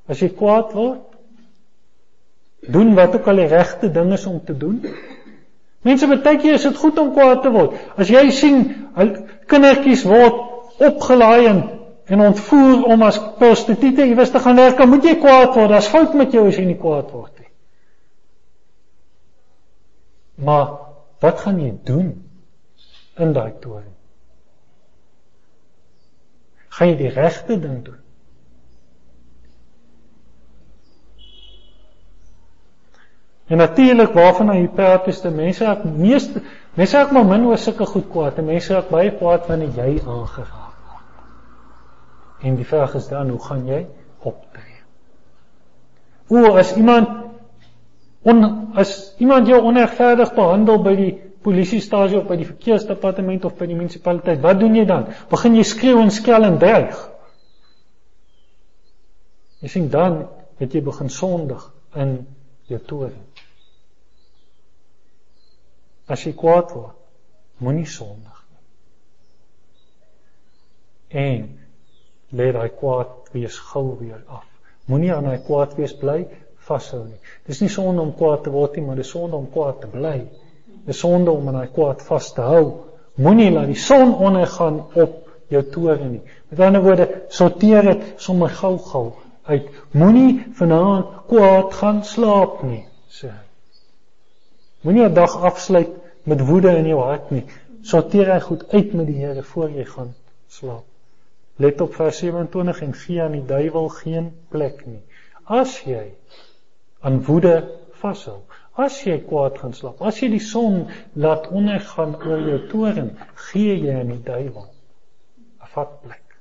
As 0.07 0.22
jy 0.24 0.32
kwaad 0.36 0.72
word, 0.76 1.07
doen 2.68 2.93
wat 2.95 3.15
ook 3.15 3.28
al 3.28 3.41
die 3.41 3.47
regte 3.51 3.91
ding 3.91 4.11
is 4.13 4.26
om 4.26 4.41
te 4.45 4.57
doen. 4.57 4.82
Mense 5.88 6.07
baie 6.09 6.38
keer 6.41 6.57
is 6.57 6.65
dit 6.68 6.78
goed 6.78 6.99
om 6.99 7.13
kwaad 7.15 7.41
te 7.41 7.51
word. 7.53 7.76
As 7.95 8.11
jy 8.11 8.28
sien 8.36 8.63
kindertjies 9.47 10.03
word 10.07 10.80
opgelaai 10.84 11.47
en 11.47 11.65
en 12.07 12.22
ontvoer 12.24 12.86
om 12.88 13.01
as 13.03 13.18
prostituie 13.36 14.05
iewers 14.05 14.32
te 14.32 14.39
gaan 14.39 14.55
werk, 14.55 14.80
moet 14.88 15.03
jy 15.03 15.18
kwaad 15.20 15.51
word. 15.57 15.74
Daar's 15.74 15.89
fout 15.91 16.13
met 16.15 16.32
jou 16.32 16.45
as 16.47 16.55
jy 16.55 16.63
nie 16.70 16.78
kwaad 16.80 17.11
word 17.11 17.34
nie. 17.41 17.49
Maar 20.47 20.72
wat 21.20 21.43
gaan 21.43 21.59
jy 21.59 21.74
doen 21.84 22.13
in 23.20 23.34
daai 23.36 23.51
toren? 23.59 23.91
Gaan 26.78 26.93
jy 26.93 26.97
die 27.01 27.11
regte 27.11 27.59
ding 27.59 27.82
doen? 27.84 27.99
En 33.48 33.58
natuurlik 33.58 34.14
waarvan 34.14 34.50
hy 34.52 34.68
praat 34.68 35.08
is 35.08 35.22
die 35.24 35.32
mense 35.32 35.66
wat 35.66 35.86
meeste 35.88 36.43
mense 36.78 36.98
raak 36.98 37.12
maar 37.16 37.26
min 37.26 37.45
oor 37.48 37.58
sulke 37.58 37.86
goed 37.86 38.10
kwaad. 38.12 38.41
Mense 38.43 38.74
raak 38.74 38.89
baie 38.91 39.12
kwaad 39.16 39.48
wanneer 39.48 39.76
jy 39.76 40.02
aangeraak 40.04 40.68
En 42.39 42.56
die 42.56 42.66
vraag 42.66 42.93
is 42.93 43.08
dan 43.08 43.30
hoe 43.30 43.39
gaan 43.41 43.66
jy 43.66 43.86
optree? 44.20 44.76
O, 46.28 46.54
as 46.60 46.76
iemand 46.76 47.10
on, 48.28 48.43
as 48.78 49.14
iemand 49.18 49.48
jou 49.48 49.62
onregverdig 49.64 50.34
behandel 50.36 50.82
by 50.84 50.93
die 51.00 51.12
polisiestasie 51.48 52.20
of 52.20 52.28
by 52.28 52.36
die 52.38 52.50
verkeersdepartement 52.50 53.45
of 53.48 53.56
by 53.58 53.70
die 53.70 53.78
munisipaliteit, 53.78 54.41
wat 54.43 54.60
doen 54.60 54.76
jy 54.76 54.84
dan? 54.89 55.08
Begin 55.32 55.56
jy 55.58 55.64
skreeu 55.66 56.02
en 56.02 56.12
skel 56.14 56.45
en 56.45 56.60
dreig? 56.62 56.98
Jy 59.64 59.72
sien 59.72 59.88
dan 59.89 60.26
het 60.60 60.76
jy 60.76 60.84
begin 60.86 61.10
sondig 61.14 61.64
in 61.98 62.20
jou 62.70 62.82
toorn. 62.86 63.16
As 66.08 66.24
jy 66.24 66.34
kwaad 66.39 66.72
word, 66.72 66.95
moenie 67.60 67.88
sondig 67.89 68.43
nie. 68.51 68.64
En 71.24 71.47
lê 72.38 72.51
daai 72.55 72.70
kwaad 72.80 73.32
wees 73.34 73.58
gou 73.72 73.97
weer 73.99 74.22
af. 74.28 74.45
Moenie 74.88 75.14
aan 75.14 75.28
daai 75.28 75.41
kwaad 75.43 75.76
wees 75.80 75.95
bly 75.99 76.22
vashou 76.68 77.03
nie. 77.05 77.20
Dis 77.47 77.62
nie 77.62 77.72
sonde 77.72 78.01
om 78.01 78.14
kwaad 78.16 78.43
te 78.43 78.51
word 78.51 78.76
nie, 78.78 78.86
maar 78.88 78.99
dis 78.99 79.12
sonde 79.12 79.36
om 79.36 79.47
kwaad 79.51 79.82
te 79.84 79.91
bly. 79.91 80.20
Dis 80.88 80.99
sonde 81.03 81.32
om 81.32 81.47
aan 81.47 81.60
daai 81.62 81.72
kwaad 81.76 82.03
vas 82.08 82.32
te 82.36 82.45
hou. 82.45 82.66
Moenie 83.18 83.49
laat 83.51 83.72
die 83.72 83.80
son 83.82 84.14
ondergaan 84.16 84.84
op 84.95 85.24
jou 85.51 85.64
toorn 85.74 86.12
nie. 86.12 86.22
Met 86.51 86.60
ander 86.68 86.84
woorde, 86.84 87.08
sorteer 87.34 87.91
dit 87.91 88.08
sommer 88.22 88.51
gou-gou 88.60 89.10
uit. 89.47 89.68
Moenie 89.91 90.45
vanaand 90.60 91.28
kwaad 91.32 91.76
gaan 91.82 92.03
slaap 92.05 92.62
nie, 92.68 92.86
sê 93.12 93.32
hy. 93.32 93.47
Moenie 94.82 95.06
'n 95.06 95.14
dag 95.14 95.34
afsluit 95.42 95.90
met 96.24 96.46
woede 96.46 96.76
in 96.78 96.88
jou 96.88 97.02
hart 97.02 97.32
nie. 97.32 97.46
Sorteer 97.82 98.34
hy 98.34 98.40
goed 98.40 98.68
uit 98.72 98.94
met 98.94 99.08
die 99.08 99.18
Here 99.24 99.44
voor 99.44 99.70
jy 99.70 99.86
gaan 99.86 100.14
slaap. 100.48 100.86
Let 101.58 101.82
op 101.82 101.96
vers 101.96 102.18
27 102.18 102.82
en 102.82 102.94
gee 102.94 103.22
aan 103.22 103.32
die 103.32 103.46
duiwel 103.46 103.90
geen 103.90 104.32
plek 104.50 104.86
nie. 104.86 105.02
As 105.44 105.80
jy 105.82 106.14
aan 107.00 107.24
woede 107.26 107.56
vashou, 108.02 108.44
as 108.78 109.00
jy 109.04 109.18
kwaad 109.26 109.58
gaan 109.58 109.74
slaap, 109.74 110.02
as 110.02 110.20
jy 110.22 110.30
die 110.36 110.44
son 110.44 110.86
laat 111.14 111.50
ondergaan 111.50 112.16
oor 112.22 112.46
jou 112.46 112.60
toren, 112.70 113.12
gee 113.50 113.74
jy 113.80 113.98
aan 114.00 114.14
die 114.14 114.24
duiwel 114.24 114.68
'n 114.68 115.74
vatplek. 115.74 116.38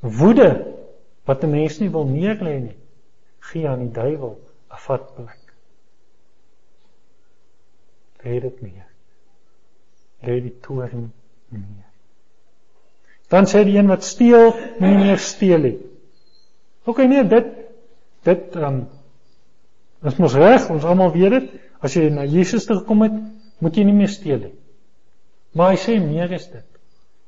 Woede 0.00 0.48
wat 1.26 1.42
'n 1.42 1.50
mens 1.50 1.78
nie 1.80 1.90
wil 1.90 2.06
neerlê 2.06 2.58
nie, 2.60 2.78
gee 3.50 3.68
aan 3.68 3.88
die 3.88 3.94
duiwel 4.00 4.38
'n 4.70 4.82
vatplek. 4.86 5.41
Lê 8.24 8.38
dit 8.40 8.62
neer. 8.62 8.88
Lê 10.22 10.38
die 10.44 10.54
toren 10.62 11.10
neer. 11.50 11.90
Dan 13.32 13.48
sê 13.48 13.64
die 13.64 13.78
een 13.78 13.88
wat 13.88 14.04
steel, 14.04 14.52
moenie 14.78 15.06
meer 15.06 15.22
steel 15.22 15.62
nie. 15.64 15.76
OK 16.84 17.04
nee, 17.08 17.24
dit 17.28 17.52
dit 18.22 18.56
um, 18.56 18.82
is 20.06 20.18
mos 20.22 20.34
reg, 20.38 20.68
ons 20.70 20.84
almal 20.86 21.14
weet 21.14 21.38
dit. 21.38 21.48
As 21.82 21.96
jy 21.98 22.10
na 22.14 22.26
Jesus 22.28 22.68
toe 22.68 22.78
gekom 22.78 23.02
het, 23.06 23.16
moet 23.62 23.78
jy 23.78 23.86
nie 23.88 23.96
meer 23.96 24.12
steel 24.12 24.38
nie. 24.44 24.52
Maar 25.58 25.74
hy 25.74 25.80
sê 25.80 25.96
meer 26.02 26.30
is 26.36 26.46
dit. 26.50 26.66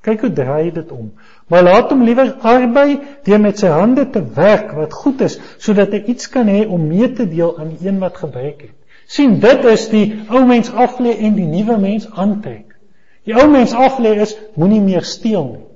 Kyk 0.05 0.26
hoe 0.26 0.32
draai 0.36 0.70
dit 0.76 0.90
om. 0.92 1.09
Maar 1.49 1.64
laat 1.64 1.92
hom 1.92 2.05
liewer 2.05 2.34
arbei 2.45 2.99
deur 3.24 3.40
met 3.40 3.61
sy 3.61 3.72
hande 3.72 4.05
te 4.12 4.20
werk 4.36 4.74
wat 4.76 4.92
goed 4.92 5.24
is, 5.24 5.38
sodat 5.59 5.95
hy 5.97 6.03
iets 6.12 6.28
kan 6.32 6.51
hê 6.51 6.64
om 6.68 6.84
mee 6.90 7.09
te 7.16 7.26
deel 7.28 7.57
aan 7.59 7.72
die 7.72 7.88
een 7.88 8.01
wat 8.03 8.20
gebruik 8.20 8.66
het. 8.68 8.74
Sien 9.07 9.39
dit 9.41 9.65
is 9.65 9.89
die 9.89 10.07
ou 10.29 10.45
mens 10.47 10.71
aflê 10.71 11.17
en 11.19 11.37
die 11.37 11.49
nuwe 11.49 11.77
mens 11.79 12.09
aantrek. 12.11 12.75
Die 13.25 13.35
ou 13.37 13.49
mens 13.51 13.73
aflê 13.73 14.17
is 14.25 14.37
moenie 14.55 14.81
meer 14.81 15.05
steel 15.05 15.45
nie. 15.45 15.67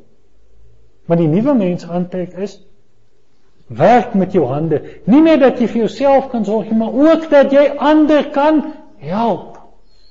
Maar 1.09 1.23
die 1.23 1.29
nuwe 1.29 1.55
mens 1.55 1.87
aantrek 1.89 2.35
is 2.37 2.59
werk 3.69 4.15
met 4.15 4.33
jou 4.33 4.47
hande. 4.49 4.81
Nie 5.05 5.21
net 5.25 5.41
dat 5.41 5.61
jy 5.61 5.69
vir 5.69 5.85
jouself 5.87 6.31
kan 6.33 6.45
sorg 6.45 6.71
nie, 6.71 6.79
maar 6.81 6.93
ook 6.93 7.29
dat 7.31 7.53
jy 7.53 7.69
ander 7.77 8.31
kan 8.33 8.63
help. 9.05 9.59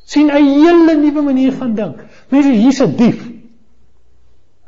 sien 0.07 0.30
'n 0.32 0.45
hele 0.63 0.95
nuwe 0.95 1.22
manier 1.22 1.51
van 1.53 1.74
dink. 1.76 2.03
Mense, 2.30 2.51
hier's 2.51 2.80
'n 2.82 2.95
dief. 2.95 3.28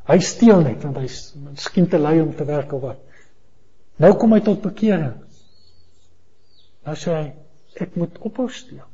Hy 0.10 0.20
steel 0.20 0.60
net 0.60 0.84
want 0.84 0.97
hy's 0.97 1.36
miskien 1.38 1.88
te 1.88 1.97
lui 1.97 2.22
om 2.22 2.36
te 2.36 2.45
werk 2.45 2.74
of 2.74 2.82
wat. 2.82 3.00
Nou 3.95 4.14
kom 4.18 4.34
hy 4.34 4.39
tot 4.39 4.62
bekering. 4.62 5.14
Nou 6.86 6.95
sê 6.95 7.14
hy, 7.14 7.34
ek 7.76 7.95
moet 7.95 8.17
ophou 8.20 8.49
steel. 8.49 8.86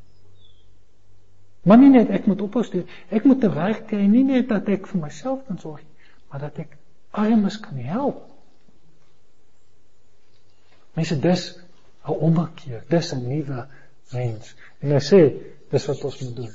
Maar 1.66 1.78
nie 1.82 1.90
net 1.90 2.10
ek 2.14 2.28
moet 2.30 2.42
ophou 2.42 2.64
steel, 2.64 2.86
ek 3.10 3.26
moet 3.26 3.42
te 3.42 3.50
werk 3.54 3.88
kry 3.90 4.06
nie 4.08 4.24
net 4.24 4.50
dat 4.50 4.70
ek 4.70 4.88
vir 4.92 5.02
myself 5.02 5.46
kan 5.48 5.58
sorg, 5.62 5.84
maar 6.30 6.44
dat 6.46 6.60
ek 6.66 6.78
armes 7.16 7.58
kan 7.60 7.78
help. 7.78 8.22
Mense 10.96 11.20
dis 11.20 11.58
'n 12.08 12.12
omkeer, 12.12 12.84
dis 12.90 13.14
'n 13.14 13.28
nuwe 13.28 13.68
mens. 14.14 14.56
En 14.80 14.92
hy 14.92 15.02
sê 15.02 15.22
dis 15.72 15.86
wat 15.88 16.04
ons 16.04 16.22
moet 16.22 16.36
doen. 16.36 16.54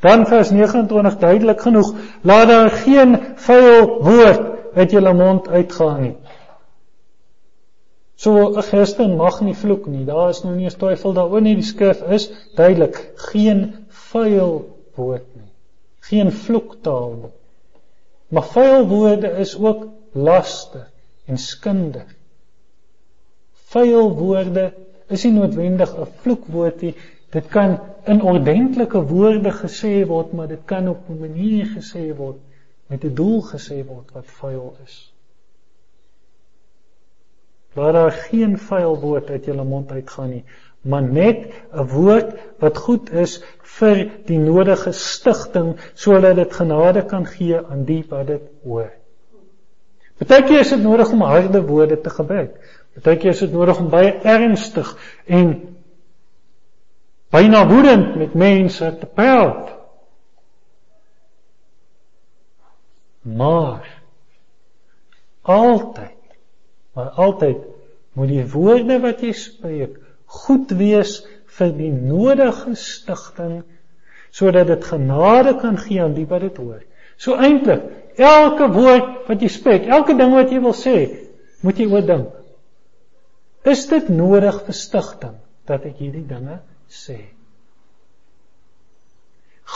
Dan 0.00 0.26
vers 0.26 0.50
29 0.50 1.18
duidelik 1.18 1.60
genoeg, 1.60 1.94
laat 2.22 2.48
daar 2.48 2.70
geen 2.70 3.18
vuil 3.36 4.02
woord 4.02 4.74
uit 4.74 4.90
julle 4.90 5.12
mond 5.14 5.48
uitgaan 5.48 6.00
nie. 6.00 6.16
So 8.20 8.32
'n 8.52 8.62
Christen 8.62 9.16
mag 9.16 9.40
nie 9.40 9.54
vloek 9.54 9.86
nie. 9.86 10.04
Daar 10.04 10.28
is 10.28 10.42
nou 10.44 10.54
nie 10.56 10.66
'n 10.68 10.78
twyfel 10.80 11.14
daaroor 11.16 11.40
nie. 11.40 11.54
Die 11.54 11.64
skrif 11.64 12.02
is 12.16 12.30
duidelik, 12.56 12.96
geen 13.32 13.86
vuil 13.88 14.50
woord 14.94 15.28
nie. 15.36 15.52
Geen 16.08 16.32
vloektaal 16.32 17.14
nie. 17.22 17.32
Maar 18.28 18.44
vuil 18.44 18.86
woorde 18.88 19.30
is 19.44 19.54
ook 19.58 19.86
laster 20.12 20.90
en 21.26 21.38
skinde. 21.38 22.02
Vuil 23.72 24.12
woorde 24.16 24.72
is 25.08 25.24
nie 25.24 25.32
noodwendig 25.32 25.96
'n 25.96 26.06
vloekwoord 26.22 26.80
nie. 26.82 26.94
Dit 27.30 27.48
kan 27.48 27.78
in 28.04 28.22
ordentlike 28.22 29.02
woorde 29.06 29.52
gesê 29.52 30.06
word, 30.06 30.32
maar 30.32 30.48
dit 30.48 30.64
kan 30.64 30.88
op 30.88 31.08
'n 31.08 31.18
manier 31.20 31.66
gesê 31.76 32.16
word 32.16 32.38
met 32.86 33.04
'n 33.04 33.14
doel 33.14 33.42
gesê 33.42 33.84
word 33.86 34.12
wat 34.12 34.26
vuil 34.26 34.74
is. 34.84 35.09
Laat 37.74 37.92
daar 37.92 38.12
geen 38.12 38.58
vuil 38.58 39.00
woord 39.00 39.30
uit 39.30 39.44
jou 39.44 39.62
mond 39.62 39.90
uitgaan 39.90 40.30
nie, 40.30 40.44
maar 40.80 41.02
net 41.02 41.52
'n 41.72 41.86
woord 41.86 42.34
wat 42.58 42.76
goed 42.76 43.10
is 43.12 43.42
vir 43.78 44.10
die 44.26 44.38
nodige 44.38 44.92
stigting 44.92 45.76
sodat 45.94 46.36
dit 46.36 46.52
genade 46.52 47.04
kan 47.04 47.26
gee 47.26 47.56
aan 47.56 47.84
die 47.84 48.04
wat 48.08 48.26
dit 48.26 48.42
hoor. 48.64 48.90
Partykeer 50.18 50.60
is 50.60 50.68
dit 50.68 50.82
nodig 50.82 51.10
om 51.12 51.22
harde 51.22 51.62
woorde 51.66 52.00
te 52.00 52.10
gebruik. 52.10 52.56
Partykeer 52.94 53.30
is 53.30 53.38
dit 53.38 53.52
nodig 53.52 53.78
om 53.78 53.88
baie 53.88 54.12
ernstig 54.22 54.96
en 55.26 55.76
byna 57.30 57.66
woedend 57.68 58.16
met 58.16 58.34
mense 58.34 58.96
te 58.98 59.06
praat. 59.06 59.70
Maar 63.22 63.86
altyd 65.42 66.19
maar 66.96 67.12
altyd 67.22 67.62
moet 68.18 68.32
die 68.32 68.46
woorde 68.52 68.98
wat 69.02 69.22
jy 69.24 69.32
spreek 69.36 69.98
goed 70.40 70.72
wees 70.78 71.20
vir 71.58 71.72
die 71.76 71.92
nodige 71.92 72.74
stigting 72.78 73.62
sodat 74.34 74.68
dit 74.70 74.84
genade 74.86 75.56
kan 75.58 75.78
gee 75.78 76.02
aan 76.02 76.14
die 76.14 76.26
wat 76.30 76.44
dit 76.46 76.58
hoor. 76.62 76.82
So 77.18 77.34
eintlik, 77.34 77.82
elke 78.16 78.68
woord 78.70 79.26
wat 79.26 79.42
jy 79.42 79.50
spreek, 79.50 79.88
elke 79.90 80.14
ding 80.14 80.30
wat 80.36 80.52
jy 80.54 80.60
wil 80.62 80.76
sê, 80.76 80.94
moet 81.66 81.80
jy 81.82 81.88
oordink. 81.90 82.30
Is 83.66 83.82
dit 83.90 84.06
nodig 84.14 84.62
vir 84.64 84.76
stigting 84.76 85.34
dat 85.68 85.84
ek 85.88 85.98
hierdie 86.00 86.24
dinge 86.28 86.60
sê? 86.88 87.18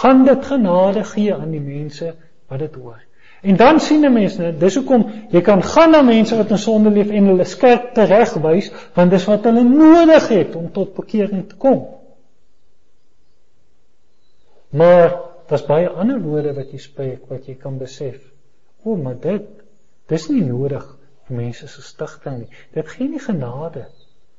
Gaan 0.00 0.24
dit 0.26 0.46
genade 0.46 1.04
gee 1.10 1.34
aan 1.34 1.52
die 1.52 1.62
mense 1.62 2.14
wat 2.50 2.62
dit 2.62 2.78
hoor? 2.80 3.02
En 3.44 3.56
dan 3.56 3.80
sien 3.80 4.04
'n 4.04 4.12
mens 4.12 4.36
net, 4.36 4.60
dis 4.60 4.74
hoekom 4.74 5.02
jy 5.30 5.40
kan 5.40 5.62
gaan 5.62 5.90
na 5.90 6.02
mense 6.02 6.36
wat 6.36 6.50
in 6.50 6.58
sonde 6.58 6.90
leef 6.90 7.10
en 7.10 7.26
hulle 7.26 7.44
skerp 7.44 7.90
teregwys, 7.94 8.70
want 8.94 9.10
dis 9.10 9.24
wat 9.24 9.44
hulle 9.44 9.62
nodig 9.62 10.28
het 10.28 10.56
om 10.56 10.70
tot 10.72 10.94
bekering 10.94 11.48
te 11.48 11.56
kom. 11.56 11.82
Maar 14.70 15.20
daar's 15.46 15.66
baie 15.66 15.88
ander 15.88 16.22
woorde 16.22 16.54
wat 16.54 16.72
jy 16.72 16.78
spreek 16.78 17.28
wat 17.28 17.46
jy 17.46 17.54
kan 17.54 17.78
besef. 17.78 18.16
O, 18.82 18.96
maar 18.96 19.20
dit 19.20 19.44
dis 20.08 20.28
nie 20.28 20.42
nodig 20.44 20.96
vir 21.28 21.36
mense 21.36 21.68
se 21.68 21.82
stigting 21.82 22.38
nie. 22.38 22.50
Dit 22.72 22.88
gee 22.88 23.08
nie 23.08 23.20
genade 23.20 23.86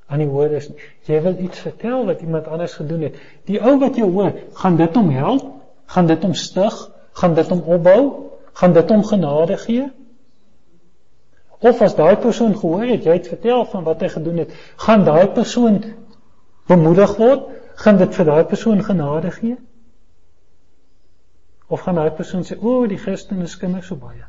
aan 0.08 0.22
die 0.22 0.30
hoorders 0.30 0.70
nie. 0.70 0.82
Jy 1.06 1.22
wil 1.22 1.40
iets 1.46 1.60
vertel 1.60 2.06
wat 2.06 2.22
iemand 2.22 2.48
anders 2.48 2.74
gedoen 2.74 3.02
het. 3.02 3.16
Die 3.46 3.62
ou 3.62 3.78
wat 3.80 3.98
jy 3.98 4.06
hoor, 4.06 4.34
gaan 4.54 4.78
dit 4.82 4.96
hom 4.96 5.10
help? 5.10 5.52
Gaan 5.86 6.10
dit 6.10 6.24
hom 6.24 6.34
stig? 6.34 6.78
Gaan 7.14 7.34
dit 7.38 7.50
hom 7.54 7.62
opbou? 7.62 8.02
Gaan 8.56 8.74
dit 8.74 8.90
hom 8.90 9.04
genade 9.04 9.58
gee? 9.58 9.86
Of 11.60 11.82
as 11.82 11.96
daai 11.96 12.16
persoon 12.22 12.56
gehoor 12.58 12.86
het 12.88 13.08
jy 13.08 13.18
het 13.20 13.28
vertel 13.32 13.66
van 13.72 13.84
wat 13.84 14.04
hy 14.04 14.10
gedoen 14.14 14.44
het, 14.44 14.52
gaan 14.86 15.06
daai 15.08 15.28
persoon 15.36 15.82
bemoedig 16.70 17.16
word? 17.20 17.50
Gaan 17.76 17.98
dit 18.00 18.16
vir 18.16 18.30
daai 18.30 18.44
persoon 18.48 18.84
genade 18.84 19.32
gee? 19.36 19.58
Of 21.68 21.82
gaan 21.84 21.98
daai 22.00 22.12
persoon 22.12 22.44
sê, 22.46 22.56
"O, 22.62 22.88
die 22.88 22.98
Christen 22.98 23.42
is 23.42 23.58
kinders 23.58 23.88
so 23.88 23.96
baie." 23.96 24.24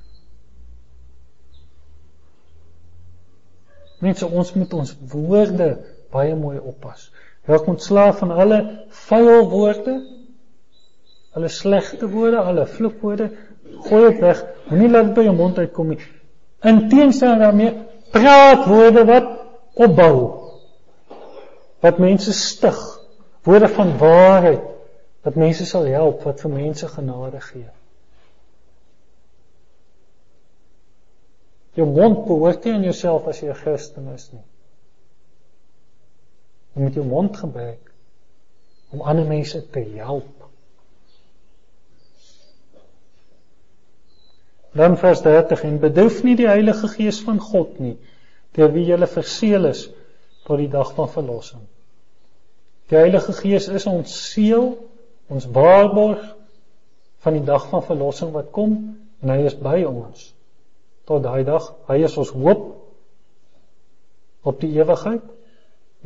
Mense, 4.00 4.26
ons 4.26 4.52
moet 4.54 4.74
ons 4.74 4.96
woorde 5.12 5.68
baie 6.12 6.34
mooi 6.34 6.58
oppas. 6.58 7.12
Raak 7.46 7.66
ontslaaf 7.66 8.18
van 8.18 8.30
alle 8.30 8.60
vuil 8.88 9.48
woorde, 9.48 9.94
alle 11.32 11.48
slegte 11.48 12.08
woorde, 12.08 12.36
alle 12.36 12.66
vloekwoorde, 12.66 13.30
Gooi 13.84 14.10
dit 14.10 14.20
weg. 14.20 14.44
Moenie 14.70 14.90
laat 14.90 15.10
dit 15.10 15.14
by 15.14 15.26
jou 15.28 15.34
mond 15.36 15.58
uitkom 15.58 15.88
nie. 15.88 16.00
Inteendeel 16.66 17.38
daarmee 17.38 17.72
praat 18.10 18.66
woorde 18.66 19.04
wat 19.04 19.28
opbou. 19.74 20.16
Wat 21.84 21.98
mense 21.98 22.32
stig. 22.32 22.78
Woorde 23.46 23.68
van 23.68 23.98
waarheid 23.98 24.64
wat 25.26 25.34
mense 25.34 25.66
sal 25.66 25.88
help, 25.90 26.22
wat 26.22 26.38
vir 26.44 26.52
mense 26.54 26.86
genade 26.86 27.40
gee. 27.48 27.66
Jou 31.76 31.86
mond 31.90 32.22
behoort 32.28 32.64
nie 32.64 32.76
aan 32.76 32.86
jouself 32.86 33.26
as 33.26 33.40
jy 33.42 33.48
'n 33.50 33.58
Christen 33.62 34.06
is 34.14 34.30
nie. 34.32 34.44
Jy 36.74 36.82
moet 36.82 36.94
jou 36.94 37.04
mond 37.04 37.36
gebruik 37.36 37.92
om 38.92 39.00
ander 39.00 39.26
mense 39.26 39.70
te 39.70 39.80
help. 39.80 40.35
Dan 44.76 44.98
vers 45.00 45.22
30 45.24 45.62
en 45.64 45.78
bedroef 45.80 46.22
nie 46.26 46.36
die 46.36 46.48
Heilige 46.48 46.88
Gees 46.92 47.22
van 47.24 47.40
God 47.40 47.78
nie, 47.80 47.96
deur 48.56 48.72
wie 48.74 48.84
jy 48.88 48.98
verseël 49.08 49.70
is 49.70 49.86
tot 50.46 50.60
die 50.60 50.70
dag 50.72 50.92
van 50.96 51.08
verlossing. 51.08 51.64
Die 52.90 52.98
Heilige 52.98 53.32
Gees 53.34 53.68
is 53.68 53.86
ons 53.90 54.12
seël, 54.32 54.74
ons 55.32 55.48
waarborg 55.50 56.22
van 57.24 57.34
die 57.34 57.44
dag 57.46 57.68
van 57.72 57.82
verlossing 57.82 58.32
wat 58.36 58.52
kom 58.54 58.76
en 59.22 59.32
hy 59.32 59.40
is 59.48 59.56
by 59.58 59.80
ons 59.88 60.28
tot 61.06 61.24
daai 61.24 61.42
dag. 61.46 61.66
Hy 61.88 62.02
is 62.06 62.16
ons 62.20 62.30
hoop 62.34 62.66
op 64.46 64.60
die 64.62 64.70
ewigheid, 64.76 65.24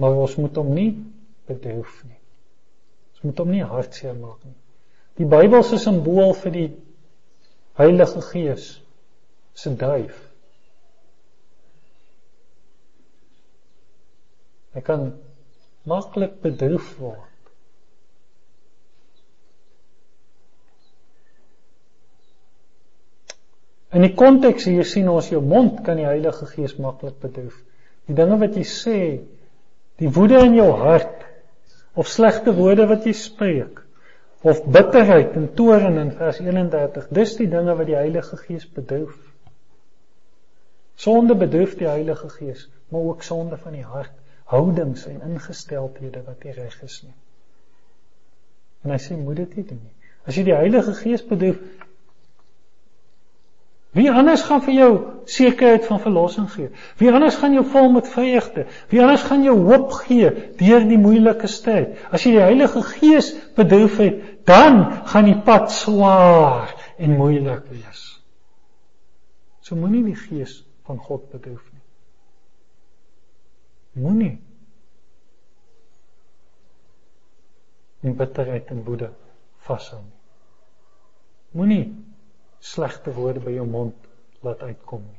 maar 0.00 0.16
ons 0.16 0.36
moet 0.40 0.56
hom 0.56 0.70
nie 0.76 0.90
bedroef 1.50 2.00
nie. 2.06 2.16
Ons 3.16 3.26
moet 3.28 3.42
hom 3.42 3.52
nie 3.52 3.66
hartseer 3.66 4.16
maak 4.16 4.38
nie. 4.46 4.56
Die 5.20 5.28
Bybel 5.28 5.64
se 5.66 5.76
simbool 5.80 6.32
vir 6.38 6.54
die 6.54 6.68
Heilige 7.80 8.20
Gees 8.28 8.68
se 9.56 9.72
duif. 9.76 10.18
Hy 14.74 14.82
kan 14.86 15.10
maklik 15.88 16.38
bedroef 16.44 16.92
word. 17.00 17.26
In 23.90 24.04
die 24.06 24.14
konteks 24.14 24.68
hier 24.70 24.86
sien 24.86 25.08
ons 25.10 25.32
jou 25.32 25.40
mond 25.42 25.80
kan 25.86 25.98
die 25.98 26.06
Heilige 26.06 26.46
Gees 26.52 26.76
maklik 26.78 27.16
bedroef. 27.22 27.56
Die 28.06 28.14
dinge 28.14 28.38
wat 28.38 28.54
jy 28.58 28.66
sê, 28.68 29.00
die 29.98 30.10
woede 30.14 30.38
in 30.46 30.54
jou 30.58 30.70
hart 30.78 31.24
of 31.98 32.08
slegte 32.08 32.54
woorde 32.54 32.86
wat 32.90 33.08
jy 33.08 33.14
spreek, 33.18 33.79
of 34.40 34.64
bitterheid 34.64 35.34
en 35.36 35.54
toorn 35.54 35.98
in 35.98 36.12
vers 36.16 36.38
31. 36.38 37.08
Dis 37.08 37.36
die 37.36 37.48
dinge 37.48 37.74
wat 37.76 37.86
die 37.86 37.98
Heilige 37.98 38.36
Gees 38.40 38.64
bedroef. 38.68 39.18
Sonde 41.00 41.34
bedroef 41.36 41.76
die 41.80 41.88
Heilige 41.88 42.28
Gees, 42.28 42.68
maar 42.88 43.00
ook 43.00 43.22
sonde 43.22 43.56
van 43.56 43.76
die 43.76 43.84
hart, 43.84 44.12
houdings 44.44 45.06
en 45.06 45.20
ingesteldhede 45.20 46.22
wat 46.26 46.44
nie 46.44 46.52
reg 46.56 46.82
is 46.82 47.02
nie. 47.04 47.14
En 48.84 48.94
hy 48.94 48.98
sê 49.00 49.16
moet 49.16 49.42
dit 49.42 49.56
nie 49.60 49.66
doen 49.68 49.82
nie. 49.82 49.96
As 50.28 50.36
jy 50.36 50.44
die 50.48 50.56
Heilige 50.56 50.94
Gees 50.96 51.24
bedroef, 51.26 51.60
Wie 53.90 54.06
anders 54.10 54.42
gaan 54.46 54.60
vir 54.62 54.74
jou 54.74 54.90
sekerheid 55.26 55.86
van 55.88 55.98
verlossing 55.98 56.46
gee? 56.52 56.68
Wie 57.00 57.10
anders 57.10 57.34
gaan 57.40 57.56
jou 57.56 57.64
vul 57.66 57.88
met 57.90 58.08
vreugde? 58.08 58.66
Wie 58.88 59.00
anders 59.02 59.24
gaan 59.26 59.42
jou 59.42 59.56
hoop 59.66 59.90
gee 60.04 60.30
deur 60.60 60.86
die 60.86 60.98
moeilike 60.98 61.50
tyd? 61.64 61.96
As 62.14 62.22
jy 62.22 62.36
die 62.36 62.44
Heilige 62.44 62.84
Gees 62.86 63.32
bedroef 63.56 63.98
het, 63.98 64.20
dan 64.46 64.78
gaan 65.10 65.26
die 65.26 65.40
pad 65.46 65.72
swaar 65.74 66.70
en 67.02 67.16
moeilik 67.18 67.66
wees. 67.72 68.04
So 69.66 69.74
moenie 69.78 70.04
die 70.12 70.18
Gees 70.18 70.60
van 70.86 71.02
God 71.02 71.26
bedroef 71.32 71.66
nie. 71.72 71.82
Moenie 74.06 74.36
in 78.06 78.14
bitterheid 78.16 78.70
en 78.70 78.84
woede 78.86 79.10
vashou 79.66 79.98
nie. 79.98 80.16
Moenie 81.58 81.82
slegte 82.60 83.12
woorde 83.12 83.40
by 83.40 83.54
jou 83.56 83.66
mond 83.66 83.96
laat 84.44 84.62
uitkom 84.62 85.02
nie. 85.02 85.18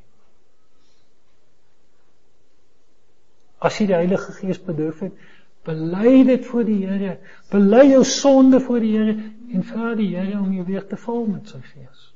As 3.62 3.78
jy 3.78 3.90
die 3.92 3.98
Heilige 3.98 4.34
Gees 4.40 4.62
bedurf 4.62 5.02
het, 5.06 5.18
bely 5.66 6.24
dit 6.26 6.46
voor 6.46 6.66
die 6.66 6.80
Here, 6.86 7.18
bely 7.52 7.84
jou 7.92 8.04
sonde 8.08 8.62
voor 8.62 8.82
die 8.82 8.96
Here 8.96 9.18
en 9.54 9.66
vra 9.68 9.92
die 9.98 10.10
Here 10.16 10.40
om 10.40 10.54
jou 10.54 10.66
weer 10.70 10.88
te 10.88 10.98
vul 10.98 11.28
met 11.30 11.52
sy 11.54 11.62
Gees. 11.66 12.08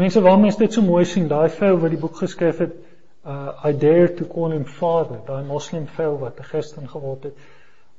Mense, 0.00 0.20
waarom 0.24 0.48
is 0.48 0.56
dit 0.58 0.72
so 0.74 0.82
mooi 0.82 1.04
sien 1.06 1.28
daai 1.30 1.50
vrou 1.54 1.76
wat 1.84 1.92
die 1.92 2.00
boek 2.00 2.16
geskryf 2.18 2.64
het, 2.64 2.72
uh 3.24 3.52
I 3.64 3.72
dare 3.72 4.08
to 4.16 4.24
call 4.28 4.52
him 4.52 4.64
father, 4.64 5.20
daai 5.28 5.44
moslim 5.48 5.86
vrou 5.86 6.16
wat 6.24 6.40
'n 6.40 6.48
Christen 6.48 6.88
geword 6.88 7.28
het 7.30 7.36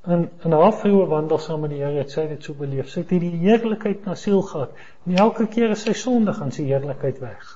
in 0.06 0.30
in 0.42 0.52
haar 0.52 0.72
vroue 0.72 1.06
wandel 1.06 1.38
saam 1.38 1.60
met 1.60 1.70
die 1.70 1.80
Here 1.82 1.98
het 1.98 2.12
sy 2.14 2.26
dit 2.30 2.44
so 2.44 2.54
beleef. 2.54 2.90
Sy 2.90 3.02
het 3.02 3.10
hierdie 3.14 3.40
heerlikheid 3.42 4.04
na 4.06 4.14
siel 4.14 4.42
gehad. 4.46 4.76
En 5.06 5.16
elke 5.26 5.46
keer 5.50 5.74
as 5.74 5.82
sy 5.86 5.94
sondig 5.98 6.38
gaan 6.38 6.52
sy 6.54 6.66
heerlikheid 6.68 7.18
weg. 7.22 7.48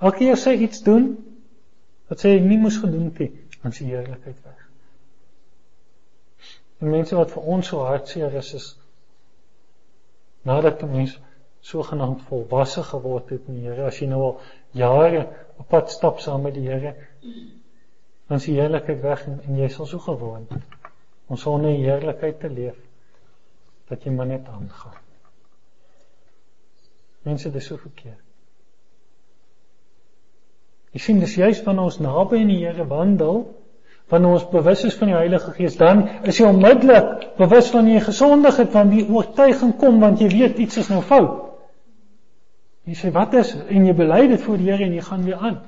Elke 0.00 0.22
keer 0.22 0.38
as 0.38 0.46
sy 0.48 0.56
iets 0.64 0.80
doen 0.86 1.10
wat 2.08 2.24
sy 2.24 2.32
nie 2.42 2.58
moes 2.58 2.80
gedoen 2.80 3.10
het, 3.18 3.36
gaan 3.60 3.76
sy 3.76 3.90
heerlikheid 3.90 4.38
weg. 4.46 4.64
En 6.80 6.90
mense 6.96 7.16
wat 7.16 7.34
vir 7.36 7.52
ons 7.54 7.68
so 7.72 7.84
hartseer 7.84 8.34
is 8.40 8.54
is 8.56 8.70
nadat 10.48 10.82
'n 10.82 10.90
mens 10.96 11.18
sogenaamd 11.60 12.22
volwasse 12.28 12.82
geword 12.82 13.28
het 13.30 13.48
in 13.48 13.60
die 13.60 13.68
Here, 13.68 13.84
as 13.84 14.00
jy 14.00 14.06
nou 14.08 14.22
al 14.22 14.40
jare 14.72 15.26
op 15.58 15.68
pad 15.68 15.90
stap 15.90 16.20
saam 16.20 16.42
met 16.42 16.54
die 16.54 16.68
Here, 16.68 16.94
dan 17.20 18.36
is 18.36 18.44
die 18.48 18.56
heerlikheid 18.56 19.02
weg 19.02 19.26
en, 19.26 19.40
en 19.44 19.56
jy 19.56 19.68
sal 19.68 19.86
so 19.86 19.98
gewoond 19.98 20.56
om 21.30 21.38
sonder 21.38 21.70
heerlikheid 21.70 22.40
te 22.42 22.50
leef 22.50 22.78
dat 23.90 24.02
jy 24.04 24.12
maar 24.14 24.26
net 24.26 24.48
aangaan. 24.50 24.98
Mense 27.26 27.50
dis 27.54 27.66
so 27.70 27.78
verkeerd. 27.78 28.18
Jy 30.90 31.02
sien 31.04 31.20
dis 31.22 31.36
juist 31.38 31.66
wanneer 31.66 31.86
ons 31.86 32.00
naby 32.02 32.40
in 32.42 32.50
die 32.50 32.58
Here 32.64 32.86
wandel, 32.90 33.44
wanneer 34.10 34.40
ons 34.40 34.46
bewus 34.50 34.82
is 34.88 34.96
van 34.98 35.12
die 35.12 35.18
Heilige 35.18 35.52
Gees, 35.54 35.76
dan 35.78 36.02
is 36.26 36.40
jy 36.40 36.48
onmiddellik 36.50 37.28
bewus 37.38 37.70
van 37.70 37.86
jy 37.86 38.00
gesondig 38.02 38.58
het 38.58 38.74
want 38.74 38.94
die 38.94 39.06
oortuiging 39.06 39.76
kom 39.78 40.00
want 40.02 40.22
jy 40.22 40.32
weet 40.32 40.58
iets 40.66 40.82
is 40.82 40.90
nou 40.90 41.02
fout. 41.06 41.46
Jy 42.90 42.96
sê 42.98 43.12
wat 43.14 43.36
is 43.38 43.52
en 43.54 43.86
jy 43.86 43.94
bely 43.94 44.24
dit 44.32 44.42
voor 44.42 44.58
die 44.58 44.70
Here 44.72 44.86
en 44.88 44.96
jy 44.98 45.06
gaan 45.06 45.26
weer 45.28 45.38
aan. 45.38 45.60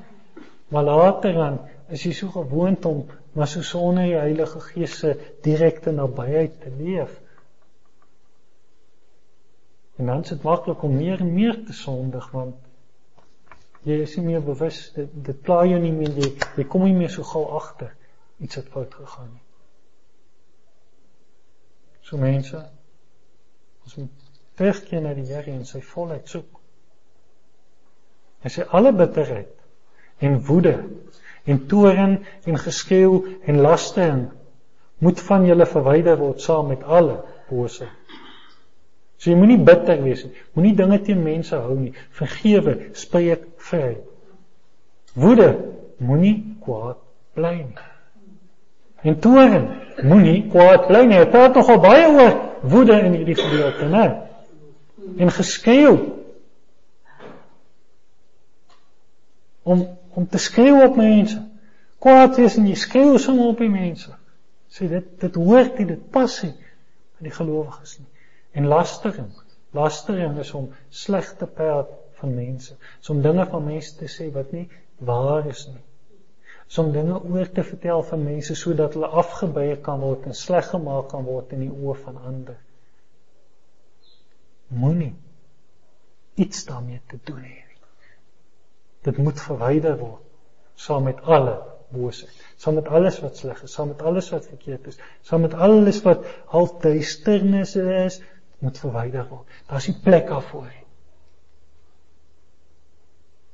Maar 0.74 0.88
later 0.90 1.38
dan 1.38 1.60
is 1.92 2.02
jy 2.02 2.16
so 2.18 2.34
gewoond 2.34 2.86
om 2.88 3.04
maar 3.32 3.48
so 3.48 3.62
sonder 3.62 4.04
die 4.04 4.18
Heilige 4.18 4.60
Gees 4.60 4.98
se 4.98 5.12
direkte 5.42 5.90
nabyheid 5.90 6.60
te 6.60 6.70
leef. 6.76 7.20
En 9.96 10.06
dan 10.06 10.20
is 10.20 10.28
dit 10.28 10.42
maklik 10.42 10.82
om 10.82 10.96
meer 10.96 11.20
en 11.20 11.32
meer 11.34 11.64
te 11.64 11.72
sondig 11.72 12.30
want 12.30 12.56
jy 13.82 13.98
is 14.04 14.16
nie 14.16 14.26
meer 14.26 14.42
bewus 14.44 14.84
dit 14.94 15.14
dit 15.26 15.40
pla 15.42 15.62
jou 15.66 15.78
nie 15.82 15.92
meer 15.94 16.12
jy, 16.18 16.28
jy 16.56 16.66
kom 16.70 16.84
nie 16.86 16.96
meer 16.96 17.10
so 17.10 17.24
gou 17.26 17.44
agter 17.58 17.94
iets 18.42 18.58
het 18.60 18.68
fout 18.70 18.94
gegaan 18.94 19.30
nie. 19.32 19.44
So 22.02 22.18
mense 22.18 22.60
ons 23.82 23.96
moet 23.98 24.28
terugkeer 24.60 25.02
na 25.02 25.14
die 25.16 25.26
Here 25.26 25.50
en 25.50 25.64
sy 25.66 25.80
volheid 25.82 26.28
soek. 26.30 26.60
Hy 28.42 28.50
sê 28.50 28.66
alle 28.76 28.92
bitterheid 28.94 30.22
en 30.22 30.38
woede 30.46 30.76
en 31.44 31.66
toorn 31.66 32.18
en 32.46 32.58
geskreeu 32.58 33.38
en 33.46 33.60
lastering 33.60 34.28
moet 35.02 35.20
van 35.20 35.46
julle 35.46 35.66
verwyder 35.66 36.18
word 36.18 36.40
saam 36.40 36.68
met 36.70 36.84
alle 36.84 37.18
bose. 37.50 37.88
So 39.18 39.30
jy 39.30 39.36
moenie 39.38 39.58
bitter 39.62 40.00
wees 40.02 40.24
nie. 40.26 40.34
Moenie 40.54 40.74
dinge 40.78 40.98
teen 41.06 41.22
mense 41.22 41.58
hou 41.58 41.76
nie. 41.78 41.92
Vergewe, 42.18 42.76
spreek 42.98 43.44
vry. 43.70 43.96
Woede, 45.18 45.48
moenie 46.02 46.56
kwaad 46.62 46.98
bly 47.38 47.52
nie. 47.60 47.88
En 49.02 49.18
toorn, 49.22 49.68
moenie 50.02 50.40
kwaad 50.50 50.88
bly 50.88 51.04
nie. 51.06 51.20
Ek 51.22 51.30
praat 51.34 51.58
nogal 51.58 51.78
baie 51.82 52.08
oor 52.10 52.34
woede 52.72 52.98
in 53.02 53.14
hierdie 53.18 53.38
gedeelte, 53.38 53.88
né? 53.90 54.06
En 55.18 55.30
geskreeu 55.34 55.96
om 59.62 59.86
om 60.14 60.26
te 60.28 60.38
skreeu 60.38 60.84
op 60.84 60.96
mense. 60.96 61.40
Kwaad 62.02 62.38
is 62.42 62.56
en 62.58 62.66
jy 62.66 62.76
skreeu 62.76 63.18
sommer 63.22 63.52
op 63.52 63.62
die 63.62 63.70
mense. 63.72 64.12
Sê 64.72 64.88
dit 64.90 65.08
dit 65.20 65.38
hoort 65.38 65.78
nie, 65.78 65.86
dit 65.92 66.04
pas 66.12 66.38
nie 66.42 66.54
by 67.18 67.28
die 67.28 67.34
gelowiges 67.34 67.98
nie. 68.00 68.08
En 68.58 68.68
lastering. 68.72 69.30
Lastering 69.72 70.38
is 70.42 70.52
om 70.56 70.70
sleg 70.90 71.30
te 71.38 71.46
praat 71.46 71.90
van 72.20 72.34
mense, 72.34 72.76
om 73.10 73.22
dinge 73.22 73.46
van 73.50 73.64
mense 73.64 73.96
te 73.98 74.08
sê 74.10 74.28
wat 74.34 74.52
nie 74.52 74.66
waar 75.02 75.48
is 75.50 75.64
nie. 75.70 75.80
Om 76.78 76.92
dinge 76.92 77.18
oor 77.20 77.48
te 77.52 77.64
vertel 77.68 78.02
van 78.08 78.22
mense 78.24 78.54
sodat 78.56 78.94
hulle 78.96 79.10
afgebuig 79.22 79.80
kan 79.84 80.00
word 80.00 80.28
en 80.28 80.36
sleg 80.36 80.70
gemaak 80.70 81.10
kan 81.12 81.26
word 81.26 81.52
in 81.56 81.66
die 81.66 81.72
oë 81.72 81.96
van 82.04 82.20
ander. 82.20 82.56
Moenie 84.72 85.12
iets 86.40 86.64
daarmee 86.64 87.02
te 87.12 87.18
doen 87.28 87.42
hê. 87.44 87.61
Dit 89.02 89.18
moet 89.18 89.40
verwyder 89.40 89.96
word 89.98 90.22
saam 90.74 91.04
met 91.06 91.22
alle 91.22 91.56
boosheid, 91.92 92.32
saam 92.56 92.78
met 92.80 92.88
alles 92.88 93.18
wat 93.20 93.36
sleg 93.36 93.62
is, 93.62 93.72
saam 93.76 93.90
met 93.92 94.02
alles 94.02 94.30
wat 94.32 94.46
verkeerd 94.48 94.86
is, 94.86 94.98
saam 95.28 95.44
met 95.44 95.54
alles 95.54 96.00
wat 96.06 96.24
half 96.54 96.78
duisternis 96.80 97.76
is, 97.76 98.20
moet 98.64 98.78
verwyder 98.78 99.26
word. 99.28 99.58
Daar's 99.68 99.88
nie 99.90 99.98
plek 100.04 100.30
daarvoor 100.30 100.68
nie. 100.70 100.78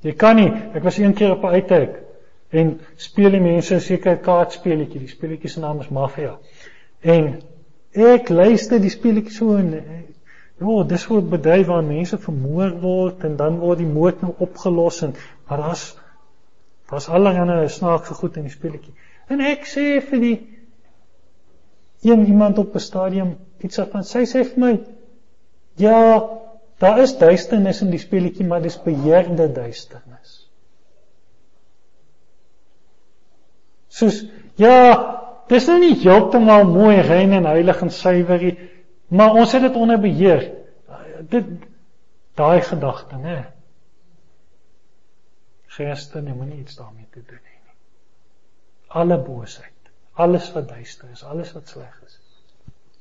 Jy 0.06 0.14
kan 0.14 0.38
nie, 0.38 0.50
ek 0.78 0.84
was 0.86 1.00
een 1.02 1.16
keer 1.18 1.34
op 1.34 1.44
'n 1.44 1.58
uitkyk 1.58 1.96
en 2.54 2.78
speel 2.96 3.34
die 3.34 3.42
mense 3.42 3.80
seker 3.80 4.20
kaartspeletjie, 4.24 5.00
die 5.00 5.10
speletjie 5.10 5.50
se 5.50 5.60
naam 5.60 5.80
is 5.80 5.88
Mafia. 5.88 6.38
En 7.00 7.42
ek 7.92 8.28
luister 8.28 8.80
die 8.80 8.94
speletjie 8.94 9.34
so 9.34 9.56
en 9.56 9.74
Ja, 10.58 10.82
dis 10.82 11.04
hoe 11.04 11.20
'n 11.20 11.28
bedryf 11.30 11.66
waar 11.66 11.84
mense 11.84 12.18
vermoor 12.18 12.70
word 12.80 13.24
en 13.24 13.36
dan 13.36 13.58
word 13.58 13.78
die 13.78 13.86
moord 13.86 14.22
nou 14.22 14.32
opgelos 14.38 15.02
en 15.06 15.12
maar 15.48 15.58
daar's 15.64 15.96
daar's 16.88 17.08
allerlei 17.08 17.68
snaakse 17.68 18.14
goed 18.14 18.36
in 18.36 18.46
die 18.48 18.52
speletjie. 18.52 18.94
En 19.28 19.40
ek 19.44 19.66
sê 19.68 19.98
vir 20.00 20.20
die 20.22 20.36
een 22.06 22.26
iemand 22.26 22.58
op 22.58 22.74
'n 22.74 22.80
stadium 22.80 23.36
iets 23.60 23.80
van 23.92 24.04
sy 24.04 24.24
sê 24.24 24.44
vir 24.44 24.58
my 24.58 24.72
ja, 25.76 26.28
daar 26.78 26.98
is 26.98 27.18
duisternis 27.18 27.82
in 27.82 27.90
die 27.90 27.98
speletjie, 27.98 28.46
maar 28.46 28.62
dis 28.62 28.82
beheerde 28.82 29.52
duisternis. 29.52 30.48
Soos 33.88 34.24
ja, 34.56 35.44
dis 35.48 35.66
nou 35.66 35.78
nie 35.78 35.94
heeltemal 35.94 36.64
mooi 36.64 37.00
rein 37.00 37.32
en 37.32 37.44
heilig 37.44 37.82
en 37.82 37.90
suiwer 37.90 38.42
nie 38.42 38.56
Maar 39.08 39.32
ons 39.40 39.52
het 39.52 39.62
dit 39.62 39.76
onder 39.76 40.00
beheer. 40.00 40.50
Dit 41.28 41.44
daai 42.34 42.60
gedagte, 42.60 43.16
né? 43.16 43.36
Geeste, 43.36 43.57
nee, 45.78 46.34
moenie 46.34 46.58
iets 46.58 46.76
daarmee 46.76 47.06
te 47.10 47.22
doen 47.26 47.44
hê 47.44 47.56
nie. 47.64 47.76
Alle 48.88 49.18
boosheid, 49.22 49.92
alles 50.12 50.52
wat 50.52 50.68
duister 50.68 51.10
is, 51.10 51.24
alles 51.24 51.52
wat 51.52 51.68
sleg 51.68 52.00
is, 52.06 52.18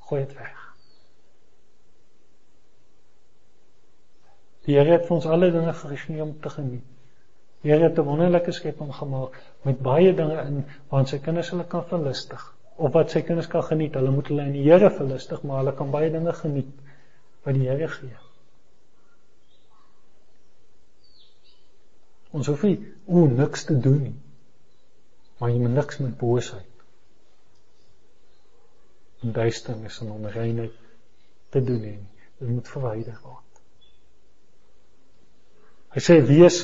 gooi 0.09 0.25
dit 0.25 0.33
weg. 0.37 0.63
Die 4.67 4.75
Here 4.75 4.97
het 4.97 5.09
ons 5.15 5.25
alle 5.25 5.51
dinge 5.51 5.73
gegee 5.73 6.21
om 6.23 6.35
te 6.43 6.49
geniet. 6.49 6.85
Die 7.63 7.71
Here 7.71 7.87
het 7.87 7.99
'n 7.99 8.05
wonderlike 8.09 8.51
skepping 8.51 8.93
gemaak 8.95 9.39
met 9.63 9.79
baie 9.81 10.13
dinge 10.13 10.41
in 10.41 10.65
waarin 10.89 11.07
sy 11.07 11.19
kinders 11.19 11.49
hulle 11.49 11.65
kan 11.65 11.85
verlustig 11.87 12.43
of 12.75 12.93
wat 12.93 13.09
sy 13.11 13.21
kinders 13.21 13.47
kan 13.47 13.63
geniet. 13.63 13.95
Hulle 13.95 14.11
moet 14.11 14.27
hulle 14.27 14.45
in 14.45 14.51
die 14.59 14.67
Here 14.69 14.91
verlustig, 14.91 15.43
maar 15.43 15.63
hulle 15.63 15.73
kan 15.73 15.91
baie 15.91 16.11
dinge 16.11 16.33
geniet 16.33 16.73
wat 17.43 17.53
die 17.53 17.69
Here 17.69 17.87
gee. 17.87 18.26
Ons 22.35 22.49
hoef 22.51 22.63
nie 22.67 22.77
o 23.07 23.25
niks 23.31 23.65
te 23.69 23.77
doen 23.79 24.01
nie. 24.01 24.15
Maar 25.37 25.53
jy 25.53 25.61
moet 25.63 25.77
niks 25.77 26.01
met 26.03 26.17
boosheid 26.17 26.73
en 29.25 29.33
duisternis 29.33 29.97
en 30.03 30.11
onreinheid 30.13 30.73
te 31.53 31.61
doen 31.63 31.81
nie. 31.81 31.99
Dit 32.37 32.49
moet 32.49 32.67
verwyder 32.69 33.17
word. 33.23 33.61
Hy 35.95 36.03
sê 36.05 36.19
wees 36.27 36.59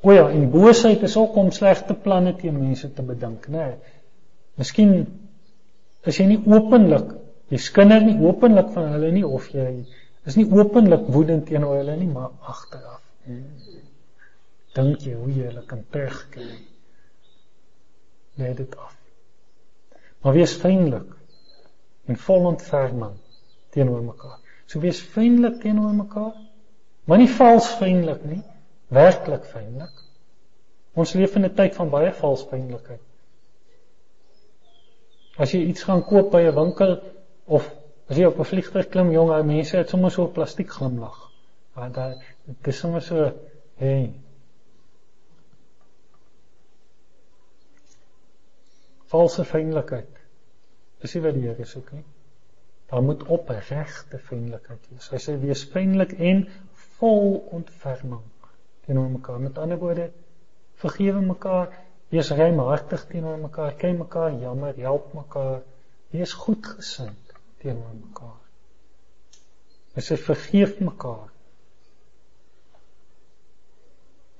o 0.00 0.14
ja, 0.16 0.24
en 0.32 0.48
boosheid 0.50 1.02
is 1.06 1.14
ook 1.20 1.36
om 1.38 1.52
slegte 1.54 1.94
planne 1.94 2.32
teen 2.40 2.56
mense 2.56 2.88
te 2.96 3.04
bedink, 3.06 3.46
né? 3.52 3.66
Nee, 3.68 3.98
Miskien 4.60 4.94
is 6.10 6.18
jy 6.18 6.26
nie 6.28 6.40
openlik, 6.52 7.12
jy 7.52 7.60
skinder 7.62 8.02
nie 8.04 8.16
openlik 8.28 8.72
van 8.74 8.90
hulle 8.94 9.12
nie 9.14 9.24
of 9.24 9.46
jy 9.54 9.68
is 10.28 10.36
nie 10.36 10.46
openlik 10.52 11.06
woedend 11.14 11.46
teenoor 11.48 11.78
hulle 11.80 11.96
nie, 11.96 12.08
maar 12.12 12.32
agteraf. 12.52 13.00
Dink 14.74 15.02
jy 15.06 15.14
hoe 15.18 15.30
jy 15.34 15.46
hulle 15.48 15.64
kan 15.66 15.82
terugkry? 15.90 16.50
Lê 18.38 18.52
dit 18.54 18.76
af. 18.76 18.94
Maar 20.22 20.36
wees 20.36 20.54
vriendelik 20.60 21.16
en 22.06 22.18
vol 22.26 22.46
ontferming 22.52 23.16
teenoor 23.74 24.02
mekaar. 24.02 24.38
So 24.66 24.80
wees 24.80 25.00
vriendelik 25.14 25.60
teenoor 25.64 25.94
mekaar, 25.94 26.36
maar 27.04 27.18
nie 27.18 27.30
vals 27.30 27.72
vriendelik 27.80 28.22
nie, 28.28 28.42
werklik 28.94 29.46
vriendelik. 29.50 29.96
Ons 30.94 31.14
leef 31.18 31.34
in 31.38 31.46
'n 31.46 31.54
tyd 31.54 31.74
van 31.74 31.90
baie 31.90 32.12
vals 32.12 32.46
vriendelikheid. 32.50 33.02
As 35.38 35.52
jy 35.54 35.60
iets 35.66 35.82
gaan 35.82 36.02
koop 36.04 36.30
by 36.30 36.42
'n 36.46 36.54
winkel 36.54 36.98
of 37.46 37.70
as 38.08 38.16
jy 38.16 38.24
op 38.26 38.38
'n 38.38 38.50
vliegtuig 38.52 38.88
klim, 38.88 39.12
jong, 39.12 39.30
ou 39.30 39.42
mense 39.42 39.76
het 39.76 39.88
sommer 39.88 40.10
so 40.10 40.24
'n 40.24 40.32
plastiek 40.32 40.70
glimlag. 40.70 41.30
Want 41.74 41.94
daar 41.94 42.14
dit 42.46 42.66
is 42.66 42.78
sommer 42.78 43.02
so, 43.02 43.32
hey. 43.76 44.12
Valse 49.10 49.44
vriendelikheid. 49.44 50.18
Dis 51.02 51.14
nie 51.16 51.22
wat 51.24 51.36
die 51.36 51.46
Here 51.48 51.66
soek 51.66 51.92
nie. 51.96 52.04
Daar 52.90 53.02
moet 53.02 53.22
opregte 53.30 54.18
vriendelikheid 54.18 54.86
wees. 54.90 55.08
Hy 55.12 55.20
sê 55.22 55.36
wees 55.42 55.62
vriendelik 55.72 56.16
en 56.18 56.44
vol 56.98 57.38
ontferming 57.58 58.26
teenoor 58.86 59.10
mekaar. 59.14 59.40
Met 59.42 59.58
ander 59.58 59.78
woorde, 59.78 60.10
vergewe 60.82 61.22
mekaar, 61.22 61.72
wees 62.10 62.30
ruimhartig 62.34 63.06
teenoor 63.10 63.38
mekaar, 63.38 63.74
kry 63.78 63.92
mekaar 63.96 64.34
jammer, 64.42 64.78
help 64.82 65.12
mekaar, 65.14 65.60
wees 66.14 66.34
goedgesind 66.34 67.34
teenoor 67.62 67.94
mekaar. 67.94 68.38
Hy 69.94 70.06
sê 70.06 70.18
vergeef 70.18 70.78
mekaar. 70.82 71.28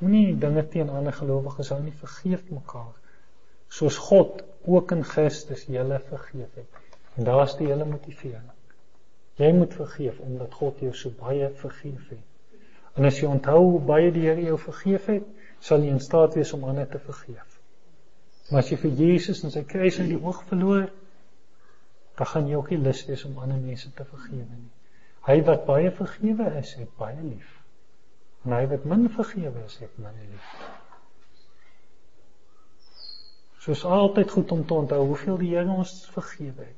Moenie 0.00 0.34
dinge 0.40 0.64
teen 0.72 0.90
ander 0.90 1.14
gelowiges 1.14 1.70
hou 1.74 1.80
nie, 1.82 1.94
vergeef 1.94 2.46
mekaar. 2.50 2.94
Soos 3.70 3.98
God 4.10 4.40
ook 4.66 4.92
in 4.92 5.04
Christus 5.04 5.66
julle 5.66 6.00
vergeef 6.08 6.54
het. 6.54 6.80
En 7.14 7.24
daar's 7.24 7.56
die 7.56 7.66
hele 7.66 7.84
motivering. 7.84 8.50
Jy 9.40 9.52
moet 9.56 9.74
vergeef 9.74 10.18
omdat 10.20 10.54
God 10.54 10.80
jou 10.84 10.92
so 10.94 11.12
baie 11.18 11.48
vergeef 11.62 12.08
het. 12.08 12.26
En 12.98 13.06
as 13.08 13.20
jy 13.20 13.28
onthou 13.30 13.58
hoe 13.62 13.80
baie 13.80 14.10
die 14.12 14.26
Here 14.26 14.42
jou 14.42 14.58
vergeef 14.58 15.06
het, 15.06 15.26
sal 15.60 15.84
jy 15.84 15.94
in 15.94 16.02
staat 16.02 16.34
wees 16.36 16.52
om 16.52 16.64
ander 16.68 16.88
te 16.88 16.98
vergeef. 16.98 17.60
Maar 18.50 18.64
as 18.64 18.72
jy 18.72 18.80
vir 18.82 18.98
Jesus 18.98 19.44
en 19.44 19.54
sy 19.54 19.62
kruis 19.68 20.00
in 20.02 20.10
die 20.10 20.18
oog 20.18 20.42
verloor, 20.48 20.88
dan 22.18 22.26
gaan 22.26 22.48
jy 22.50 22.58
ook 22.58 22.72
nie 22.74 22.80
lus 22.82 23.04
wees 23.08 23.24
om 23.24 23.38
ander 23.38 23.60
mense 23.62 23.92
te 23.96 24.04
vergewe 24.04 24.44
nie. 24.44 24.68
Hy 25.28 25.38
wat 25.46 25.66
baie 25.68 25.92
vergewe 25.94 26.50
is, 26.58 26.74
het 26.80 26.92
baie 26.98 27.20
lief. 27.22 27.56
En 28.44 28.56
hy 28.56 28.64
wat 28.72 28.84
min 28.88 29.08
vergewe 29.12 29.64
is, 29.64 29.78
het 29.80 29.98
min 30.00 30.16
lief. 30.26 30.54
Soos 33.60 33.84
altyd 33.84 34.30
goed 34.30 34.52
om 34.52 34.66
te 34.66 34.74
onthou 34.74 35.00
hoeveel 35.06 35.36
die 35.42 35.50
Here 35.52 35.68
ons 35.68 35.92
vergewe 36.14 36.64
het. 36.64 36.76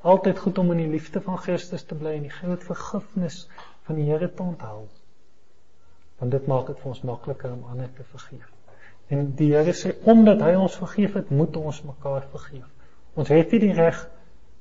Altyd 0.00 0.38
goed 0.38 0.58
om 0.58 0.70
in 0.72 0.82
die 0.82 0.90
liefde 0.92 1.20
van 1.24 1.38
Christus 1.40 1.84
te 1.88 1.96
bly 1.96 2.14
en 2.18 2.26
die 2.28 2.32
groot 2.32 2.64
vergifnis 2.64 3.46
van 3.88 3.96
die 3.96 4.04
Here 4.08 4.28
te 4.28 4.42
onthou. 4.42 4.84
Want 6.20 6.36
dit 6.36 6.46
maak 6.48 6.68
dit 6.68 6.80
vir 6.80 6.92
ons 6.92 7.02
makliker 7.08 7.52
om 7.52 7.64
ander 7.72 7.88
te 7.96 8.04
vergeef. 8.12 8.48
En 9.08 9.32
die 9.36 9.50
Here 9.54 9.72
sê 9.76 9.94
omdat 10.12 10.44
hy 10.44 10.54
ons 10.60 10.76
vergeef 10.82 11.16
het, 11.16 11.32
moet 11.32 11.56
ons 11.56 11.82
mekaar 11.88 12.28
vergeef. 12.32 12.68
Ons 13.16 13.32
het 13.32 13.52
nie 13.52 13.64
die 13.64 13.74
reg 13.76 14.04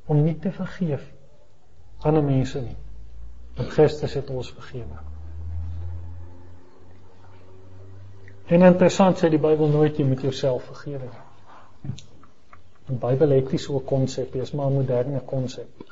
om 0.09 0.23
nie 0.23 0.37
te 0.39 0.51
vergeef 0.55 1.03
aan 1.99 2.15
ander 2.15 2.23
mense 2.23 2.61
nie. 2.63 2.77
Want 3.57 3.75
Christus 3.75 4.15
het 4.15 4.29
ons 4.31 4.51
vergewe. 4.55 5.03
En 8.47 8.63
interessant 8.65 9.19
sê 9.19 9.29
die 9.29 9.41
Bybel 9.41 9.67
nooit 9.69 9.99
jy 9.99 10.07
moet 10.07 10.23
jouself 10.23 10.71
vergewe 10.71 11.03
nie. 11.03 11.25
Die 12.89 12.97
Bybel 12.97 13.29
het 13.37 13.51
nie 13.51 13.59
so 13.59 13.77
'n 13.77 13.85
konsep 13.85 14.33
nie, 14.33 14.41
is 14.41 14.51
maar 14.51 14.69
'n 14.69 14.73
moderne 14.73 15.19
konsep. 15.25 15.83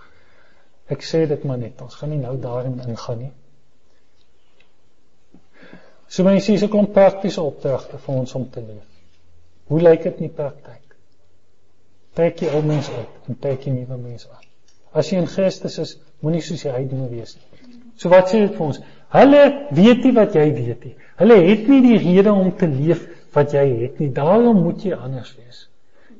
Ek 0.87 1.03
sê 1.03 1.27
dit 1.27 1.43
maar 1.43 1.57
net, 1.57 1.81
ons 1.81 1.95
gaan 1.95 2.09
nie 2.09 2.19
nou 2.19 2.39
daarin 2.39 2.79
ingaan 2.87 3.19
nie. 3.19 3.31
So 6.07 6.23
mense 6.23 6.51
hier 6.51 6.55
is 6.55 6.63
'n 6.63 6.69
klomp 6.69 6.93
praktiese 6.93 7.41
opdragte 7.41 7.97
vir 7.97 8.15
ons 8.15 8.33
om 8.33 8.49
te 8.49 8.61
leef. 8.61 8.87
Hoe 9.67 9.81
lyk 9.81 10.03
dit 10.03 10.13
in 10.13 10.27
die 10.27 10.35
praktyk? 10.35 10.95
Trek 12.13 12.39
jy 12.39 12.47
ou 12.55 12.63
mense 12.63 12.91
uit 12.91 13.27
en 13.27 13.39
trek 13.39 13.65
jy 13.65 13.71
nuwe 13.71 13.97
mense 13.97 14.29
aan. 14.31 14.45
As 14.91 15.09
jy 15.09 15.17
in 15.17 15.27
Christus 15.27 15.77
is, 15.77 15.97
moenie 16.19 16.41
soos 16.41 16.63
die 16.63 16.71
heidene 16.71 17.09
wees 17.09 17.35
nie. 17.35 17.75
So 17.97 18.09
wat 18.09 18.31
sê 18.31 18.39
dit 18.39 18.55
vir 18.55 18.65
ons? 18.65 18.79
Hulle 19.13 19.43
weet 19.71 20.03
nie 20.03 20.13
wat 20.15 20.33
jy 20.33 20.53
weet 20.53 20.85
nie. 20.85 20.95
Hulle 21.17 21.35
het 21.49 21.67
nie 21.67 21.81
die 21.81 21.97
rede 21.97 22.31
om 22.31 22.55
te 22.57 22.67
leef 22.67 23.03
wat 23.33 23.53
jy 23.53 23.65
het 23.83 23.99
nie. 23.99 24.09
Daarom 24.13 24.63
moet 24.63 24.83
jy 24.83 24.95
anders 24.95 25.35
wees. 25.35 25.67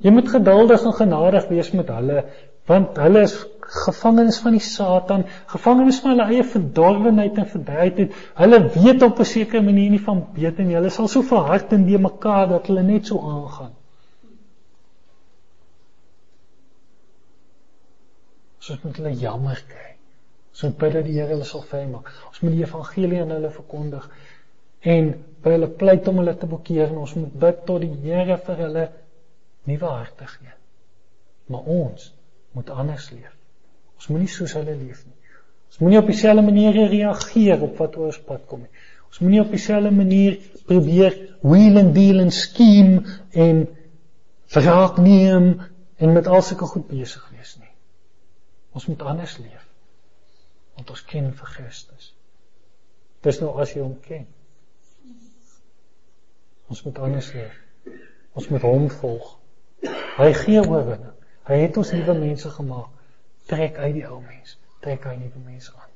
Jy 0.06 0.14
moet 0.14 0.30
geduldig 0.30 0.84
en 0.86 0.93
genadig 0.93 1.48
wees 1.50 1.72
met 1.74 1.89
hulle 1.93 2.24
want 2.68 2.98
hulle 3.00 3.22
is 3.24 3.34
gevangenes 3.68 4.39
van 4.43 4.56
die 4.56 4.64
Satan, 4.64 5.24
gevangenes 5.52 6.00
van 6.04 6.14
hulle 6.14 6.28
eie 6.32 6.43
verdorwenheid 6.43 7.39
en 7.39 7.48
verdraaidheid. 7.48 8.16
Hulle 8.36 8.60
weet 8.76 9.04
op 9.08 9.20
'n 9.20 9.26
sekere 9.26 9.62
manier 9.62 9.89
nie 9.89 10.04
van 10.04 10.26
beter 10.34 10.64
nie. 10.64 10.76
Hulle 10.76 10.89
sal 10.89 11.08
so 11.08 11.22
verhard 11.22 11.72
in 11.72 11.86
die 11.86 11.98
mekaar 11.98 12.48
dat 12.50 12.68
hulle 12.68 12.84
net 12.84 13.06
so 13.06 13.20
aangaan. 13.20 13.74
Soos 18.60 18.84
met 18.84 18.98
hulle 18.98 19.14
jammer 19.14 19.64
kry. 19.68 19.95
Ons 20.52 20.62
moet 20.62 20.78
bid 20.78 20.93
dat 20.93 21.06
die 21.06 21.14
Here 21.14 21.28
hulle 21.28 21.45
sal 21.45 21.62
vry 21.62 21.86
maak. 21.86 22.12
Ons 22.28 22.39
moet 22.41 22.52
die 22.52 22.64
evangelie 22.64 23.22
aan 23.22 23.30
hulle 23.30 23.50
verkondig 23.50 24.10
en 24.82 25.24
by 25.43 25.52
hulle 25.52 25.68
pleit 25.68 26.08
om 26.08 26.18
hulle 26.18 26.38
te 26.38 26.45
bekeer 26.45 26.88
en 26.88 26.98
ons 26.98 27.14
moet 27.14 27.39
bid 27.39 27.66
tot 27.66 27.82
die 27.82 27.95
Here 28.04 28.38
vir 28.38 28.56
hulle 28.56 28.89
nuwe 29.68 29.91
harte 29.91 30.28
gee. 30.28 30.53
Maar 31.51 31.70
ons 31.80 32.11
moet 32.55 32.70
anders 32.70 33.09
leef. 33.11 33.34
Ons 33.97 34.09
moenie 34.11 34.30
soos 34.32 34.53
hulle 34.57 34.76
leef 34.76 35.03
nie. 35.05 35.15
Ons 35.68 35.80
moenie 35.84 35.99
op 35.99 36.09
dieselfde 36.09 36.43
manier 36.45 36.78
reageer 36.91 37.63
op 37.65 37.80
wat 37.82 37.97
oor 37.99 38.11
ons 38.11 38.22
pad 38.28 38.45
kom 38.47 38.63
nie. 38.63 38.86
Ons 39.07 39.20
moenie 39.24 39.41
op 39.43 39.51
dieselfde 39.51 39.91
manier 39.91 40.38
probeer 40.68 41.15
wheel 41.41 41.80
and 41.82 41.95
deal 41.95 42.22
and 42.24 42.34
scheme 42.34 43.03
en 43.32 43.65
verraak 44.53 44.99
neem 45.03 45.49
en 45.97 46.13
met 46.13 46.28
al 46.28 46.43
sulke 46.45 46.68
goed 46.72 46.88
besig 46.88 47.24
wees 47.36 47.55
nie. 47.59 47.72
Ons 48.72 48.88
moet 48.91 49.01
anders 49.01 49.38
leef 49.41 49.63
want 50.78 50.91
ons 50.93 51.01
ken 51.09 51.32
vir 51.34 51.49
Christus. 51.49 52.11
Dis 53.26 53.39
nou 53.41 53.55
as 53.57 53.72
jy 53.74 53.82
hom 53.82 53.95
ken. 54.03 54.28
Ons 56.70 56.84
moet 56.86 56.99
anders 57.01 57.32
leef. 57.34 57.55
Ons 58.38 58.49
moet 58.53 58.61
hom 58.68 58.86
volg. 58.99 59.32
Hy 60.18 60.32
gee 60.34 60.62
oorwinning. 60.64 61.14
Hy 61.48 61.60
het 61.64 61.78
ons 61.80 61.92
nuwe 61.96 62.16
mense 62.20 62.50
gemaak. 62.52 62.90
Trek 63.48 63.78
uit 63.80 63.94
die 64.00 64.08
ou 64.08 64.20
mens. 64.22 64.58
Trek 64.84 65.06
uit 65.08 65.20
nuwe 65.20 65.44
mense 65.46 65.74
aan. 65.76 65.94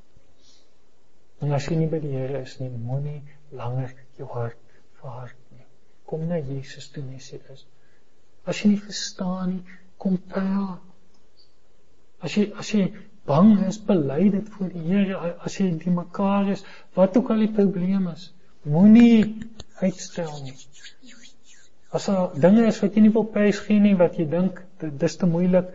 En 1.42 1.56
as 1.58 1.68
jy 1.68 1.80
nie 1.80 1.90
by 1.90 2.00
die 2.04 2.14
Here 2.14 2.44
is 2.46 2.58
nie, 2.62 2.70
moenie 2.70 3.20
langer 3.58 3.94
jou 4.20 4.28
hart 4.32 4.60
verhard 5.02 5.38
nie. 5.56 5.66
Kom 6.06 6.28
na 6.30 6.38
Jesus 6.38 6.92
toe 6.94 7.04
net 7.04 7.24
sê 7.26 7.40
is. 7.54 7.66
As 8.46 8.62
jy 8.62 8.74
nie 8.74 8.82
verstaan 8.82 9.56
nie, 9.56 9.80
kom 10.02 10.20
praat. 10.32 10.86
As 12.22 12.38
jy 12.38 12.46
as 12.62 12.70
jy 12.76 12.86
bang 13.26 13.56
is, 13.68 13.80
bely 13.88 14.30
dit 14.34 14.54
voor 14.54 14.70
die 14.74 14.86
Here 14.86 15.34
as 15.46 15.58
jy 15.58 15.72
die 15.82 15.94
mekaar 15.94 16.54
is, 16.54 16.64
wat 16.98 17.18
ook 17.18 17.34
al 17.34 17.42
die 17.48 17.54
probleem 17.58 18.08
is. 18.14 18.30
Moenie 18.70 19.26
uitstel 19.82 20.32
nie. 20.46 20.56
As 21.92 22.06
daar 22.08 22.36
dinge 22.40 22.66
is 22.68 22.80
wat 22.84 22.96
jy 22.96 23.06
nie 23.06 23.14
wil 23.16 23.28
prys 23.34 23.60
gee 23.66 23.80
nie, 23.84 23.96
wat 24.00 24.18
jy 24.20 24.28
dink 24.32 24.62
dis 24.80 25.18
te 25.20 25.28
moeilik, 25.28 25.72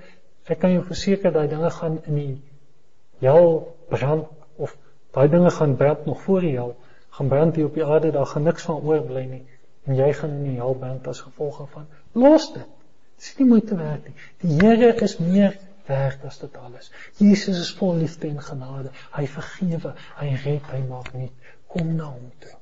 ek 0.47 0.63
kan 0.63 0.73
jou 0.73 0.85
verseker 0.87 1.35
daai 1.35 1.49
dinge 1.51 1.71
gaan 1.75 1.99
in 2.07 2.21
die 2.21 3.27
hel 3.27 3.51
brand 3.91 4.31
of 4.57 4.77
daai 5.17 5.29
dinge 5.33 5.51
gaan 5.51 5.77
brand 5.77 6.07
nog 6.07 6.23
voor 6.25 6.47
die 6.47 6.55
hel, 6.57 6.73
gaan 7.19 7.29
brand 7.33 7.57
hier 7.59 7.69
op 7.69 7.77
die 7.77 7.85
aarde, 7.85 8.13
daar 8.15 8.29
gaan 8.33 8.49
niks 8.49 8.69
van 8.69 8.81
oorbly 8.81 9.27
nie 9.29 9.45
en 9.87 9.99
jy 10.01 10.09
gaan 10.19 10.33
in 10.41 10.49
die 10.51 10.59
hel 10.59 10.75
brand 10.79 11.07
as 11.11 11.23
gevolg 11.23 11.61
van 11.71 11.87
los 12.13 12.51
dit. 12.55 12.75
Dit 13.17 13.29
is 13.29 13.39
nie 13.39 13.47
moeite 13.49 13.77
werd 13.79 14.09
nie. 14.09 14.15
Die 14.43 14.57
Here 14.61 14.93
is 15.07 15.17
meer 15.23 15.55
werd 15.87 16.25
as 16.27 16.41
dit 16.43 16.57
alles. 16.61 16.91
Jesus 17.21 17.61
is 17.63 17.73
vol 17.79 17.95
liefde 18.03 18.29
en 18.29 18.43
genade. 18.43 18.93
Hy 19.15 19.25
vergewe, 19.31 19.95
hy 20.19 20.33
red, 20.45 20.67
hy 20.73 20.83
maak 20.89 21.13
nuut. 21.15 21.53
Kom 21.73 21.95
na 21.97 22.11
hom 22.11 22.33
toe. 22.43 22.57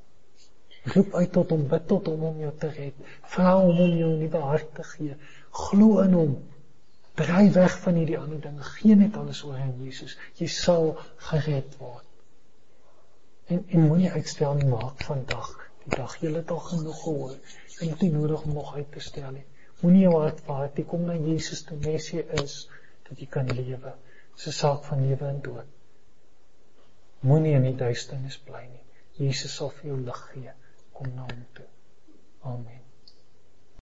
Roep 0.92 1.14
uit 1.14 1.32
tot 1.32 1.50
hom, 1.54 1.62
bid 1.68 1.86
tot 1.88 2.06
hom 2.12 2.24
om 2.28 2.40
jou 2.42 2.50
te 2.60 2.68
red. 2.68 2.96
Vra 3.34 3.54
hom 3.56 3.78
om 3.86 3.94
jou 3.98 4.10
'n 4.10 4.18
nuwe 4.20 4.40
hart 4.50 4.74
te 4.74 4.84
gee. 4.88 5.16
Glo 5.50 6.00
in 6.02 6.12
hom. 6.12 6.34
Draai 7.20 7.50
weg 7.54 7.78
van 7.84 7.94
hierdie 7.94 8.18
ander 8.18 8.40
dinge. 8.40 8.62
Geen 8.62 8.98
net 8.98 9.16
alles 9.16 9.42
oor 9.44 9.56
aan 9.56 9.76
Jesus. 9.84 10.16
Jy 10.40 10.46
sal 10.46 10.96
gered 11.30 11.76
word. 11.78 12.04
En 13.46 13.64
en 13.68 13.86
moenie 13.86 14.10
uitstel 14.10 14.54
nie 14.54 14.68
maak 14.68 15.04
vandag. 15.08 15.50
Die 15.84 15.96
dag 15.96 16.16
jy 16.20 16.32
het 16.34 16.50
al 16.50 16.62
genoeg 16.68 17.02
gehoor. 17.02 17.36
Jy 17.78 17.88
het 17.90 18.00
nie 18.00 18.12
nodig 18.12 18.42
om 18.42 18.52
nog 18.52 18.74
uit 18.74 18.92
te 18.92 19.00
stel 19.00 19.30
nie. 19.30 19.44
Moenie 19.80 20.02
jou 20.02 20.14
hart 20.20 20.40
vaat, 20.40 20.78
kom 20.88 21.04
na 21.04 21.14
Jesus 21.14 21.62
toe, 21.68 21.78
Messie 21.84 22.22
is 22.42 22.68
dat 23.08 23.18
jy 23.20 23.26
kan 23.26 23.48
lewe. 23.48 23.94
Dis 24.34 24.46
'n 24.46 24.52
saak 24.58 24.84
van 24.84 25.06
lewe 25.08 25.26
en 25.28 25.40
dood. 25.40 25.66
Moenie 27.20 27.54
in 27.54 27.62
die 27.62 27.76
duisternis 27.76 28.38
bly 28.38 28.62
nie. 28.66 28.84
Jesus 29.26 29.54
sal 29.54 29.70
vir 29.70 29.90
jou 29.90 29.98
lig 30.00 30.22
gee. 30.32 30.52
Kom 30.94 31.14
na 31.14 31.22
hom 31.26 31.44
toe. 31.52 31.66
Amen. 32.40 32.83